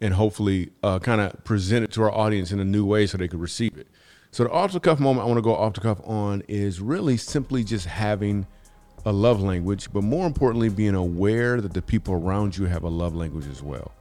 and 0.00 0.14
hopefully 0.14 0.70
uh, 0.82 0.98
kind 0.98 1.20
of 1.20 1.44
present 1.44 1.84
it 1.84 1.92
to 1.92 2.02
our 2.02 2.12
audience 2.12 2.52
in 2.52 2.60
a 2.60 2.64
new 2.64 2.84
way 2.84 3.06
so 3.06 3.18
they 3.18 3.28
could 3.28 3.40
receive 3.40 3.76
it. 3.76 3.86
So 4.30 4.44
the 4.44 4.50
off 4.50 4.72
the 4.72 4.80
cuff 4.80 5.00
moment 5.00 5.24
I 5.24 5.26
want 5.26 5.38
to 5.38 5.42
go 5.42 5.54
off 5.54 5.74
the 5.74 5.80
cuff 5.80 6.00
on 6.04 6.42
is 6.48 6.80
really 6.80 7.16
simply 7.16 7.64
just 7.64 7.86
having 7.86 8.46
a 9.04 9.12
love 9.12 9.40
language, 9.42 9.92
but 9.92 10.02
more 10.02 10.26
importantly, 10.26 10.68
being 10.68 10.94
aware 10.94 11.60
that 11.60 11.74
the 11.74 11.82
people 11.82 12.14
around 12.14 12.56
you 12.56 12.66
have 12.66 12.82
a 12.82 12.88
love 12.88 13.14
language 13.14 13.46
as 13.46 13.62
well. 13.62 13.92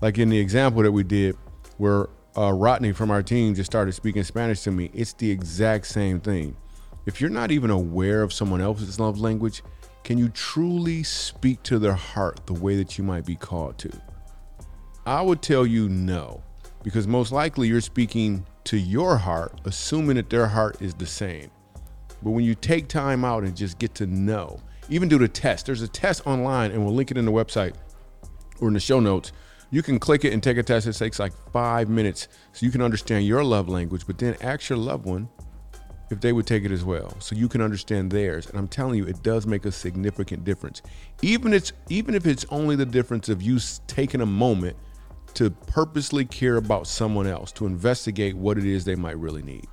Like 0.00 0.18
in 0.18 0.28
the 0.28 0.38
example 0.38 0.82
that 0.82 0.92
we 0.92 1.02
did, 1.02 1.36
where 1.76 2.08
uh, 2.36 2.52
Rodney 2.52 2.92
from 2.92 3.10
our 3.10 3.22
team 3.22 3.54
just 3.54 3.70
started 3.70 3.92
speaking 3.92 4.22
Spanish 4.24 4.62
to 4.62 4.70
me, 4.70 4.90
it's 4.94 5.12
the 5.12 5.30
exact 5.30 5.86
same 5.86 6.20
thing. 6.20 6.56
If 7.06 7.20
you're 7.20 7.30
not 7.30 7.50
even 7.50 7.70
aware 7.70 8.22
of 8.22 8.32
someone 8.32 8.60
else's 8.60 9.00
love 9.00 9.18
language, 9.18 9.62
can 10.04 10.18
you 10.18 10.28
truly 10.30 11.02
speak 11.02 11.62
to 11.64 11.78
their 11.78 11.94
heart 11.94 12.46
the 12.46 12.54
way 12.54 12.76
that 12.76 12.96
you 12.96 13.04
might 13.04 13.26
be 13.26 13.36
called 13.36 13.78
to? 13.78 13.90
I 15.06 15.22
would 15.22 15.42
tell 15.42 15.66
you 15.66 15.88
no, 15.88 16.42
because 16.82 17.06
most 17.06 17.32
likely 17.32 17.68
you're 17.68 17.80
speaking 17.80 18.46
to 18.64 18.78
your 18.78 19.16
heart, 19.16 19.60
assuming 19.64 20.16
that 20.16 20.30
their 20.30 20.46
heart 20.46 20.80
is 20.82 20.94
the 20.94 21.06
same. 21.06 21.50
But 22.22 22.30
when 22.30 22.44
you 22.44 22.54
take 22.54 22.88
time 22.88 23.24
out 23.24 23.44
and 23.44 23.56
just 23.56 23.78
get 23.78 23.94
to 23.96 24.06
know, 24.06 24.60
even 24.88 25.08
do 25.08 25.18
the 25.18 25.28
test, 25.28 25.66
there's 25.66 25.82
a 25.82 25.88
test 25.88 26.26
online, 26.26 26.72
and 26.72 26.84
we'll 26.84 26.94
link 26.94 27.10
it 27.10 27.16
in 27.18 27.24
the 27.24 27.32
website 27.32 27.74
or 28.60 28.68
in 28.68 28.74
the 28.74 28.80
show 28.80 29.00
notes. 29.00 29.32
You 29.70 29.82
can 29.82 29.98
click 29.98 30.24
it 30.24 30.32
and 30.32 30.42
take 30.42 30.56
a 30.56 30.62
test. 30.62 30.86
It 30.86 30.94
takes 30.94 31.18
like 31.18 31.32
five 31.52 31.88
minutes 31.88 32.28
so 32.52 32.64
you 32.64 32.72
can 32.72 32.80
understand 32.80 33.26
your 33.26 33.44
love 33.44 33.68
language, 33.68 34.06
but 34.06 34.18
then 34.18 34.36
ask 34.40 34.70
your 34.70 34.78
loved 34.78 35.04
one 35.04 35.28
if 36.10 36.20
they 36.20 36.32
would 36.32 36.46
take 36.46 36.64
it 36.64 36.72
as 36.72 36.84
well. 36.84 37.14
So 37.20 37.36
you 37.36 37.48
can 37.48 37.60
understand 37.60 38.10
theirs. 38.10 38.46
And 38.46 38.58
i'm 38.58 38.68
telling 38.68 38.96
you 38.96 39.06
it 39.06 39.22
does 39.22 39.46
make 39.46 39.64
a 39.64 39.72
significant 39.72 40.44
difference. 40.44 40.82
Even 41.22 41.52
it's 41.52 41.72
even 41.88 42.14
if 42.14 42.26
it's 42.26 42.44
only 42.50 42.76
the 42.76 42.86
difference 42.86 43.28
of 43.28 43.42
you 43.42 43.58
taking 43.86 44.20
a 44.20 44.26
moment 44.26 44.76
to 45.34 45.50
purposely 45.50 46.24
care 46.24 46.56
about 46.56 46.86
someone 46.86 47.26
else 47.26 47.52
to 47.52 47.66
investigate 47.66 48.34
what 48.34 48.58
it 48.58 48.64
is 48.64 48.84
they 48.84 48.96
might 48.96 49.18
really 49.18 49.42
need. 49.42 49.66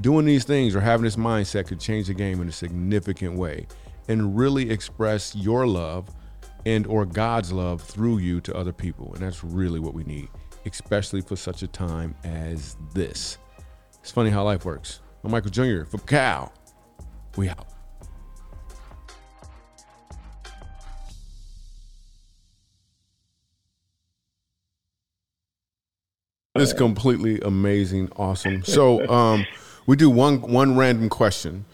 Doing 0.00 0.24
these 0.24 0.44
things 0.44 0.74
or 0.74 0.80
having 0.80 1.04
this 1.04 1.16
mindset 1.16 1.66
could 1.66 1.80
change 1.80 2.06
the 2.06 2.14
game 2.14 2.40
in 2.40 2.48
a 2.48 2.52
significant 2.52 3.36
way 3.36 3.66
and 4.08 4.36
really 4.36 4.70
express 4.70 5.34
your 5.34 5.66
love 5.66 6.08
and 6.64 6.86
or 6.86 7.04
god's 7.04 7.52
love 7.52 7.82
through 7.82 8.18
you 8.18 8.40
to 8.40 8.54
other 8.56 8.72
people. 8.72 9.12
And 9.14 9.22
that's 9.22 9.42
really 9.42 9.80
what 9.80 9.94
we 9.94 10.04
need 10.04 10.28
especially 10.66 11.20
for 11.20 11.36
such 11.36 11.62
a 11.62 11.66
time 11.66 12.14
as 12.24 12.76
this. 12.94 13.38
It's 14.00 14.10
funny 14.10 14.30
how 14.30 14.44
life 14.44 14.64
works. 14.64 15.00
I'm 15.24 15.30
Michael 15.30 15.50
Jr. 15.50 15.84
for 15.84 15.98
Cal. 15.98 16.52
We 17.36 17.48
out. 17.48 17.66
It's 26.56 26.72
completely 26.72 27.40
amazing, 27.40 28.10
awesome. 28.16 28.62
So, 28.66 29.08
um, 29.08 29.46
we 29.86 29.96
do 29.96 30.10
one 30.10 30.40
one 30.42 30.76
random 30.76 31.08
question 31.08 31.64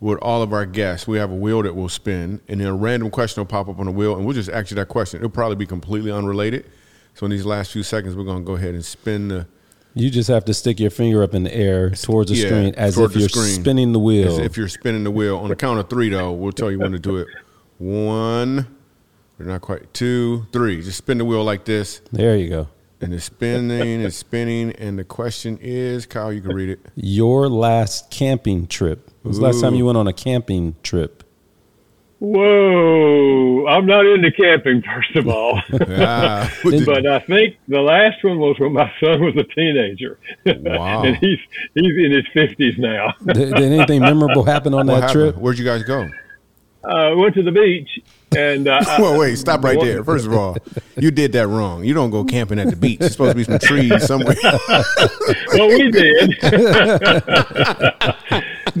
with 0.00 0.18
all 0.20 0.42
of 0.42 0.52
our 0.52 0.64
guests. 0.64 1.08
We 1.08 1.18
have 1.18 1.30
a 1.30 1.34
wheel 1.34 1.62
that 1.62 1.74
we'll 1.74 1.88
spin, 1.88 2.40
and 2.46 2.60
then 2.60 2.68
a 2.68 2.74
random 2.74 3.10
question 3.10 3.40
will 3.40 3.46
pop 3.46 3.68
up 3.68 3.78
on 3.78 3.86
the 3.86 3.92
wheel, 3.92 4.16
and 4.16 4.24
we'll 4.24 4.34
just 4.34 4.48
ask 4.48 4.70
you 4.70 4.74
that 4.76 4.88
question. 4.88 5.18
It'll 5.18 5.30
probably 5.30 5.56
be 5.56 5.66
completely 5.66 6.12
unrelated. 6.12 6.70
So, 7.14 7.26
in 7.26 7.30
these 7.30 7.44
last 7.44 7.72
few 7.72 7.82
seconds, 7.82 8.14
we're 8.14 8.24
going 8.24 8.38
to 8.38 8.44
go 8.44 8.54
ahead 8.54 8.74
and 8.74 8.84
spin 8.84 9.28
the. 9.28 9.46
You 9.94 10.10
just 10.10 10.28
have 10.28 10.44
to 10.44 10.54
stick 10.54 10.78
your 10.78 10.90
finger 10.90 11.22
up 11.22 11.34
in 11.34 11.42
the 11.44 11.54
air 11.54 11.90
towards 11.90 12.30
the 12.30 12.36
Yeah, 12.36 12.46
screen 12.46 12.74
as 12.76 12.96
if 12.98 13.16
you're 13.16 13.28
screen. 13.28 13.46
spinning 13.60 13.92
the 13.92 13.98
wheel. 13.98 14.28
As 14.28 14.38
if 14.38 14.56
you're 14.56 14.68
spinning 14.68 15.02
the 15.04 15.10
wheel. 15.10 15.38
On 15.38 15.48
the 15.48 15.56
count 15.56 15.80
of 15.80 15.88
three, 15.90 16.08
though, 16.08 16.32
we'll 16.32 16.52
tell 16.52 16.70
you 16.70 16.78
when 16.78 16.92
to 16.92 16.98
do 16.98 17.16
it. 17.16 17.26
One, 17.78 18.66
we're 19.38 19.46
not 19.46 19.60
quite. 19.60 19.92
Two, 19.94 20.46
three. 20.52 20.82
Just 20.82 20.98
spin 20.98 21.18
the 21.18 21.24
wheel 21.24 21.42
like 21.44 21.64
this. 21.64 22.00
There 22.12 22.36
you 22.36 22.48
go. 22.48 22.68
And 23.00 23.14
it's 23.14 23.24
spinning, 23.26 24.00
it's 24.00 24.16
spinning, 24.16 24.72
and 24.72 24.98
the 24.98 25.04
question 25.04 25.56
is, 25.62 26.04
Kyle, 26.04 26.32
you 26.32 26.40
can 26.40 26.52
read 26.52 26.68
it. 26.68 26.80
Your 26.96 27.48
last 27.48 28.10
camping 28.10 28.66
trip. 28.66 29.08
Was 29.22 29.38
the 29.38 29.44
last 29.44 29.60
time 29.60 29.76
you 29.76 29.86
went 29.86 29.96
on 29.98 30.08
a 30.08 30.12
camping 30.12 30.74
trip? 30.82 31.22
Whoa, 32.20 33.66
I'm 33.68 33.86
not 33.86 34.04
into 34.04 34.32
camping, 34.32 34.82
first 34.82 35.14
of 35.14 35.28
all. 35.28 35.60
But 35.70 37.06
I 37.06 37.20
think 37.20 37.56
the 37.68 37.80
last 37.80 38.24
one 38.24 38.38
was 38.38 38.56
when 38.58 38.72
my 38.72 38.92
son 39.00 39.22
was 39.22 39.36
a 39.36 39.44
teenager. 39.44 40.18
Wow. 40.44 41.02
and 41.04 41.16
he's 41.16 41.38
he's 41.74 41.96
in 41.96 42.10
his 42.10 42.24
50s 42.34 42.78
now. 42.78 43.14
Did, 43.24 43.54
did 43.54 43.72
anything 43.72 44.00
memorable 44.00 44.42
happen 44.42 44.74
on 44.74 44.86
What 44.86 44.94
that 44.94 45.00
happened? 45.08 45.32
trip? 45.32 45.36
Where'd 45.36 45.58
you 45.58 45.64
guys 45.64 45.84
go? 45.84 46.08
Uh, 46.82 47.14
went 47.16 47.34
to 47.34 47.42
the 47.42 47.52
beach 47.52 48.00
and 48.36 48.66
uh, 48.68 48.80
Well, 48.98 49.18
wait, 49.18 49.36
stop 49.36 49.62
right 49.62 49.78
there. 49.80 50.02
First 50.02 50.26
of 50.26 50.32
all, 50.32 50.56
you 50.96 51.10
did 51.10 51.32
that 51.32 51.46
wrong. 51.48 51.84
You 51.84 51.92
don't 51.94 52.10
go 52.10 52.24
camping 52.24 52.58
at 52.58 52.70
the 52.70 52.76
beach. 52.76 53.00
There's 53.00 53.12
supposed 53.12 53.32
to 53.32 53.36
be 53.36 53.44
some 53.44 53.58
trees 53.58 54.06
somewhere. 54.06 54.36
well, 55.52 55.68
we 55.68 55.90
did. 55.90 56.34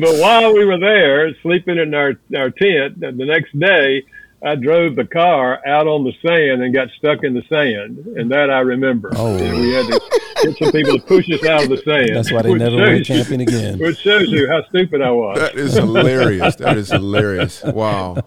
But 0.00 0.18
while 0.18 0.52
we 0.54 0.64
were 0.64 0.78
there, 0.78 1.34
sleeping 1.42 1.78
in 1.78 1.94
our, 1.94 2.14
our 2.36 2.50
tent, 2.50 3.00
the 3.00 3.12
next 3.12 3.58
day, 3.58 4.04
I 4.40 4.54
drove 4.54 4.94
the 4.94 5.04
car 5.04 5.60
out 5.66 5.88
on 5.88 6.04
the 6.04 6.12
sand 6.24 6.62
and 6.62 6.72
got 6.72 6.88
stuck 6.96 7.24
in 7.24 7.34
the 7.34 7.42
sand. 7.48 7.98
And 8.16 8.30
that 8.30 8.50
I 8.50 8.60
remember. 8.60 9.10
Oh. 9.16 9.36
And 9.36 9.60
we 9.60 9.72
had 9.72 9.86
to 9.86 10.00
get 10.42 10.58
some 10.58 10.70
people 10.70 10.96
to 10.96 11.04
push 11.04 11.28
us 11.30 11.44
out 11.44 11.64
of 11.64 11.70
the 11.70 11.78
sand. 11.78 12.14
That's 12.14 12.30
why 12.30 12.42
they 12.42 12.54
never 12.54 12.70
shows 12.70 12.80
went 12.80 13.08
you- 13.08 13.14
camping 13.16 13.40
again. 13.40 13.78
Which 13.80 13.98
shows 13.98 14.28
you 14.28 14.48
how 14.48 14.64
stupid 14.68 15.02
I 15.02 15.10
was. 15.10 15.38
That 15.38 15.56
is 15.56 15.74
hilarious. 15.74 16.54
That 16.56 16.76
is 16.76 16.90
hilarious. 16.90 17.64
Wow. 17.64 18.18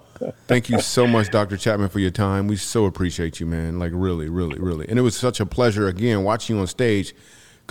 Thank 0.48 0.70
you 0.70 0.82
so 0.82 1.08
much, 1.08 1.30
Dr. 1.30 1.56
Chapman, 1.56 1.90
for 1.90 2.00
your 2.00 2.12
time. 2.12 2.48
We 2.48 2.58
so 2.58 2.86
appreciate 2.86 3.40
you, 3.40 3.46
man. 3.46 3.80
Like, 3.80 3.92
really, 3.96 4.28
really, 4.28 4.60
really. 4.60 4.88
And 4.90 5.00
it 5.00 5.02
was 5.02 5.16
such 5.16 5.40
a 5.40 5.46
pleasure, 5.46 5.88
again, 5.88 6.24
watching 6.24 6.58
you 6.58 6.62
on 6.62 6.68
stage 6.68 7.16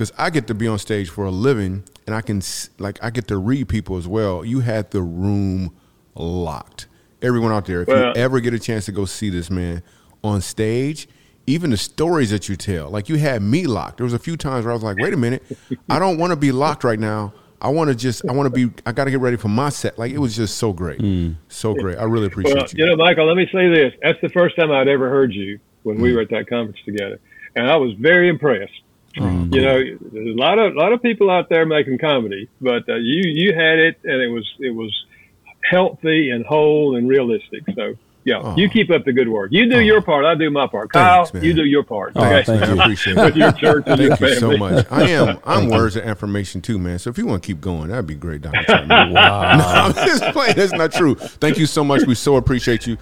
because 0.00 0.14
I 0.16 0.30
get 0.30 0.46
to 0.46 0.54
be 0.54 0.66
on 0.66 0.78
stage 0.78 1.10
for 1.10 1.26
a 1.26 1.30
living 1.30 1.84
and 2.06 2.16
I 2.16 2.22
can, 2.22 2.40
like, 2.78 2.98
I 3.04 3.10
get 3.10 3.28
to 3.28 3.36
read 3.36 3.68
people 3.68 3.98
as 3.98 4.08
well. 4.08 4.42
You 4.46 4.60
had 4.60 4.92
the 4.92 5.02
room 5.02 5.74
locked. 6.14 6.86
Everyone 7.20 7.52
out 7.52 7.66
there, 7.66 7.82
if 7.82 7.88
Well- 7.88 8.06
you 8.06 8.12
ever 8.14 8.40
get 8.40 8.54
a 8.54 8.58
chance 8.58 8.86
to 8.86 8.92
go 8.92 9.04
see 9.04 9.28
this 9.28 9.50
man 9.50 9.82
on 10.24 10.40
stage, 10.40 11.06
even 11.46 11.68
the 11.68 11.76
stories 11.76 12.30
that 12.30 12.48
you 12.48 12.56
tell, 12.56 12.88
like 12.88 13.10
you 13.10 13.16
had 13.16 13.42
me 13.42 13.66
locked. 13.66 13.98
There 13.98 14.04
was 14.04 14.14
a 14.14 14.18
few 14.18 14.38
times 14.38 14.64
where 14.64 14.70
I 14.72 14.74
was 14.74 14.82
like, 14.82 14.96
wait 14.98 15.12
a 15.12 15.18
minute, 15.18 15.42
I 15.90 15.98
don't 15.98 16.16
want 16.16 16.30
to 16.30 16.36
be 16.36 16.50
locked 16.50 16.82
right 16.82 16.98
now. 16.98 17.34
I 17.60 17.68
want 17.68 17.88
to 17.90 17.94
just, 17.94 18.26
I 18.26 18.32
want 18.32 18.46
to 18.46 18.68
be, 18.68 18.72
I 18.86 18.92
got 18.92 19.04
to 19.04 19.10
get 19.10 19.20
ready 19.20 19.36
for 19.36 19.48
my 19.48 19.68
set. 19.68 19.98
Like 19.98 20.12
it 20.12 20.18
was 20.18 20.34
just 20.34 20.56
so 20.56 20.72
great. 20.72 21.02
So 21.48 21.74
great. 21.74 21.98
I 21.98 22.04
really 22.04 22.28
appreciate 22.28 22.56
Well, 22.56 22.64
you. 22.72 22.84
you 22.86 22.90
know, 22.90 22.96
Michael, 22.96 23.26
let 23.26 23.36
me 23.36 23.46
say 23.52 23.68
this. 23.68 23.92
That's 24.02 24.18
the 24.22 24.30
first 24.30 24.56
time 24.56 24.72
I'd 24.72 24.88
ever 24.88 25.10
heard 25.10 25.34
you 25.34 25.58
when 25.82 25.96
Hmm. 25.96 26.02
we 26.04 26.14
were 26.14 26.22
at 26.22 26.30
that 26.30 26.48
conference 26.48 26.78
together. 26.86 27.18
And 27.54 27.68
I 27.68 27.76
was 27.76 27.92
very 27.98 28.30
impressed. 28.30 28.72
Oh, 29.18 29.28
You 29.50 29.60
know, 29.62 29.78
there's 30.12 30.36
a 30.36 30.38
lot 30.38 30.58
of 30.58 30.74
a 30.76 30.78
lot 30.78 30.92
of 30.92 31.02
people 31.02 31.30
out 31.30 31.48
there 31.48 31.66
making 31.66 31.98
comedy, 31.98 32.48
but 32.60 32.88
uh, 32.88 32.94
you 32.96 33.22
you 33.28 33.52
had 33.54 33.78
it, 33.78 33.98
and 34.04 34.22
it 34.22 34.28
was 34.28 34.46
it 34.60 34.70
was 34.70 34.92
healthy 35.68 36.30
and 36.30 36.44
whole 36.46 36.96
and 36.96 37.08
realistic. 37.08 37.62
So 37.74 37.94
yeah, 38.24 38.54
you 38.54 38.68
keep 38.68 38.90
up 38.90 39.04
the 39.04 39.12
good 39.12 39.28
work. 39.28 39.48
You 39.50 39.68
do 39.68 39.80
your 39.80 40.02
part, 40.02 40.24
I 40.26 40.34
do 40.34 40.50
my 40.50 40.66
part. 40.66 40.92
Kyle, 40.92 41.22
Oh. 41.22 41.24
Thanks, 41.24 41.34
man. 41.34 41.44
you 41.44 41.54
do 41.54 41.64
your 41.64 41.82
part. 41.82 42.12
Oh, 42.14 42.24
Okay, 42.24 42.42
thank 42.44 42.66
you. 42.66 42.78
I 42.78 42.82
appreciate 42.84 43.16
with 43.16 43.36
your 43.36 43.52
church 43.52 43.84
and 43.86 44.00
your 44.00 44.16
Thank 44.16 44.34
you 44.34 44.40
so 44.40 44.56
much. 44.58 44.86
I 44.90 45.08
am. 45.08 45.38
I'm 45.44 45.68
words 45.70 45.96
of 45.96 46.04
affirmation 46.04 46.60
too, 46.60 46.78
man. 46.78 46.98
So 46.98 47.08
if 47.10 47.16
you 47.18 47.26
want 47.26 47.42
to 47.42 47.46
keep 47.46 47.60
going, 47.60 47.88
that'd 47.88 48.06
be 48.06 48.14
great, 48.14 48.42
Dr. 48.42 48.62
Chapman. 48.64 49.12
wow. 49.14 49.56
No, 49.56 49.64
I'm 49.64 49.94
just 50.06 50.22
playing. 50.34 50.54
That's 50.54 50.72
not 50.72 50.92
true. 50.92 51.14
Thank 51.14 51.58
you 51.58 51.66
so 51.66 51.82
much. 51.82 52.04
We 52.06 52.14
so 52.14 52.36
appreciate 52.36 52.86
you. 52.86 52.98